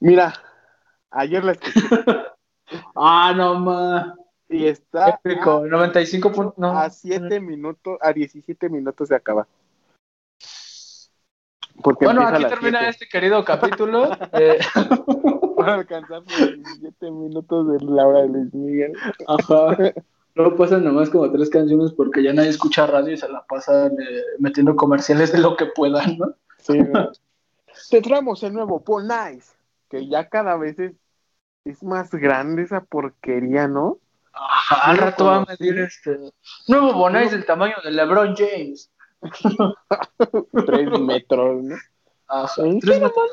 Mira, 0.00 0.32
ayer 1.10 1.44
la 1.44 1.52
escuché 1.52 1.80
Ah, 2.94 3.32
no 3.36 3.58
ma. 3.60 4.14
Y 4.50 4.66
está 4.66 5.20
Épico. 5.24 5.64
95 5.66 6.32
puntos. 6.32 6.58
No. 6.58 6.76
a 6.76 6.90
7 6.90 7.40
minutos, 7.40 7.98
a 8.00 8.12
17 8.12 8.68
minutos 8.68 9.08
de 9.08 9.16
acabar. 9.16 9.46
Porque 11.82 12.04
Bueno, 12.04 12.26
aquí 12.26 12.44
termina 12.44 12.80
7. 12.80 12.90
este 12.90 13.08
querido 13.08 13.44
capítulo. 13.44 14.10
Eh, 14.32 14.58
Para 15.56 15.74
alcanzar 15.74 16.22
los 16.22 16.54
17 16.56 17.10
minutos 17.10 17.68
de 17.72 17.86
la 17.86 18.06
hora 18.06 18.22
de 18.22 18.28
Luis 18.28 18.54
Miguel. 18.54 18.92
Ajá. 19.26 19.76
Luego 20.34 20.56
pasan 20.56 20.84
nomás 20.84 21.10
como 21.10 21.30
tres 21.30 21.50
canciones 21.50 21.92
porque 21.92 22.22
ya 22.22 22.32
nadie 22.32 22.50
escucha 22.50 22.86
radio 22.86 23.12
y 23.12 23.16
se 23.16 23.28
la 23.28 23.44
pasan 23.46 23.92
eh, 24.00 24.22
metiendo 24.38 24.76
comerciales 24.76 25.32
de 25.32 25.38
lo 25.38 25.56
que 25.56 25.66
puedan, 25.66 26.18
¿no? 26.18 26.34
Sí, 26.58 26.78
¿no? 26.78 27.10
Te 27.90 28.00
traemos 28.00 28.42
el 28.42 28.52
nuevo 28.52 28.82
Paul 28.82 29.08
Nice, 29.08 29.52
que 29.88 30.06
ya 30.08 30.28
cada 30.28 30.56
vez 30.56 30.78
es, 30.78 30.92
es 31.64 31.82
más 31.82 32.10
grande 32.12 32.62
esa 32.62 32.80
porquería, 32.84 33.66
¿no? 33.66 33.98
Al 34.32 34.98
rato 34.98 35.26
va 35.26 35.36
a 35.36 35.44
medir 35.44 35.78
este. 35.80 36.16
Nuevo 36.68 36.94
Bonais 36.94 37.32
del 37.32 37.44
tamaño 37.44 37.74
de 37.82 37.90
LeBron 37.90 38.36
James. 38.36 38.90
Tres 40.66 41.00
metros, 41.00 41.64
¿no? 41.64 41.76
Ajá. 42.28 42.62
Tres 42.80 43.00
metros. 43.00 43.30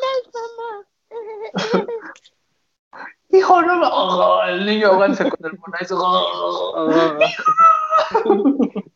Hijo, 3.30 3.62
no 3.62 3.80
Oh, 3.84 4.42
el 4.44 4.66
niño 4.66 4.88
avanza 4.88 5.30
con 5.30 5.46
el 5.46 5.52
Bonais. 5.58 5.92
Oh. 5.92 7.20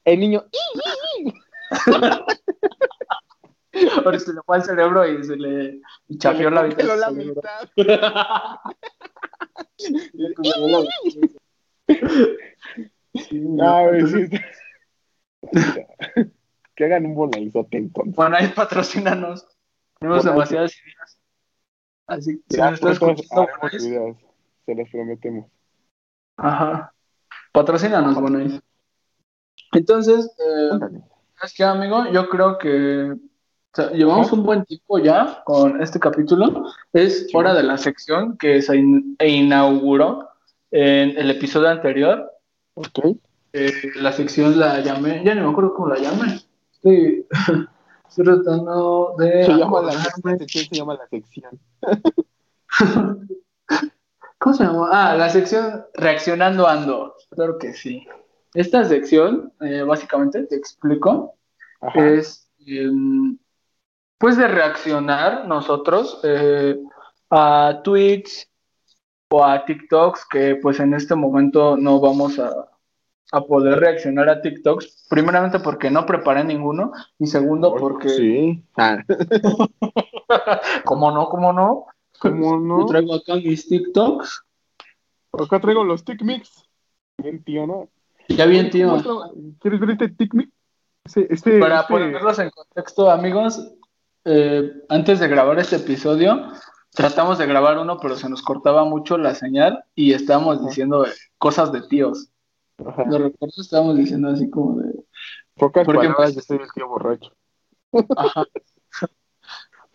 El 0.04 0.20
niño, 0.20 0.44
Ahora 4.04 4.20
se 4.20 4.34
le 4.34 4.42
fue 4.46 4.58
al 4.58 4.64
cerebro 4.64 5.08
y 5.08 5.24
se 5.24 5.38
le 5.38 5.80
chafió 6.18 6.50
la 6.50 6.64
la 6.64 7.12
del 7.12 7.40
sí 13.14 13.38
está- 13.42 13.90
Que 16.76 16.86
hagan 16.86 17.06
un 17.06 17.16
bonaizote 17.16 17.78
entonces. 17.78 18.16
Bonais, 18.16 18.52
patrocínanos. 18.54 19.46
Tenemos 20.00 20.24
demasiadas 20.24 20.74
ideas. 20.82 21.20
Así 22.08 22.42
que 22.50 22.56
si 22.56 22.62
nos 22.62 22.74
estás 22.74 22.92
escuchando, 22.94 23.48
se 24.66 24.76
los 24.76 24.90
prometemos. 24.90 25.46
Ajá. 26.38 26.94
Patrocínanos, 27.52 28.16
Bonais. 28.16 28.60
Entonces, 29.74 30.26
eh. 30.40 30.70
¿sabes 31.38 31.54
qué, 31.56 31.64
amigo? 31.66 32.10
Yo 32.12 32.30
creo 32.30 32.58
que 32.58 33.12
o 33.12 33.76
sea, 33.76 33.92
llevamos 33.92 34.28
Ajá. 34.28 34.36
un 34.38 34.44
buen 34.44 34.66
tiempo 34.66 34.98
ya 35.00 35.44
con 35.46 35.82
este 35.82 36.00
capítulo. 36.00 36.66
Es 36.94 37.28
hora 37.34 37.54
de 37.54 37.64
la 37.64 37.78
sección 37.78 38.38
que 38.38 38.62
se 38.62 38.78
in- 38.78 39.16
e 39.20 39.28
inauguró 39.30 40.30
en 40.72 41.18
el 41.18 41.30
episodio 41.30 41.70
anterior. 41.70 42.32
Ok. 42.74 43.00
Eh, 43.54 43.72
la 43.96 44.12
sección 44.14 44.58
la 44.58 44.80
llamé, 44.80 45.22
ya 45.26 45.36
no 45.36 45.44
me 45.46 45.52
acuerdo 45.52 45.74
cómo 45.74 45.90
la 45.90 46.00
llamé. 46.00 46.40
Estoy, 46.72 47.28
estoy 48.10 48.26
tratando 48.26 49.16
de. 49.18 49.46
Se 49.46 49.54
llama 49.54 49.82
la, 49.82 49.92
sección 49.92 50.66
se 50.66 50.76
llama 50.76 50.96
la 50.96 51.08
sección. 51.08 51.60
¿Cómo 54.38 54.56
se 54.56 54.64
llama? 54.64 54.90
Ah, 54.92 55.16
la 55.16 55.30
sección 55.30 55.86
Reaccionando 55.94 56.68
Ando. 56.68 57.16
Claro 57.30 57.58
que 57.60 57.74
sí. 57.74 58.08
Esta 58.54 58.84
sección, 58.86 59.54
eh, 59.62 59.84
básicamente, 59.84 60.44
te 60.44 60.56
explico, 60.56 61.36
Ajá. 61.80 62.10
es 62.10 62.50
em, 62.66 63.38
pues 64.18 64.38
de 64.38 64.48
reaccionar 64.48 65.48
nosotros 65.48 66.20
eh, 66.24 66.78
a 67.30 67.82
tweets 67.84 68.51
o 69.32 69.44
a 69.46 69.64
TikToks 69.66 70.26
que 70.30 70.56
pues 70.58 70.80
en 70.80 70.94
este 70.94 71.16
momento 71.16 71.78
no 71.78 72.00
vamos 72.02 72.38
a, 72.38 72.52
a 73.32 73.42
poder 73.42 73.80
reaccionar 73.80 74.28
a 74.30 74.42
TikToks. 74.42 75.08
Primeramente 75.10 75.60
porque 75.60 75.90
no 75.90 76.06
preparé 76.06 76.44
ninguno 76.44 76.92
y 77.18 77.28
segundo 77.28 77.76
porque, 77.76 78.10
Sí. 78.10 78.64
Ah, 78.78 80.62
como 80.86 81.12
no, 81.12 81.28
como 81.30 81.52
no, 81.54 81.86
¿Cómo 82.20 82.52
yo 82.52 82.60
no? 82.60 82.86
traigo 82.86 83.16
acá 83.16 83.36
mis 83.36 83.68
TikToks. 83.68 84.44
Acá 85.34 85.60
traigo 85.60 85.84
los 85.84 86.04
Tic 86.04 86.22
Mix. 86.24 86.64
Bien, 87.18 87.44
tío, 87.44 87.66
¿no? 87.68 87.90
Ya 88.30 88.46
bien, 88.46 88.70
tío. 88.70 88.98
¿Quieres 89.60 89.80
ver 89.80 89.92
este 89.92 90.10
Tic 90.10 90.34
Mix? 90.34 90.52
Este, 91.06 91.34
este, 91.34 91.60
Para 91.60 91.82
este- 91.82 91.94
ponerlos 91.94 92.40
en 92.40 92.50
contexto, 92.50 93.10
amigos, 93.10 93.74
eh, 94.26 94.72
antes 94.90 95.20
de 95.20 95.28
grabar 95.28 95.58
este 95.60 95.78
episodio, 95.78 96.48
tratamos 96.94 97.38
de 97.38 97.46
grabar 97.48 97.78
uno, 97.80 97.98
pero 98.00 98.16
se 98.16 98.30
nos 98.30 98.42
cortaba 98.42 98.84
mucho 98.86 99.18
la 99.18 99.36
señal 99.36 99.84
y 99.96 100.14
estábamos 100.14 100.58
Ajá. 100.58 100.68
diciendo 100.68 101.06
cosas 101.38 101.72
de 101.72 101.82
tíos. 101.88 102.30
Ajá. 102.86 103.04
De 103.06 103.18
repente 103.18 103.56
estábamos 103.62 103.98
diciendo 103.98 104.30
así 104.30 104.50
como 104.50 104.80
de. 104.82 104.94
Pocas 105.56 105.86
porque- 105.86 106.08
palabras, 106.08 106.36
yo 106.36 106.42
soy 106.42 106.58
el 106.58 106.72
tío 106.74 106.88
borracho. 106.88 107.32
Ajá. 108.18 108.46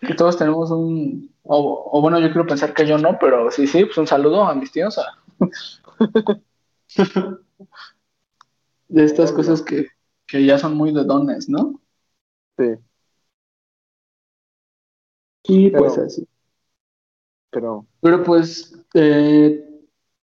que 0.01 0.15
todos 0.15 0.37
tenemos 0.37 0.71
un. 0.71 1.35
O, 1.43 1.91
o 1.93 2.01
bueno, 2.01 2.19
yo 2.19 2.27
quiero 2.33 2.47
pensar 2.47 2.75
que 2.75 2.87
yo 2.87 2.99
no, 2.99 3.19
pero 3.19 3.51
sí, 3.51 3.67
sí, 3.67 3.85
pues 3.85 3.97
un 3.99 4.07
saludo 4.07 4.45
a 4.45 4.55
mis 4.55 4.73
tíos. 4.73 4.99
a- 4.99 5.19
de 8.89 9.05
estas 9.05 9.33
cosas 9.33 9.63
que, 9.63 9.89
que 10.27 10.45
ya 10.47 10.59
son 10.59 10.77
muy 10.77 10.93
de 10.93 11.05
dones, 11.05 11.49
¿no? 11.49 11.81
Sí, 12.59 12.65
Y 15.45 15.71
Pero- 15.71 15.83
pues 15.85 15.99
así. 15.99 16.27
Pero 17.57 17.87
Pero 18.03 18.23
pues 18.23 18.77
eh, 18.93 19.65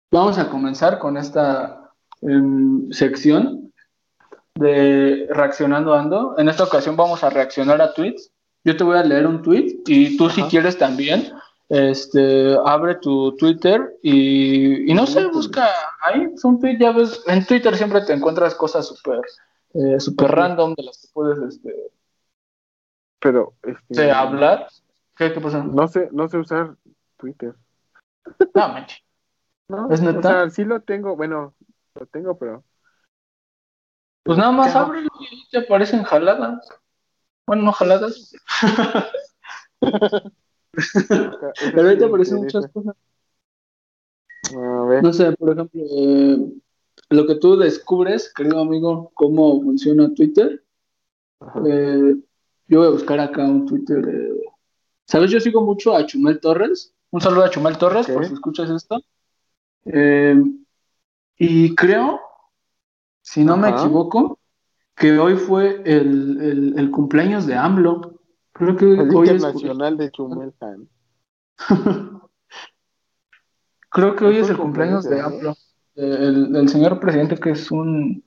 vamos 0.08 0.38
a 0.38 0.48
comenzar 0.48 1.00
con 1.00 1.16
esta 1.16 1.90
em, 2.22 2.88
sección 2.92 3.72
de 4.54 5.26
reaccionando 5.30 5.94
ando. 5.94 6.38
En 6.38 6.48
esta 6.48 6.62
ocasión 6.62 6.96
vamos 6.96 7.24
a 7.24 7.30
reaccionar 7.30 7.82
a 7.82 7.92
tweets. 7.92 8.30
Yo 8.62 8.76
te 8.76 8.84
voy 8.84 8.96
a 8.96 9.02
leer 9.02 9.26
un 9.26 9.42
tweet 9.42 9.80
y 9.86 10.16
tú 10.16 10.30
si 10.30 10.44
quieres 10.44 10.78
también, 10.78 11.32
este, 11.68 12.56
abre 12.64 12.94
tu 12.94 13.36
Twitter 13.36 13.98
y, 14.00 14.88
y 14.88 14.94
no 14.94 15.04
sé, 15.04 15.26
busca 15.26 15.66
ahí, 16.02 16.28
es 16.32 16.44
un 16.44 16.60
tweet, 16.60 16.78
ya 16.78 16.92
ves, 16.92 17.20
en 17.26 17.44
Twitter 17.44 17.76
siempre 17.76 18.02
te 18.02 18.12
encuentras 18.12 18.54
cosas 18.54 18.86
súper 18.86 19.20
eh, 19.74 19.98
súper 19.98 20.26
Ujú. 20.26 20.36
random 20.36 20.74
de 20.76 20.84
las 20.84 20.98
que 20.98 21.08
puedes 21.12 21.38
este, 21.40 21.74
pero 23.18 23.54
este, 23.64 24.12
hablar. 24.12 24.68
¿Qué, 25.16 25.32
qué 25.32 25.40
pasa? 25.40 25.64
no 25.64 25.88
sé, 25.88 26.08
no 26.12 26.28
sé 26.28 26.38
usar 26.38 26.76
Twitter. 27.24 27.54
No, 28.54 28.68
manches. 28.68 29.02
¿no? 29.68 29.90
¿Es 29.90 30.02
neta? 30.02 30.18
O 30.18 30.22
sea, 30.22 30.50
sí 30.50 30.62
lo 30.64 30.80
tengo, 30.80 31.16
bueno, 31.16 31.54
lo 31.94 32.06
tengo, 32.06 32.36
pero 32.36 32.62
Pues 34.24 34.36
nada 34.36 34.52
más 34.52 34.76
ábrelo 34.76 35.08
y 35.20 35.24
ahí 35.24 35.42
te 35.50 35.58
aparecen 35.58 36.02
jaladas. 36.02 36.68
Bueno, 37.46 37.62
no 37.62 37.72
jaladas, 37.72 38.34
pero 41.74 41.88
ahí 41.88 41.98
te 41.98 42.04
aparecen 42.04 42.38
muchas 42.38 42.68
cosas. 42.68 42.94
A 44.54 44.84
ver, 44.84 45.02
No 45.02 45.12
sé, 45.12 45.32
por 45.32 45.52
ejemplo, 45.52 45.80
eh, 45.82 46.52
lo 47.08 47.26
que 47.26 47.36
tú 47.36 47.56
descubres, 47.56 48.32
querido 48.34 48.60
amigo, 48.60 49.10
cómo 49.14 49.62
funciona 49.62 50.12
Twitter. 50.12 50.62
Eh, 51.66 52.16
yo 52.66 52.78
voy 52.78 52.86
a 52.86 52.90
buscar 52.90 53.20
acá 53.20 53.44
un 53.44 53.64
Twitter. 53.66 54.06
eh, 54.08 54.42
¿Sabes? 55.06 55.30
Yo 55.30 55.40
sigo 55.40 55.62
mucho 55.62 55.94
a 55.94 56.04
Chumel 56.06 56.40
Torres. 56.40 56.94
Un 57.14 57.20
saludo 57.20 57.44
a 57.44 57.48
Chumel 57.50 57.78
Torres, 57.78 58.08
por 58.08 58.26
si 58.26 58.34
escuchas 58.34 58.68
esto. 58.70 59.00
Eh, 59.84 60.34
y 61.38 61.72
creo, 61.76 62.20
si 63.22 63.44
no 63.44 63.56
me 63.56 63.68
equivoco, 63.68 64.40
que 64.96 65.16
hoy 65.16 65.36
fue 65.36 65.80
el, 65.84 66.40
el- 66.42 66.74
el 66.76 66.90
cumpleaños 66.90 67.46
de 67.46 67.54
AMLO. 67.54 68.18
Creo 68.52 68.74
que 68.76 68.94
el 68.94 69.14
hoy 69.14 69.28
es, 69.28 69.34
internacional 69.34 69.96
de 69.96 70.10
Chumelhan. 70.10 70.88
creo 73.90 74.16
que 74.16 74.24
hoy 74.24 74.38
¿Es 74.38 74.42
es 74.46 74.50
el 74.50 74.56
cumpleaños 74.56 75.04
de 75.04 75.20
AMLO. 75.20 75.54
El, 75.94 76.52
del 76.52 76.68
señor 76.68 76.98
presidente 76.98 77.36
que 77.36 77.50
es 77.50 77.70
un, 77.70 78.24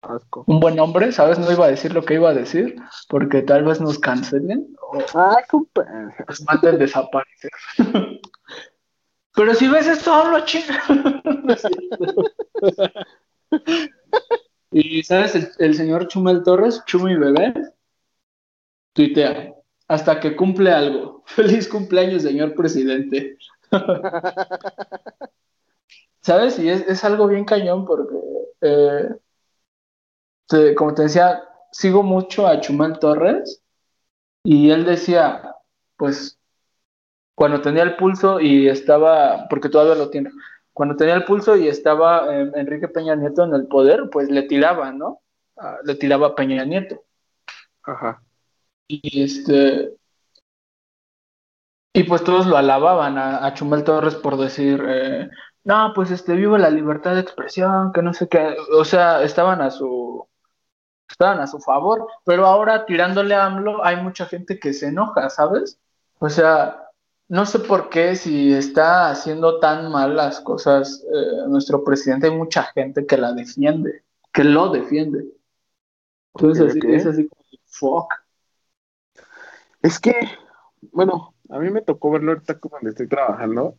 Asco. 0.00 0.44
un 0.46 0.58
buen 0.58 0.80
hombre, 0.80 1.12
¿sabes? 1.12 1.38
No 1.38 1.52
iba 1.52 1.66
a 1.66 1.70
decir 1.70 1.92
lo 1.92 2.02
que 2.02 2.14
iba 2.14 2.30
a 2.30 2.34
decir, 2.34 2.76
porque 3.10 3.42
tal 3.42 3.64
vez 3.64 3.78
nos 3.82 3.98
cancelen 3.98 4.74
o 4.92 4.98
Ah, 5.14 5.42
compa. 5.50 5.82
nos 6.28 6.40
manden 6.46 6.78
desaparecer. 6.78 7.50
Pero 9.34 9.54
si 9.54 9.68
ves 9.68 9.86
esto, 9.86 10.12
hablo 10.12 10.44
chinga. 10.44 10.82
Y 14.70 15.02
sabes, 15.02 15.34
el, 15.34 15.48
el 15.58 15.74
señor 15.74 16.06
Chumel 16.06 16.44
Torres, 16.44 16.80
Chumi 16.86 17.16
Bebé, 17.16 17.52
tuitea, 18.94 19.54
hasta 19.88 20.20
que 20.20 20.34
cumple 20.36 20.70
algo. 20.72 21.22
Feliz 21.26 21.68
cumpleaños, 21.68 22.22
señor 22.22 22.54
presidente. 22.54 23.38
¿Sabes? 26.20 26.58
Y 26.58 26.68
es, 26.68 26.82
es 26.88 27.04
algo 27.04 27.28
bien 27.28 27.44
cañón 27.44 27.84
porque, 27.84 28.14
eh, 28.62 29.08
te- 30.48 30.74
como 30.74 30.94
te 30.94 31.02
decía, 31.02 31.42
sigo 31.72 32.02
mucho 32.02 32.46
a 32.46 32.60
Chumel 32.60 32.98
Torres 32.98 33.62
y 34.46 34.70
él 34.70 34.84
decía, 34.84 35.42
pues, 35.96 36.38
cuando 37.34 37.60
tenía 37.60 37.82
el 37.82 37.96
pulso 37.96 38.38
y 38.38 38.68
estaba, 38.68 39.48
porque 39.48 39.68
todavía 39.68 39.96
lo 39.96 40.08
tiene, 40.08 40.30
cuando 40.72 40.94
tenía 40.94 41.14
el 41.14 41.24
pulso 41.24 41.56
y 41.56 41.66
estaba 41.66 42.32
eh, 42.32 42.52
Enrique 42.54 42.86
Peña 42.86 43.16
Nieto 43.16 43.44
en 43.44 43.54
el 43.54 43.66
poder, 43.66 44.08
pues 44.08 44.30
le 44.30 44.42
tiraba, 44.44 44.92
¿no? 44.92 45.20
Ah, 45.56 45.78
le 45.84 45.96
tiraba 45.96 46.28
a 46.28 46.34
Peña 46.36 46.64
Nieto. 46.64 47.02
Ajá. 47.82 48.22
Y 48.86 49.22
este. 49.22 49.94
Y 51.92 52.04
pues 52.04 52.22
todos 52.22 52.46
lo 52.46 52.56
alababan 52.56 53.18
a, 53.18 53.44
a 53.44 53.54
Chumel 53.54 53.82
Torres 53.82 54.14
por 54.14 54.36
decir, 54.36 54.80
eh, 54.86 55.28
no, 55.64 55.92
pues 55.94 56.12
este, 56.12 56.34
viva 56.36 56.58
la 56.58 56.70
libertad 56.70 57.14
de 57.14 57.22
expresión, 57.22 57.92
que 57.92 58.02
no 58.02 58.14
sé 58.14 58.28
qué. 58.28 58.56
O 58.78 58.84
sea, 58.84 59.24
estaban 59.24 59.60
a 59.60 59.70
su. 59.72 60.28
Estaban 61.08 61.40
a 61.40 61.46
su 61.46 61.58
favor. 61.60 62.06
Pero 62.24 62.46
ahora 62.46 62.84
tirándole 62.86 63.34
a 63.34 63.46
AMLO, 63.46 63.84
hay 63.84 63.96
mucha 64.02 64.26
gente 64.26 64.58
que 64.58 64.72
se 64.72 64.88
enoja, 64.88 65.30
¿sabes? 65.30 65.78
O 66.18 66.28
sea, 66.28 66.90
no 67.28 67.44
sé 67.46 67.58
por 67.58 67.88
qué, 67.88 68.16
si 68.16 68.52
está 68.52 69.10
haciendo 69.10 69.58
tan 69.58 69.90
mal 69.90 70.16
las 70.16 70.40
cosas 70.40 71.04
eh, 71.04 71.48
nuestro 71.48 71.82
presidente, 71.84 72.28
hay 72.28 72.36
mucha 72.36 72.64
gente 72.64 73.06
que 73.06 73.16
la 73.16 73.32
defiende, 73.32 74.04
que 74.32 74.44
lo 74.44 74.68
defiende. 74.70 75.26
Entonces, 76.34 76.76
Ok, 76.76 76.84
así, 76.84 76.94
es 76.94 77.06
así 77.06 77.28
como, 77.28 77.42
fuck. 77.66 78.12
Es 79.82 79.98
que, 79.98 80.14
bueno, 80.92 81.34
a 81.48 81.58
mí 81.58 81.70
me 81.70 81.82
tocó 81.82 82.10
verlo 82.10 82.32
ahorita 82.32 82.58
donde 82.70 82.90
estoy 82.90 83.08
trabajando, 83.08 83.76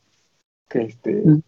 que 0.70 0.82
este, 0.84 1.22
Mm. 1.26 1.42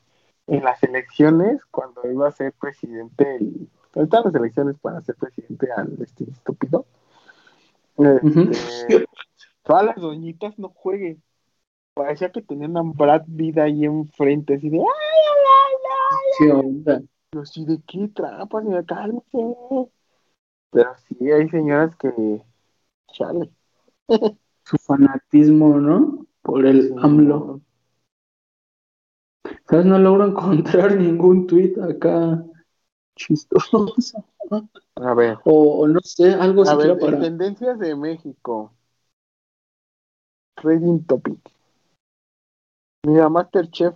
en 0.48 0.64
las 0.64 0.82
elecciones, 0.84 1.64
cuando 1.72 2.02
iba 2.10 2.28
a 2.28 2.32
ser 2.32 2.54
presidente, 2.54 3.36
el, 3.36 3.70
ahorita 3.96 4.22
las 4.26 4.36
elecciones 4.36 4.78
para 4.80 5.02
ser 5.02 5.16
presidente 5.16 5.72
al 5.76 5.98
este 6.02 6.26
estúpido, 6.26 6.86
este, 7.98 9.06
todas 9.64 9.86
las 9.86 9.96
doñitas 9.98 10.58
no 10.58 10.70
jueguen. 10.70 11.22
Parecía 11.94 12.32
que 12.32 12.42
tenían 12.42 12.78
a 12.78 12.82
Brad 12.82 13.24
Vida 13.28 13.64
ahí 13.64 13.84
enfrente, 13.86 14.56
así 14.56 14.70
de, 14.70 14.78
¡ay, 14.78 14.86
ay, 14.86 15.76
ay! 16.12 16.18
Sí, 16.38 16.50
ahorita. 16.50 17.02
Yo 17.32 17.46
sí, 17.46 17.66
¿de 17.66 17.80
qué 17.86 18.08
trampa, 18.08 18.62
señora? 18.62 18.84
Cálmese. 18.84 19.56
Pero 20.72 20.92
sí, 21.08 21.32
hay 21.32 21.50
señoras 21.50 21.96
que, 21.96 22.42
chale. 23.12 23.52
su 24.64 24.78
fanatismo, 24.78 25.78
¿no? 25.78 26.26
Por 26.42 26.66
el 26.66 26.88
Sí, 26.88 26.96
AMLO. 27.02 27.62
¿Sabes? 29.68 29.86
No 29.86 30.00
logro 30.00 30.26
encontrar 30.30 30.96
ningún 30.96 31.48
tuit 31.48 31.78
acá 31.80 32.44
chistoso. 33.20 33.86
A 34.96 35.14
ver, 35.14 35.38
O, 35.44 35.82
o 35.82 35.88
no 35.88 36.00
sé, 36.04 36.34
algo 36.34 36.64
a 36.68 36.76
ver, 36.76 36.98
para. 37.00 37.20
tendencias 37.20 37.78
de 37.78 37.96
México. 37.96 38.74
Trading 40.56 41.06
Topic. 41.06 41.40
Mira, 43.06 43.30
Masterchef. 43.30 43.96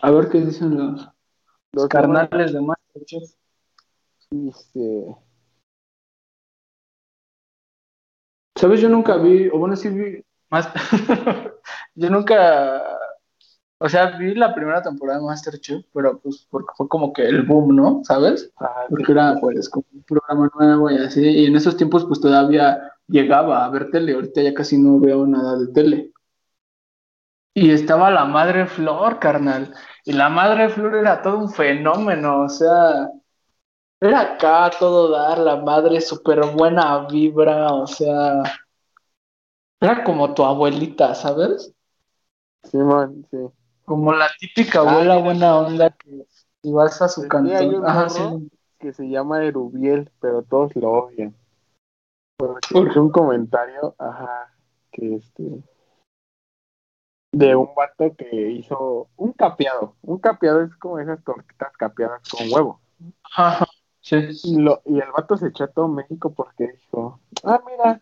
A 0.00 0.10
ver 0.10 0.28
qué 0.30 0.40
dicen 0.40 0.76
los, 0.76 1.08
Los 1.72 1.88
carnales 1.88 2.52
de 2.52 2.60
Masterchef. 2.60 3.34
Dice, 4.30 5.16
¿Sabes? 8.56 8.80
Yo 8.80 8.88
nunca 8.88 9.16
vi, 9.16 9.48
o 9.48 9.58
bueno, 9.58 9.76
sí 9.76 9.88
vi 9.88 10.22
más. 10.50 10.68
Yo 11.94 12.10
nunca. 12.10 12.82
O 13.82 13.88
sea, 13.88 14.18
vi 14.18 14.34
la 14.34 14.54
primera 14.54 14.82
temporada 14.82 15.18
de 15.18 15.24
Masterchef, 15.24 15.86
pero 15.94 16.18
pues 16.20 16.46
porque 16.50 16.68
fue 16.76 16.86
como 16.86 17.14
que 17.14 17.22
el 17.26 17.44
boom, 17.44 17.74
¿no? 17.74 18.02
¿Sabes? 18.04 18.52
ah, 18.60 18.84
porque 18.90 19.12
era 19.12 19.36
pues 19.40 19.70
como 19.70 19.86
un 19.94 20.02
programa 20.02 20.50
nuevo 20.54 20.90
y 20.90 20.98
así, 20.98 21.26
y 21.26 21.46
en 21.46 21.56
esos 21.56 21.78
tiempos 21.78 22.04
pues 22.04 22.20
todavía 22.20 22.92
llegaba 23.08 23.64
a 23.64 23.70
ver 23.70 23.90
tele, 23.90 24.12
ahorita 24.12 24.42
ya 24.42 24.52
casi 24.52 24.76
no 24.76 25.00
veo 25.00 25.26
nada 25.26 25.56
de 25.58 25.68
tele. 25.68 26.12
Y 27.54 27.70
estaba 27.70 28.10
la 28.10 28.26
madre 28.26 28.66
Flor, 28.66 29.18
carnal, 29.18 29.74
y 30.04 30.12
la 30.12 30.28
madre 30.28 30.68
Flor 30.68 30.96
era 30.96 31.22
todo 31.22 31.38
un 31.38 31.48
fenómeno, 31.50 32.42
o 32.42 32.48
sea, 32.50 33.08
era 33.98 34.20
acá 34.20 34.70
todo 34.78 35.10
dar, 35.10 35.38
la 35.38 35.56
madre 35.56 36.02
súper 36.02 36.40
buena 36.54 37.06
vibra, 37.06 37.72
o 37.72 37.86
sea, 37.86 38.42
era 39.80 40.04
como 40.04 40.34
tu 40.34 40.44
abuelita, 40.44 41.14
¿sabes? 41.14 41.72
Simón, 42.64 43.26
sí. 43.30 43.38
Como 43.90 44.12
la 44.12 44.28
típica 44.38 44.78
Ah, 44.78 44.82
abuela 44.88 45.16
buena 45.16 45.58
onda 45.58 45.90
que 45.90 46.24
si 46.62 46.70
vas 46.70 47.02
a 47.02 47.08
su 47.08 47.22
hay 47.22 47.28
cantón. 47.28 47.84
Ajá, 47.84 48.08
sí. 48.08 48.22
que 48.78 48.92
se 48.92 49.08
llama 49.08 49.42
Erubiel, 49.42 50.12
pero 50.20 50.42
todos 50.44 50.76
lo 50.76 50.92
odian. 50.92 51.34
Porque 52.36 52.68
¿Por? 52.72 52.88
hizo 52.88 53.02
un 53.02 53.10
comentario, 53.10 53.96
ajá, 53.98 54.54
que 54.92 55.16
este, 55.16 55.64
de 57.32 57.56
un 57.56 57.74
vato 57.74 58.14
que 58.16 58.52
hizo 58.52 59.08
un 59.16 59.32
capeado. 59.32 59.96
Un 60.02 60.18
capeado 60.18 60.62
es 60.62 60.76
como 60.76 61.00
esas 61.00 61.24
tortitas 61.24 61.76
capeadas 61.76 62.22
con 62.28 62.46
huevo. 62.48 62.80
Ajá, 63.24 63.66
sí. 64.02 64.18
Y, 64.44 64.60
lo, 64.60 64.82
y 64.84 65.00
el 65.00 65.10
vato 65.10 65.36
se 65.36 65.48
echó 65.48 65.64
a 65.64 65.72
todo 65.72 65.88
México 65.88 66.32
porque 66.32 66.68
dijo, 66.68 67.18
ah, 67.42 67.60
mira, 67.66 68.00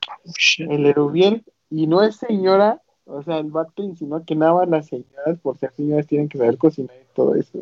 el 0.71 0.85
Erubiel, 0.85 1.47
y 1.71 1.87
no 1.87 2.03
es 2.03 2.17
señora, 2.17 2.83
o 3.09 3.23
sea, 3.23 3.39
el 3.39 3.51
vato 3.51 3.83
insinuó 3.83 4.23
que 4.25 4.37
nada 4.37 4.55
más 4.55 4.69
las 4.69 4.87
señoras, 4.87 5.39
por 5.43 5.59
ser 5.59 5.73
señoras, 5.73 6.07
tienen 6.07 6.29
que 6.29 6.39
saber 6.39 6.59
cocinar 6.59 6.95
y 6.97 7.15
todo 7.15 7.35
eso. 7.35 7.59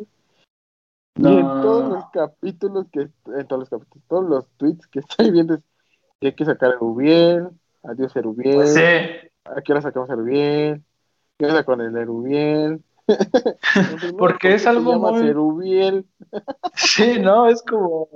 Y 1.19 1.27
en 1.27 1.47
todos 1.47 1.89
los 1.89 2.05
capítulos 2.13 2.87
que, 2.93 3.09
en 3.27 3.47
todos 3.47 3.61
los 3.61 3.71
capítulos, 3.71 4.05
todos 4.09 4.25
los 4.29 4.47
tweets 4.59 4.87
que 4.89 4.99
estoy 5.09 5.31
viendo 5.31 5.55
es 5.55 5.61
que 6.21 6.27
hay 6.29 6.35
que 6.35 6.45
sacar 6.45 6.75
Erubiel, 6.75 7.49
adiós 7.83 8.15
Erubiel, 8.17 8.55
Pues 8.57 8.75
sí. 8.75 8.81
a 9.45 9.63
qué 9.63 9.73
hora 9.73 9.81
sacamos 9.83 10.11
Erubiel, 10.11 10.83
qué 11.39 11.47
onda 11.47 11.65
con 11.65 11.81
el 11.81 11.97
Erubiel. 11.97 12.83
Porque 14.19 14.55
es 14.55 14.67
algo 14.67 14.99
muy- 14.99 15.29
Erubiel, 15.29 16.07
Sí, 16.75 17.19
¿no? 17.21 17.49
Es 17.49 17.63
como 17.63 18.09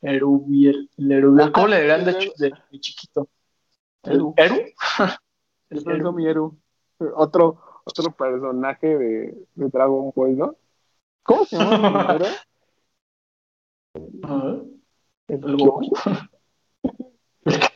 Erubiel. 0.00 0.88
El 0.96 1.12
Erubiel. 1.12 1.52
¿Cómo 1.52 1.68
le 1.68 1.82
dirán 1.82 2.04
de, 2.04 2.12
de- 2.38 2.52
de 2.70 2.80
chiquito? 2.80 3.28
Eru. 4.02 4.32
¿Eru? 4.36 4.56
El. 5.70 6.04
Otro, 7.14 7.82
otro 7.84 8.10
personaje 8.12 8.98
de, 8.98 9.46
de 9.54 9.68
Dragon 9.68 10.12
Ball, 10.14 10.36
¿no? 10.36 10.56
¿Cómo 11.22 11.44
se 11.44 11.56
llama. 11.56 12.18
El, 13.94 14.20
El. 15.28 15.44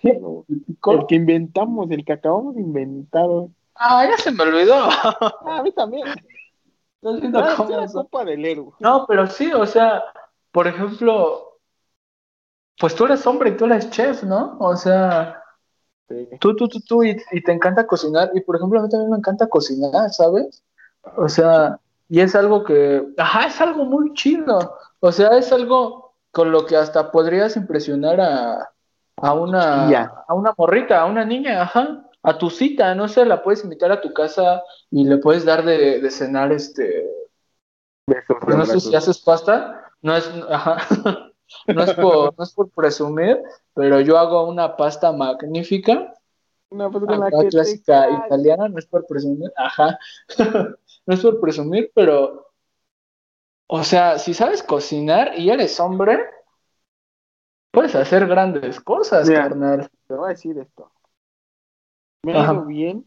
¿El? 0.02 0.20
No, 0.20 1.06
que 1.06 1.14
inventamos, 1.14 1.90
el 1.90 2.04
que 2.04 2.12
acabamos 2.12 2.54
de 2.54 2.60
inventar. 2.60 3.26
Ah, 3.74 4.06
ya 4.08 4.16
se 4.18 4.30
me 4.30 4.42
olvidó. 4.42 4.74
Ah, 4.74 5.58
a 5.58 5.62
mí 5.62 5.72
también. 5.72 6.06
No 7.02 7.14
entiendo 7.14 7.42
cómo 7.56 7.70
es 7.70 7.76
la 7.76 7.84
es. 7.84 7.92
copa 7.92 8.24
del 8.24 8.44
Eru. 8.44 8.74
No, 8.80 9.06
pero 9.06 9.26
sí, 9.26 9.52
o 9.52 9.66
sea, 9.66 10.02
por 10.52 10.66
ejemplo, 10.66 11.58
pues 12.78 12.94
tú 12.94 13.04
eres 13.06 13.26
hombre 13.26 13.50
y 13.50 13.56
tú 13.56 13.66
eres 13.66 13.90
chef, 13.90 14.22
¿no? 14.24 14.56
O 14.58 14.76
sea, 14.76 15.43
Sí. 16.08 16.28
tú, 16.40 16.54
tú, 16.54 16.68
tú, 16.68 16.80
tú, 16.80 17.04
y, 17.04 17.16
y 17.32 17.42
te 17.42 17.52
encanta 17.52 17.86
cocinar. 17.86 18.30
Y 18.34 18.40
por 18.40 18.56
ejemplo, 18.56 18.78
a 18.78 18.82
mí 18.82 18.88
también 18.88 19.10
me 19.10 19.16
encanta 19.16 19.48
cocinar, 19.48 20.10
¿sabes? 20.10 20.62
O 21.16 21.28
sea, 21.28 21.78
y 22.08 22.20
es 22.20 22.34
algo 22.34 22.64
que, 22.64 23.06
ajá, 23.16 23.46
es 23.46 23.60
algo 23.60 23.84
muy 23.84 24.12
chido. 24.14 24.78
O 25.00 25.12
sea, 25.12 25.36
es 25.38 25.52
algo 25.52 26.14
con 26.30 26.50
lo 26.50 26.66
que 26.66 26.76
hasta 26.76 27.10
podrías 27.10 27.56
impresionar 27.56 28.20
a, 28.20 28.70
a 29.16 29.32
una, 29.32 29.88
a 30.28 30.34
una 30.34 30.54
morrita, 30.56 31.00
a 31.00 31.06
una 31.06 31.24
niña, 31.24 31.62
ajá, 31.62 32.04
a 32.22 32.38
tu 32.38 32.50
cita, 32.50 32.94
no 32.94 33.06
sé, 33.08 33.24
la 33.24 33.42
puedes 33.42 33.62
invitar 33.64 33.92
a 33.92 34.00
tu 34.00 34.12
casa 34.12 34.62
y 34.90 35.04
le 35.04 35.18
puedes 35.18 35.44
dar 35.44 35.64
de, 35.64 36.00
de 36.00 36.10
cenar, 36.10 36.52
este, 36.52 37.08
pues 38.06 38.56
no 38.56 38.66
sé 38.66 38.80
si 38.80 38.94
haces 38.94 39.18
pasta, 39.18 39.92
no 40.02 40.16
es, 40.16 40.28
ajá, 40.50 40.78
no 41.66 41.82
es 41.82 41.94
por, 41.94 42.38
no 42.38 42.44
es 42.44 42.52
por 42.52 42.70
presumir, 42.70 43.38
pero 43.74 44.00
yo 44.00 44.18
hago 44.18 44.48
una 44.48 44.76
pasta 44.76 45.12
magnífica, 45.12 46.14
Una 46.70 46.90
te 46.90 47.48
clásica 47.48 48.10
italiana, 48.26 48.68
no 48.68 48.78
es 48.78 48.86
por 48.86 49.06
presumir, 49.06 49.52
ajá, 49.56 49.98
no 51.06 51.14
es 51.14 51.20
por 51.20 51.40
presumir, 51.40 51.90
pero, 51.94 52.52
o 53.66 53.82
sea, 53.82 54.18
si 54.18 54.34
sabes 54.34 54.62
cocinar 54.62 55.38
y 55.38 55.50
eres 55.50 55.78
hombre, 55.80 56.20
puedes 57.70 57.94
hacer 57.94 58.26
grandes 58.26 58.80
cosas, 58.80 59.28
Mira. 59.28 59.42
carnal. 59.42 59.90
Te 60.06 60.14
voy 60.14 60.26
a 60.26 60.28
decir 60.28 60.58
esto. 60.58 60.90
Me 62.22 62.32
ha 62.32 62.44
ido 62.44 62.64
bien, 62.64 63.06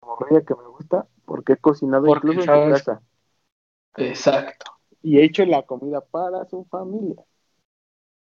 como 0.00 0.16
que 0.16 0.54
me 0.54 0.68
gusta, 0.68 1.06
porque 1.24 1.54
he 1.54 1.56
cocinado 1.56 2.04
Porque 2.04 2.28
incluso 2.28 2.54
en 2.54 2.70
casa. 2.70 3.02
Exacto. 3.96 4.72
Y 5.02 5.18
he 5.18 5.24
hecho 5.24 5.44
la 5.44 5.62
comida 5.62 6.00
para 6.00 6.44
su 6.46 6.64
familia. 6.64 7.24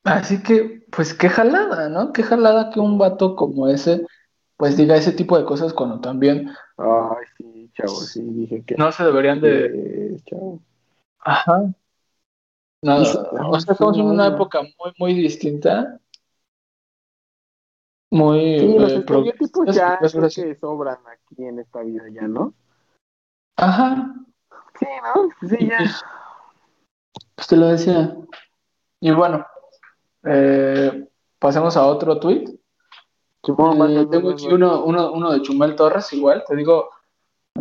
Así 0.05 0.43
que, 0.43 0.87
pues 0.91 1.15
qué 1.15 1.29
jalada, 1.29 1.89
¿no? 1.89 2.13
Qué 2.13 2.23
jalada 2.23 2.71
que 2.71 2.81
un 2.81 2.99
vato 2.99 3.37
como 3.37 3.69
ese 3.69 4.07
pues 4.57 4.77
diga 4.77 4.97
ese 4.97 5.13
tipo 5.13 5.37
de 5.37 5.45
cosas 5.45 5.73
cuando 5.73 6.01
también 6.01 6.49
Ay, 6.77 7.25
sí, 7.37 7.71
chavo, 7.75 7.95
sí, 7.97 8.23
dije 8.23 8.65
que. 8.65 8.77
no 8.77 8.93
se 8.93 9.05
deberían 9.05 9.41
de... 9.41 10.21
Chavo. 10.27 10.61
Ajá. 11.19 11.75
No, 12.83 12.97
o 12.99 13.05
sea, 13.61 13.73
estamos 13.73 13.97
en 13.97 14.05
una 14.05 14.29
época 14.29 14.61
muy, 14.63 14.93
muy 14.99 15.15
distinta. 15.15 15.99
Muy... 18.11 18.61
Sí, 18.61 18.79
los 18.79 18.93
eh, 18.93 18.97
estereotipos 18.99 19.75
ya 19.75 19.99
creo 19.99 20.31
sí. 20.31 20.43
que 20.43 20.55
sobran 20.57 20.99
aquí 21.09 21.45
en 21.45 21.59
esta 21.59 21.83
vida 21.83 22.05
ya, 22.13 22.29
¿no? 22.29 22.55
Ajá, 23.57 24.15
Sí, 24.79 24.87
¿no? 25.03 25.49
Sí, 25.49 25.69
ya. 25.69 25.79
pues 27.35 27.49
te 27.49 27.57
lo 27.57 27.69
decía. 27.69 28.17
Y 29.01 29.11
bueno, 29.13 29.47
eh, 30.27 31.09
pasemos 31.39 31.77
a 31.77 31.87
otro 31.87 32.19
tweet. 32.19 32.45
Eh, 33.47 34.07
tengo 34.11 34.31
aquí 34.31 34.47
¿no? 34.49 34.55
uno, 34.55 34.85
uno, 34.85 35.13
uno 35.13 35.33
de 35.33 35.43
Chumel 35.43 35.77
Torres, 35.77 36.13
igual, 36.13 36.45
te 36.49 36.57
digo, 36.57 36.89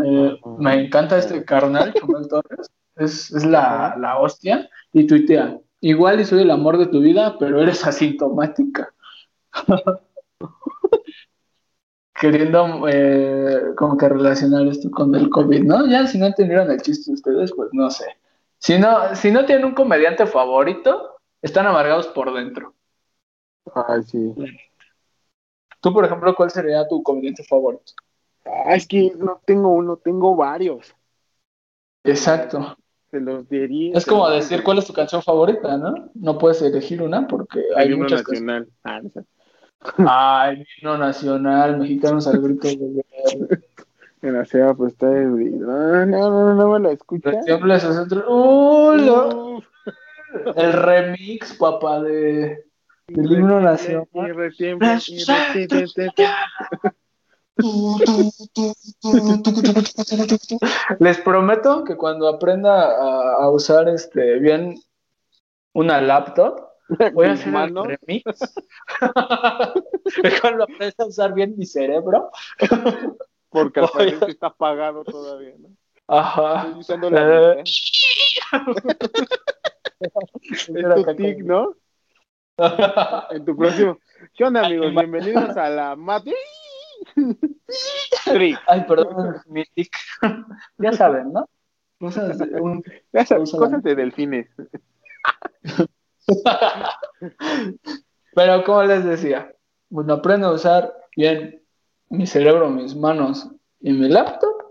eh, 0.01 0.39
me 0.57 0.85
encanta 0.85 1.17
este 1.17 1.43
carnal, 1.43 1.93
Chumel 1.93 2.27
Torres, 2.27 2.69
es, 2.95 3.31
es 3.31 3.45
la, 3.45 3.95
la 3.99 4.17
hostia, 4.17 4.69
y 4.93 5.05
tuitea, 5.05 5.59
igual 5.81 6.21
y 6.21 6.25
soy 6.25 6.43
el 6.43 6.51
amor 6.51 6.77
de 6.77 6.87
tu 6.87 7.01
vida, 7.01 7.37
pero 7.37 7.61
eres 7.61 7.85
asintomática. 7.85 8.93
Queriendo 12.13 12.87
eh, 12.87 13.73
como 13.75 13.97
que 13.97 14.07
relacionar 14.07 14.65
esto 14.67 14.89
con 14.89 15.13
el 15.15 15.29
COVID, 15.29 15.63
¿no? 15.63 15.85
Ya 15.87 16.07
si 16.07 16.17
no 16.17 16.27
entendieron 16.27 16.71
el 16.71 16.81
chiste 16.81 17.11
ustedes, 17.11 17.51
pues 17.53 17.69
no 17.73 17.91
sé. 17.91 18.05
Si 18.59 18.79
no, 18.79 19.13
si 19.15 19.29
no 19.31 19.45
tienen 19.45 19.65
un 19.65 19.73
comediante 19.73 20.25
favorito, 20.25 21.12
están 21.43 21.67
amargados 21.67 22.07
por 22.07 22.33
dentro. 22.33 22.73
Ay, 23.75 24.01
sí. 24.03 24.33
Tú, 25.81 25.93
por 25.93 26.05
ejemplo, 26.05 26.33
¿cuál 26.33 26.49
sería 26.49 26.87
tu 26.87 27.03
comediante 27.03 27.43
favorito? 27.43 27.93
Ah, 28.45 28.75
es 28.75 28.87
que 28.87 29.13
no 29.17 29.41
tengo 29.45 29.69
uno, 29.69 29.97
tengo 29.97 30.35
varios. 30.35 30.95
Exacto. 32.03 32.77
Se 33.11 33.19
los 33.19 33.47
diría. 33.47 33.95
Es 33.95 34.05
como 34.05 34.27
decir 34.29 34.63
cuál 34.63 34.79
es 34.79 34.85
tu 34.87 34.93
canción 34.93 35.21
favorita, 35.21 35.77
¿no? 35.77 36.09
No 36.15 36.37
puedes 36.37 36.61
elegir 36.61 37.01
una 37.01 37.27
porque 37.27 37.59
hay 37.75 37.87
Hay 37.87 37.93
uno 37.93 38.03
muchas 38.03 38.23
nacional. 38.27 38.67
Ah, 38.83 39.01
no. 39.01 39.25
Ay, 40.07 40.65
himno 40.77 40.97
nacional, 40.97 41.77
mexicanos 41.77 42.25
al 42.27 42.41
grito 42.41 42.67
de 42.67 42.77
guerra. 42.77 43.03
En 44.21 44.35
la 44.35 44.73
pues 44.73 44.93
está 44.93 45.07
el... 45.07 45.59
No, 45.59 46.05
no, 46.05 46.29
no, 46.29 46.53
no 46.55 46.71
me 46.71 46.79
lo 46.79 46.91
escucha. 46.91 47.31
Los 47.45 48.09
de 48.09 48.17
¡Uh, 48.25 49.57
Uf, 49.57 49.65
El 50.55 50.73
remix, 50.73 51.53
papá, 51.53 52.01
de 52.01 52.65
del 53.07 53.31
himno 53.31 53.59
y 53.59 53.63
nacional. 53.63 54.07
Les 60.99 61.17
prometo 61.19 61.83
que 61.83 61.95
cuando 61.95 62.27
aprenda 62.27 62.85
a, 62.85 63.43
a 63.43 63.49
usar 63.51 63.87
este 63.89 64.39
bien 64.39 64.75
una 65.73 66.01
laptop, 66.01 66.61
voy 67.13 67.27
a 67.27 67.33
hacer 67.33 67.51
manos. 67.51 67.87
el 67.89 67.97
remix. 67.99 68.23
cuando 70.41 70.63
aprenda 70.63 70.95
a 71.03 71.05
usar 71.05 71.33
bien 71.33 71.55
mi 71.57 71.65
cerebro. 71.65 72.31
Porque 73.49 73.81
al 73.81 73.89
parecer 73.93 74.29
está 74.29 74.47
apagado 74.47 75.03
todavía, 75.03 75.53
¿no? 75.59 75.69
Ajá. 76.07 76.65
Estoy 76.67 76.79
usando 76.79 77.09
la 77.09 77.53
Eh. 77.53 77.63
mitad. 80.69 80.97
Es 80.97 81.05
tu 81.05 81.15
tic, 81.15 81.43
¿no? 81.43 81.75
En 83.31 83.45
tu 83.45 83.55
próximo. 83.57 83.97
¿Qué 84.35 84.43
onda, 84.43 84.65
amigos? 84.65 84.91
Bienvenidos 84.91 85.57
a 85.57 85.69
la 85.69 85.95
Mati. 85.95 86.33
Trick. 88.25 88.59
Ay, 88.67 88.85
perdón, 88.87 89.41
mi 89.47 89.63
tic. 89.65 89.91
ya 90.77 90.93
saben, 90.93 91.33
¿no? 91.33 91.49
Cosas 91.99 92.37
de 92.37 92.61
un- 92.61 92.83
Ya 93.11 93.25
sabes, 93.25 93.49
Úsala. 93.49 93.65
cosas 93.65 93.83
de 93.83 93.95
delfines. 93.95 94.47
Pero 98.35 98.63
como 98.63 98.83
les 98.83 99.03
decía, 99.05 99.53
cuando 99.91 100.15
aprendo 100.15 100.47
a 100.47 100.53
usar 100.53 100.93
bien 101.15 101.61
mi 102.09 102.25
cerebro, 102.27 102.69
mis 102.69 102.95
manos 102.95 103.49
y 103.79 103.93
mi 103.93 104.09
laptop, 104.09 104.62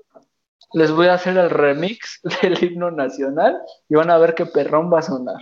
les 0.75 0.91
voy 0.93 1.07
a 1.09 1.14
hacer 1.14 1.37
el 1.37 1.51
remix 1.51 2.20
del 2.43 2.62
himno 2.62 2.91
nacional 2.91 3.59
y 3.89 3.95
van 3.95 4.11
a 4.11 4.18
ver 4.18 4.35
qué 4.35 4.47
perrón 4.47 4.91
va 4.93 4.99
a 5.01 5.03
sonar. 5.03 5.37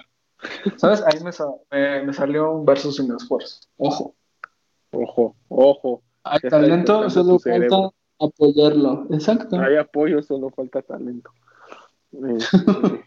¿Sabes? 0.77 1.03
Ahí 1.07 1.23
me, 1.23 1.33
sa- 1.33 1.53
me- 1.71 2.03
me 2.05 2.13
salió 2.13 2.51
un 2.53 2.65
verso 2.65 2.91
sin 2.93 3.13
esfuerzo. 3.15 3.61
Ojo. 3.77 4.15
Ojo, 4.93 5.37
ojo. 5.49 6.03
Hay 6.25 6.41
talento, 6.49 7.09
solo 7.11 7.39
falta 7.39 7.91
apoyarlo. 8.19 9.07
Exacto. 9.11 9.59
Hay 9.61 9.77
apoyo, 9.77 10.23
solo 10.23 10.51
falta 10.51 10.83
talento. 10.83 11.31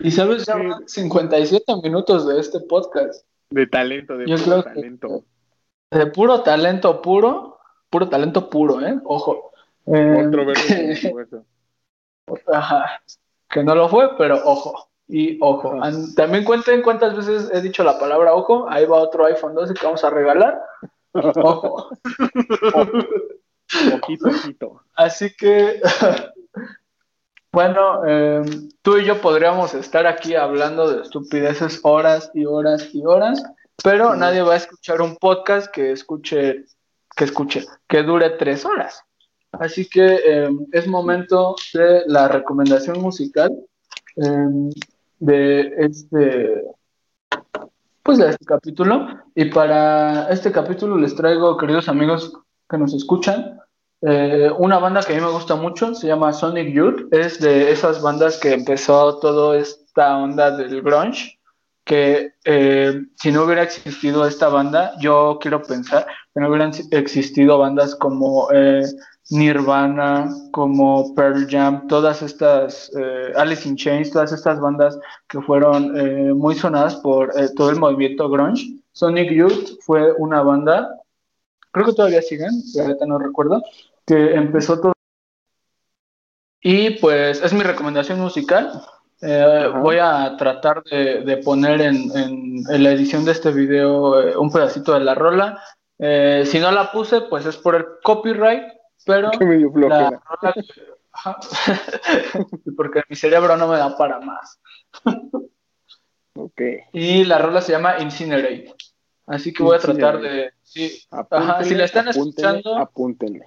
Y 0.00 0.10
sabes, 0.12 0.46
ya 0.46 0.56
van 0.56 0.86
57 0.88 1.64
minutos 1.82 2.26
de 2.28 2.38
este 2.38 2.60
podcast. 2.60 3.24
de 3.50 3.66
talento, 3.66 4.16
de 4.16 4.26
Yo 4.26 4.36
puro 4.36 4.44
creo 4.44 4.62
que- 4.64 4.70
talento. 4.80 5.24
De 5.90 6.06
puro 6.06 6.42
talento 6.42 7.02
puro, 7.02 7.58
puro 7.90 8.08
talento 8.08 8.48
puro, 8.50 8.80
¿eh? 8.86 9.00
Ojo. 9.04 9.50
Eh, 9.94 10.26
Otro 10.26 10.46
verso 10.46 10.66
sin 10.66 10.90
esfuerzo. 10.90 11.44
Ajá. 12.52 13.00
Que 13.48 13.62
no 13.62 13.74
lo 13.74 13.88
fue, 13.88 14.16
pero 14.16 14.36
ojo. 14.44 14.90
Y 15.06 15.38
ojo. 15.40 15.80
También 16.14 16.44
cuenten 16.44 16.82
cuántas 16.82 17.16
veces 17.16 17.50
he 17.52 17.62
dicho 17.62 17.82
la 17.82 17.98
palabra 17.98 18.34
ojo. 18.34 18.68
Ahí 18.68 18.84
va 18.84 18.98
otro 18.98 19.24
iPhone 19.24 19.54
12 19.54 19.74
que 19.74 19.86
vamos 19.86 20.04
a 20.04 20.10
regalar. 20.10 20.60
Ojo. 21.12 21.88
Ojito, 23.92 24.28
ojito. 24.28 24.82
Así 24.94 25.34
que, 25.36 25.80
bueno, 27.52 28.02
eh, 28.06 28.42
tú 28.82 28.96
y 28.96 29.04
yo 29.04 29.20
podríamos 29.20 29.74
estar 29.74 30.06
aquí 30.06 30.34
hablando 30.34 30.90
de 30.90 31.02
estupideces 31.02 31.80
horas 31.82 32.30
y 32.32 32.46
horas 32.46 32.88
y 32.94 33.04
horas, 33.04 33.42
pero 33.82 34.14
nadie 34.14 34.42
va 34.42 34.54
a 34.54 34.56
escuchar 34.56 35.02
un 35.02 35.16
podcast 35.16 35.70
que 35.70 35.92
escuche, 35.92 36.64
que 37.14 37.24
escuche, 37.24 37.66
que 37.86 38.02
dure 38.02 38.30
tres 38.30 38.64
horas. 38.64 39.04
Así 39.52 39.88
que 39.88 40.20
eh, 40.24 40.48
es 40.72 40.86
momento 40.86 41.56
de 41.72 42.02
la 42.06 42.28
recomendación 42.28 43.00
musical 43.00 43.50
eh, 44.16 44.70
de 45.18 45.72
este, 45.78 46.64
pues 48.02 48.18
de 48.18 48.30
este 48.30 48.44
capítulo. 48.44 49.08
Y 49.34 49.46
para 49.46 50.28
este 50.30 50.52
capítulo 50.52 50.96
les 50.96 51.14
traigo, 51.14 51.56
queridos 51.56 51.88
amigos 51.88 52.32
que 52.68 52.78
nos 52.78 52.94
escuchan, 52.94 53.58
eh, 54.02 54.48
una 54.56 54.78
banda 54.78 55.02
que 55.02 55.12
a 55.12 55.16
mí 55.16 55.22
me 55.22 55.32
gusta 55.32 55.56
mucho, 55.56 55.94
se 55.94 56.06
llama 56.06 56.32
Sonic 56.32 56.72
Youth, 56.72 57.12
es 57.12 57.40
de 57.40 57.72
esas 57.72 58.00
bandas 58.00 58.38
que 58.38 58.52
empezó 58.52 59.18
toda 59.18 59.58
esta 59.58 60.18
onda 60.18 60.56
del 60.56 60.82
grunge, 60.82 61.38
que 61.84 62.34
eh, 62.44 63.02
si 63.16 63.32
no 63.32 63.42
hubiera 63.42 63.62
existido 63.62 64.26
esta 64.26 64.48
banda, 64.48 64.92
yo 65.00 65.38
quiero 65.40 65.62
pensar 65.62 66.06
que 66.32 66.40
no 66.40 66.48
hubieran 66.48 66.70
existido 66.92 67.58
bandas 67.58 67.96
como 67.96 68.48
eh, 68.52 68.84
Nirvana, 69.30 70.30
como 70.52 71.14
Pearl 71.14 71.46
Jam, 71.50 71.86
todas 71.86 72.22
estas, 72.22 72.90
eh, 72.98 73.32
Alice 73.36 73.68
in 73.68 73.76
Chains, 73.76 74.10
todas 74.10 74.32
estas 74.32 74.58
bandas 74.58 74.98
que 75.28 75.40
fueron 75.42 75.96
eh, 75.98 76.32
muy 76.32 76.54
sonadas 76.54 76.96
por 76.96 77.30
eh, 77.38 77.48
todo 77.54 77.70
el 77.70 77.76
movimiento 77.78 78.28
grunge. 78.30 78.64
Sonic 78.92 79.30
Youth 79.30 79.78
fue 79.82 80.12
una 80.14 80.42
banda, 80.42 80.88
creo 81.70 81.86
que 81.86 81.92
todavía 81.92 82.22
siguen, 82.22 82.50
verdad 82.74 83.06
no 83.06 83.18
recuerdo, 83.18 83.62
que 84.06 84.34
empezó 84.34 84.80
todo. 84.80 84.92
Y 86.60 86.90
pues 86.98 87.42
es 87.42 87.52
mi 87.52 87.62
recomendación 87.62 88.18
musical. 88.20 88.82
Voy 89.82 89.98
a 90.00 90.36
tratar 90.36 90.82
de, 90.84 91.20
de 91.22 91.36
poner 91.38 91.80
en, 91.80 91.96
en- 92.16 92.62
en 92.68 92.82
la 92.82 92.90
edición 92.92 93.24
de 93.24 93.32
este 93.32 93.52
video 93.52 94.40
un 94.40 94.50
pedacito 94.50 94.92
de 94.94 95.00
la 95.00 95.14
rola. 95.14 95.62
Si 95.98 96.58
no 96.58 96.70
la 96.72 96.90
puse, 96.92 97.22
pues 97.22 97.46
es 97.46 97.56
por 97.56 97.74
el 97.76 97.84
copyright, 98.02 98.62
pero 99.04 99.30
Que 99.30 99.44
me 99.44 99.56
dio 99.56 99.68
la 99.74 100.08
flojera. 100.08 100.22
Ajá. 101.12 101.38
porque 102.76 103.02
mi 103.08 103.16
cerebro 103.16 103.56
no 103.56 103.68
me 103.68 103.76
da 103.78 103.96
para 103.96 104.20
más. 104.20 104.60
Ok. 106.34 106.60
Y 106.92 107.24
la 107.24 107.38
rola 107.38 107.60
se 107.60 107.72
llama 107.72 107.98
Incinerate. 108.00 108.74
Así 109.26 109.52
que 109.52 109.62
voy 109.62 109.76
a 109.76 109.80
tratar 109.80 110.20
de. 110.20 110.52
Sí, 110.62 111.02
Apúntenle, 111.10 111.64
si 111.64 111.74
la 111.74 111.84
están 111.84 112.08
apúntenle, 112.08 112.58
escuchando- 112.58 112.78
Apúntenle. 112.78 113.46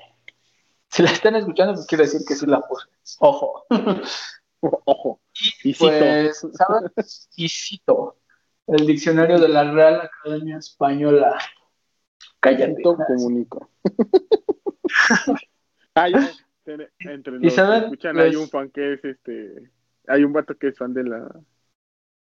si 0.89 1.03
la 1.03 1.11
están 1.11 1.35
escuchando, 1.35 1.73
pues 1.73 1.85
quiere 1.87 2.03
decir 2.03 2.21
que 2.27 2.35
sí 2.35 2.45
la 2.45 2.61
puse. 2.61 2.87
Ojo. 3.19 3.65
Ojo. 4.85 5.21
Y. 5.63 5.73
Pues, 5.73 6.45
¿sabes? 6.53 7.29
Y 7.35 7.47
cito 7.49 8.17
el 8.67 8.85
diccionario 8.85 9.39
de 9.39 9.47
la 9.47 9.71
Real 9.71 10.01
Academia 10.01 10.57
Española. 10.57 11.37
Cállate. 12.39 12.81
Comunico. 12.83 13.69
ah, 15.95 16.09
ya. 16.09 16.31
Entre- 16.65 17.33
los 17.33 17.41
que 17.41 17.49
saben, 17.51 17.83
escuchan 17.83 18.19
hay 18.19 18.35
un 18.35 18.47
fan 18.47 18.69
que 18.69 18.93
es 18.93 19.03
este. 19.03 19.71
Hay 20.07 20.23
un 20.23 20.33
vato 20.33 20.55
que 20.55 20.69
es 20.69 20.77
fan 20.77 20.93
de 20.93 21.03
la 21.03 21.29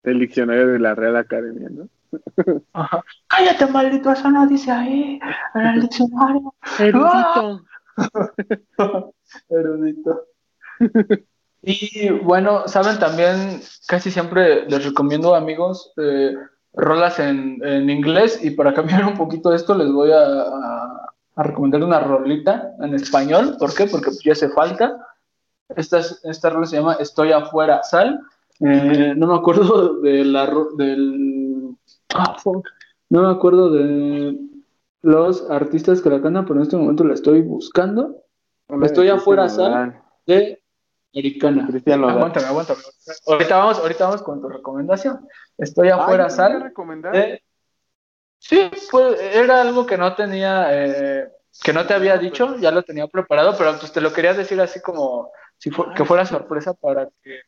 del 0.02 0.20
diccionario 0.20 0.68
de 0.68 0.78
la 0.78 0.94
Real 0.94 1.16
Academia, 1.16 1.68
¿no? 1.70 1.88
Ajá. 2.72 3.02
Cállate, 3.28 3.66
maldito, 3.66 4.12
eso 4.12 4.30
no 4.30 4.46
dice 4.46 4.70
ahí, 4.70 5.18
en 5.54 5.66
el 5.66 5.80
diccionario. 5.82 6.54
Erudito. 6.78 7.64
Erudito. 9.48 10.26
Y 11.62 12.10
bueno, 12.10 12.68
saben 12.68 12.98
también, 12.98 13.60
casi 13.88 14.10
siempre 14.10 14.66
les 14.68 14.84
recomiendo 14.84 15.34
amigos 15.34 15.92
eh, 15.96 16.34
rolas 16.74 17.18
en, 17.18 17.58
en 17.64 17.90
inglés 17.90 18.44
y 18.44 18.50
para 18.52 18.72
cambiar 18.74 19.04
un 19.04 19.14
poquito 19.16 19.52
esto 19.52 19.74
les 19.74 19.90
voy 19.90 20.12
a, 20.12 20.18
a- 20.20 21.08
a 21.36 21.42
recomendar 21.42 21.82
una 21.84 22.00
rolita 22.00 22.72
en 22.80 22.94
español. 22.94 23.56
¿Por 23.58 23.74
qué? 23.74 23.86
Porque 23.86 24.10
ya 24.24 24.32
hace 24.32 24.48
falta. 24.48 25.06
Esta, 25.68 25.98
es- 25.98 26.20
esta 26.24 26.50
rola 26.50 26.66
se 26.66 26.76
llama 26.76 26.94
Estoy 26.94 27.32
afuera, 27.32 27.82
sal. 27.82 28.20
Eh, 28.60 29.12
no 29.16 29.26
me 29.26 29.34
acuerdo 29.36 30.00
de 30.00 30.24
la 30.24 30.46
ro- 30.46 30.70
del 30.76 31.76
ah, 32.14 32.36
fuck. 32.42 32.66
no 33.10 33.22
me 33.22 33.30
acuerdo 33.30 33.70
de 33.70 34.38
los 35.02 35.48
artistas 35.50 36.00
que 36.00 36.08
la 36.10 36.22
cantan, 36.22 36.44
pero 36.46 36.56
en 36.56 36.62
este 36.62 36.76
momento 36.76 37.04
la 37.04 37.14
estoy 37.14 37.42
buscando. 37.42 38.22
Estoy 38.82 39.08
afuera, 39.08 39.48
sal. 39.48 40.00
De 40.26 40.62
Americana. 41.14 41.66
Cristian 41.68 42.00
Nodal. 42.00 42.16
Aguántame, 42.16 42.46
aguántame. 42.46 42.80
Ahorita 43.26 43.56
vamos, 43.58 43.78
ahorita 43.78 44.04
vamos 44.06 44.22
con 44.22 44.40
tu 44.40 44.48
recomendación. 44.48 45.20
Estoy 45.58 45.88
afuera, 45.90 46.30
sal. 46.30 46.62
recomendar? 46.62 47.12
de- 47.12 47.42
Sí, 48.48 48.70
pues 48.90 49.20
era 49.20 49.60
algo 49.60 49.86
que 49.86 49.98
no 49.98 50.14
tenía, 50.14 50.68
eh, 50.70 51.28
que 51.62 51.72
no 51.72 51.84
te 51.86 51.94
había 51.94 52.16
dicho, 52.16 52.56
ya 52.58 52.70
lo 52.70 52.82
tenía 52.82 53.06
preparado, 53.08 53.56
pero 53.58 53.76
pues 53.78 53.90
te 53.92 54.00
lo 54.00 54.12
quería 54.12 54.34
decir 54.34 54.60
así 54.60 54.80
como 54.80 55.30
si 55.58 55.70
fu- 55.70 55.92
que 55.94 56.04
fuera 56.04 56.24
sorpresa 56.24 56.72
para 56.74 57.08
que, 57.22 57.40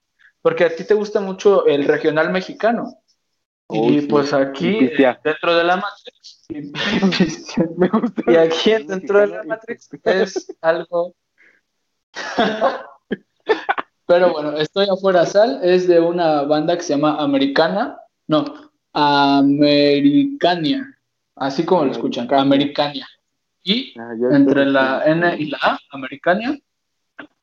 porque 0.43 0.65
a 0.65 0.75
ti 0.75 0.85
te 0.85 0.95
gusta 0.95 1.21
mucho 1.21 1.67
el 1.67 1.85
regional 1.85 2.31
mexicano. 2.31 2.97
Y 3.71 4.01
sí. 4.01 4.07
pues 4.07 4.33
aquí, 4.33 4.77
eh, 4.87 5.17
dentro 5.23 5.55
de 5.55 5.65
la 5.65 5.77
Matrix. 5.77 6.47
Me 7.77 7.89
gusta. 7.89 8.23
y 8.27 8.37
aquí 8.37 8.73
dentro 8.85 9.21
de 9.21 9.27
la 9.27 9.45
Matrix 9.45 9.89
pistear. 9.89 10.17
es 10.23 10.57
algo. 10.63 11.15
Pero 14.07 14.33
bueno, 14.33 14.57
Estoy 14.57 14.89
afuera 14.91 15.27
sal 15.27 15.61
es 15.63 15.87
de 15.87 16.01
una 16.01 16.43
banda 16.43 16.77
que 16.77 16.83
se 16.83 16.95
llama 16.95 17.19
Americana, 17.23 18.01
no, 18.27 18.68
Americania, 19.39 20.99
así 21.37 21.65
como 21.65 21.85
lo 21.85 21.93
escuchan, 21.93 22.25
Americania. 22.33 22.43
Americania. 22.45 23.07
Y 23.65 23.95
Ah, 23.99 24.13
entre 24.33 24.65
la 24.67 25.03
N 25.05 25.37
y 25.39 25.47
la 25.51 25.59
A, 25.63 25.79
Americania. 25.91 26.57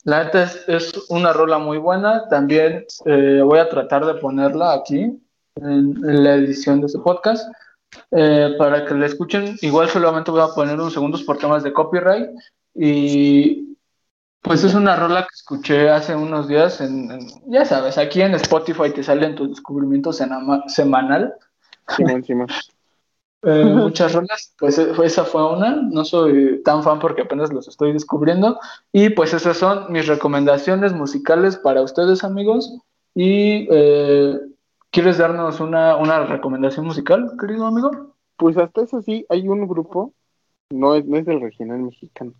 La 0.03 0.24
neta 0.24 0.43
es, 0.43 0.64
es 0.68 0.93
una 1.10 1.34
rola 1.34 1.58
muy 1.58 1.78
buena. 1.78 2.28
También 2.30 2.86
eh, 3.06 3.41
voy 3.43 3.60
a 3.60 3.70
tratar 3.70 4.06
de 4.06 4.16
ponerla 4.16 4.74
aquí 4.74 4.99
en, 5.56 5.95
en 6.10 6.24
la 6.24 6.36
edición 6.36 6.80
de 6.82 6.88
este 6.88 6.99
podcast 6.99 7.47
eh, 8.12 8.56
para 8.58 8.86
que 8.86 8.93
la 8.95 9.06
escuchen. 9.08 9.58
Igual 9.62 9.89
solamente 9.89 10.32
voy 10.32 10.41
a 10.41 10.53
poner 10.53 10.76
unos 10.76 10.93
segundos 10.93 11.24
por 11.24 11.38
temas 11.38 11.64
de 11.64 11.74
copyright. 11.74 12.30
Y 12.74 13.78
pues 14.41 14.64
es 14.64 14.74
una 14.76 14.95
rola 14.95 15.22
que 15.24 15.34
escuché 15.34 15.89
hace 15.89 16.16
unos 16.16 16.47
días 16.47 16.82
en, 16.82 17.10
en- 17.12 17.28
ya 17.47 17.66
sabes, 17.66 17.97
aquí 17.97 18.22
en 18.22 18.36
Spotify 18.36 18.91
te 18.93 19.01
salen 19.03 19.36
tus 19.36 19.49
descubrimientos 19.49 20.22
semanal. 20.68 21.34
Simón, 21.88 22.24
Simón. 22.26 22.48
Eh, 23.46 23.64
muchas 23.76 24.14
rolas, 24.14 24.56
pues 24.58 24.78
eh, 24.80 24.92
esa 25.04 25.24
fue 25.24 25.54
una, 25.54 25.76
no 25.76 26.04
soy 26.04 26.64
tan 26.64 26.82
fan 26.84 27.00
porque 27.00 27.22
apenas 27.22 27.54
los 27.54 27.68
estoy 27.68 27.94
descubriendo 27.94 28.60
y 28.92 29.10
pues 29.10 29.34
esas 29.34 29.58
son 29.58 29.92
mis 29.92 30.08
recomendaciones 30.08 30.94
musicales 30.94 31.56
para 31.58 31.84
ustedes 31.84 32.24
amigos 32.24 32.76
y 33.14 33.68
eh, 33.70 34.40
¿quieres 34.90 35.20
darnos 35.20 35.60
una, 35.60 35.96
una 35.98 36.24
recomendación 36.26 36.88
musical, 36.88 37.34
querido 37.40 37.68
amigo? 37.68 38.16
Pues 38.36 38.58
hasta 38.58 38.82
eso 38.82 39.02
sí, 39.04 39.26
hay 39.30 39.48
un 39.48 39.68
grupo, 39.68 40.14
no 40.72 40.96
es, 40.96 41.06
no 41.06 41.18
es 41.18 41.26
del 41.26 41.40
regional 41.40 41.80
mexicano, 41.80 42.34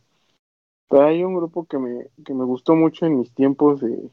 pero 0.90 1.06
hay 1.06 1.24
un 1.24 1.36
grupo 1.36 1.66
que 1.66 1.78
me, 1.78 2.08
que 2.26 2.34
me 2.34 2.46
gustó 2.46 2.76
mucho 2.76 3.06
en 3.06 3.20
mis 3.20 3.32
tiempos 3.32 3.80
de 3.80 3.90
soledad. 3.90 4.10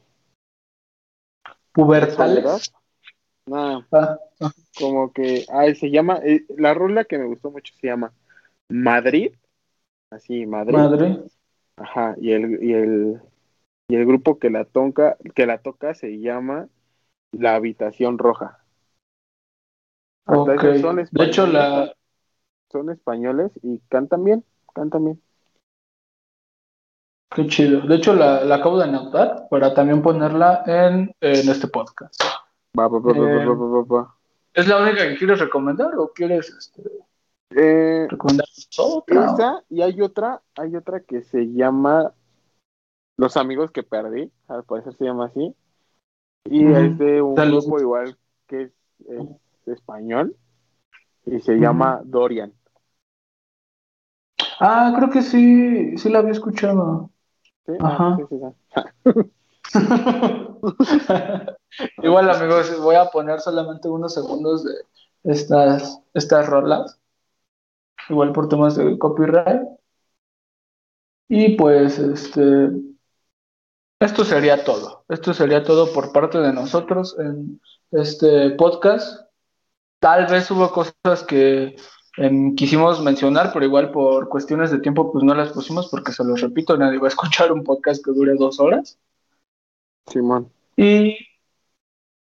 Pubertales. 1.72 2.72
Nada, 3.52 3.86
Ah, 3.92 4.18
ah, 4.40 4.52
como 4.74 5.12
que, 5.12 5.44
ay, 5.52 5.74
se 5.76 5.90
llama, 5.90 6.18
eh, 6.24 6.44
la 6.58 6.74
rola 6.74 7.04
que 7.04 7.18
me 7.18 7.26
gustó 7.26 7.50
mucho 7.50 7.74
se 7.80 7.88
llama 7.88 8.12
Madrid, 8.68 9.32
así, 10.10 10.46
Madrid. 10.46 10.90
Ajá, 11.76 12.14
y 12.20 12.32
el, 12.32 12.62
y 12.62 12.72
el, 12.74 13.22
y 13.88 13.96
el 13.96 14.06
grupo 14.06 14.38
que 14.38 14.50
la 14.50 14.64
toca, 14.64 15.16
que 15.34 15.46
la 15.46 15.58
toca 15.58 15.94
se 15.94 16.20
llama 16.20 16.68
La 17.32 17.56
Habitación 17.56 18.18
Roja. 18.18 18.60
Hasta 20.26 20.52
Ok. 20.52 20.62
esos 20.64 20.80
son 20.80 20.98
De 21.12 21.24
hecho, 21.24 21.46
la, 21.46 21.94
son 22.72 22.90
españoles 22.90 23.52
y 23.62 23.78
cantan 23.88 24.24
bien, 24.24 24.44
cantan 24.74 25.04
bien. 25.04 25.22
qué 27.34 27.46
chido. 27.46 27.80
De 27.82 27.96
hecho, 27.96 28.14
la, 28.14 28.44
la 28.44 28.56
acabo 28.56 28.78
de 28.78 28.84
anotar 28.84 29.48
para 29.50 29.74
también 29.74 30.02
ponerla 30.02 30.62
en, 30.66 31.14
en 31.20 31.48
este 31.48 31.68
podcast. 31.68 32.14
Va, 32.78 32.84
va, 32.92 32.98
va, 33.06 33.12
va, 33.14 33.24
Eh, 33.24 33.46
va. 33.94 34.02
¿Es 34.54 34.68
la 34.68 34.82
única 34.82 35.08
que 35.08 35.16
quieres 35.16 35.40
recomendar 35.40 35.94
o 35.96 36.12
quieres 36.12 36.50
este, 36.50 36.82
Eh, 37.54 38.06
recomendar 38.08 38.46
otra? 38.78 39.24
esa 39.24 39.62
y 39.68 39.82
hay 39.82 40.00
otra, 40.00 40.42
hay 40.56 40.74
otra 40.76 41.00
que 41.00 41.22
se 41.22 41.52
llama 41.52 42.14
Los 43.16 43.36
amigos 43.36 43.70
que 43.70 43.82
perdí, 43.82 44.30
al 44.48 44.64
parecer 44.64 44.94
se 44.96 45.04
llama 45.04 45.26
así. 45.26 45.54
Y 46.46 46.64
es 46.66 46.98
de 46.98 47.22
un 47.22 47.36
Saludos. 47.36 47.64
grupo 47.64 47.80
igual 47.80 48.16
que 48.48 48.62
es, 48.64 48.72
es 49.08 49.68
español 49.68 50.36
y 51.26 51.40
se 51.40 51.54
llama 51.56 52.00
Dorian. 52.04 52.52
Ah, 54.60 54.92
creo 54.96 55.10
que 55.10 55.22
sí, 55.22 55.96
sí 55.98 56.08
la 56.08 56.20
había 56.20 56.32
escuchado. 56.32 57.10
¿sí? 57.66 57.72
Ajá. 57.80 58.14
Ah, 58.14 58.16
sí, 58.16 58.24
sí, 58.30 58.36
sí. 58.40 59.32
Igual, 62.02 62.30
amigos, 62.30 62.80
voy 62.80 62.94
a 62.94 63.06
poner 63.06 63.40
solamente 63.40 63.88
unos 63.88 64.14
segundos 64.14 64.64
de 64.64 64.72
estas, 65.24 66.00
estas 66.14 66.46
rolas. 66.46 66.98
Igual 68.08 68.32
por 68.32 68.48
temas 68.48 68.76
de 68.76 68.98
copyright. 68.98 69.62
Y 71.28 71.56
pues, 71.56 71.98
este. 71.98 72.70
Esto 74.00 74.24
sería 74.24 74.64
todo. 74.64 75.04
Esto 75.08 75.32
sería 75.32 75.62
todo 75.62 75.92
por 75.92 76.12
parte 76.12 76.38
de 76.38 76.52
nosotros 76.52 77.16
en 77.18 77.60
este 77.92 78.50
podcast. 78.50 79.26
Tal 80.00 80.26
vez 80.26 80.50
hubo 80.50 80.70
cosas 80.72 81.22
que 81.26 81.76
em, 82.16 82.56
quisimos 82.56 83.00
mencionar, 83.00 83.52
pero 83.52 83.64
igual 83.64 83.92
por 83.92 84.28
cuestiones 84.28 84.72
de 84.72 84.80
tiempo, 84.80 85.12
pues 85.12 85.24
no 85.24 85.34
las 85.34 85.50
pusimos 85.52 85.88
porque 85.88 86.10
se 86.10 86.24
los 86.24 86.40
repito, 86.40 86.76
nadie 86.76 86.98
va 86.98 87.06
a 87.06 87.08
escuchar 87.08 87.52
un 87.52 87.62
podcast 87.62 88.04
que 88.04 88.10
dure 88.10 88.34
dos 88.34 88.58
horas. 88.58 88.98
Simón. 90.06 90.50
Y 90.76 91.16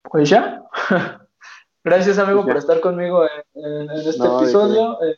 pues 0.02 0.28
ya. 0.28 0.64
Gracias, 1.84 2.18
amigo, 2.18 2.44
por 2.44 2.56
estar 2.56 2.80
conmigo 2.80 3.24
en, 3.24 3.64
en- 3.64 3.90
en 3.90 3.98
este 4.08 4.18
No, 4.22 4.40
episodio. 4.40 5.02
Eh, 5.02 5.16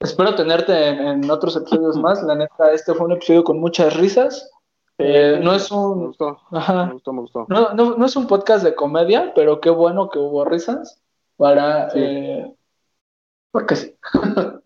espero 0.00 0.34
tenerte 0.34 0.88
en, 0.88 0.98
en 1.24 1.30
otros 1.30 1.56
episodios 1.56 1.96
más. 1.96 2.22
La 2.22 2.34
neta, 2.36 2.72
este 2.72 2.94
fue 2.94 3.06
un 3.06 3.12
episodio 3.12 3.42
con 3.44 3.58
muchas 3.58 3.96
risas. 3.96 4.50
Eh, 4.98 5.40
no 5.42 5.54
es 5.54 5.72
Me 5.72 5.78
un. 5.78 6.06
gustó, 6.06 6.38
me 6.50 6.92
gustó, 6.92 7.12
me 7.12 7.20
gustó. 7.22 7.46
No, 7.48 7.72
no, 7.74 7.96
no 7.96 8.06
es 8.06 8.14
un 8.14 8.28
podcast 8.28 8.62
de 8.64 8.74
comedia, 8.76 9.32
pero 9.34 9.60
qué 9.60 9.70
bueno 9.70 10.08
que 10.10 10.18
hubo 10.20 10.44
risas. 10.44 11.00
Para. 11.36 11.90
Sí. 11.90 11.98
eh, 12.00 12.54
porque 13.50 13.74
sí. 13.76 13.96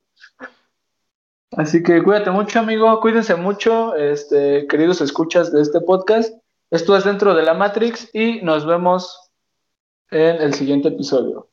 Así 1.56 1.82
que 1.82 2.02
cuídate 2.02 2.30
mucho, 2.30 2.58
amigo. 2.60 3.00
Cuídense 3.00 3.34
mucho, 3.34 3.94
este, 3.96 4.66
queridos 4.66 5.00
escuchas 5.00 5.50
de 5.50 5.62
este 5.62 5.80
podcast. 5.80 6.37
Esto 6.70 6.96
es 6.96 7.04
dentro 7.04 7.34
de 7.34 7.42
la 7.42 7.54
Matrix 7.54 8.10
y 8.14 8.42
nos 8.42 8.66
vemos 8.66 9.30
en 10.10 10.36
el 10.42 10.54
siguiente 10.54 10.88
episodio. 10.88 11.48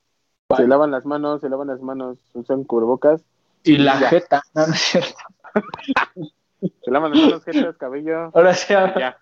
Se 0.56 0.68
lavan 0.68 0.92
las 0.92 1.06
manos, 1.06 1.42
se 1.42 1.50
lavan 1.50 1.68
las 1.70 1.82
manos, 1.82 2.18
usan 2.34 2.64
cubrebocas, 2.64 3.24
Y 3.64 3.78
la 3.78 4.00
Ya. 4.00 4.10
jeta, 4.10 4.44
no, 4.54 4.68
no 4.68 4.74
es 4.74 4.80
cierto. 4.80 5.16
se 6.84 6.92
lavan 6.92 7.12
las 7.12 7.20
manos, 7.22 7.44
jetas, 7.44 7.78
cabello. 7.78 8.30
Ahora 8.34 8.54
sí, 8.54 8.74
Ya. 8.74 9.18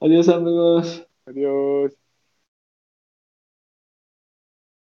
adiós, 0.00 0.28
amigos. 0.28 1.06
Adiós. 1.26 1.92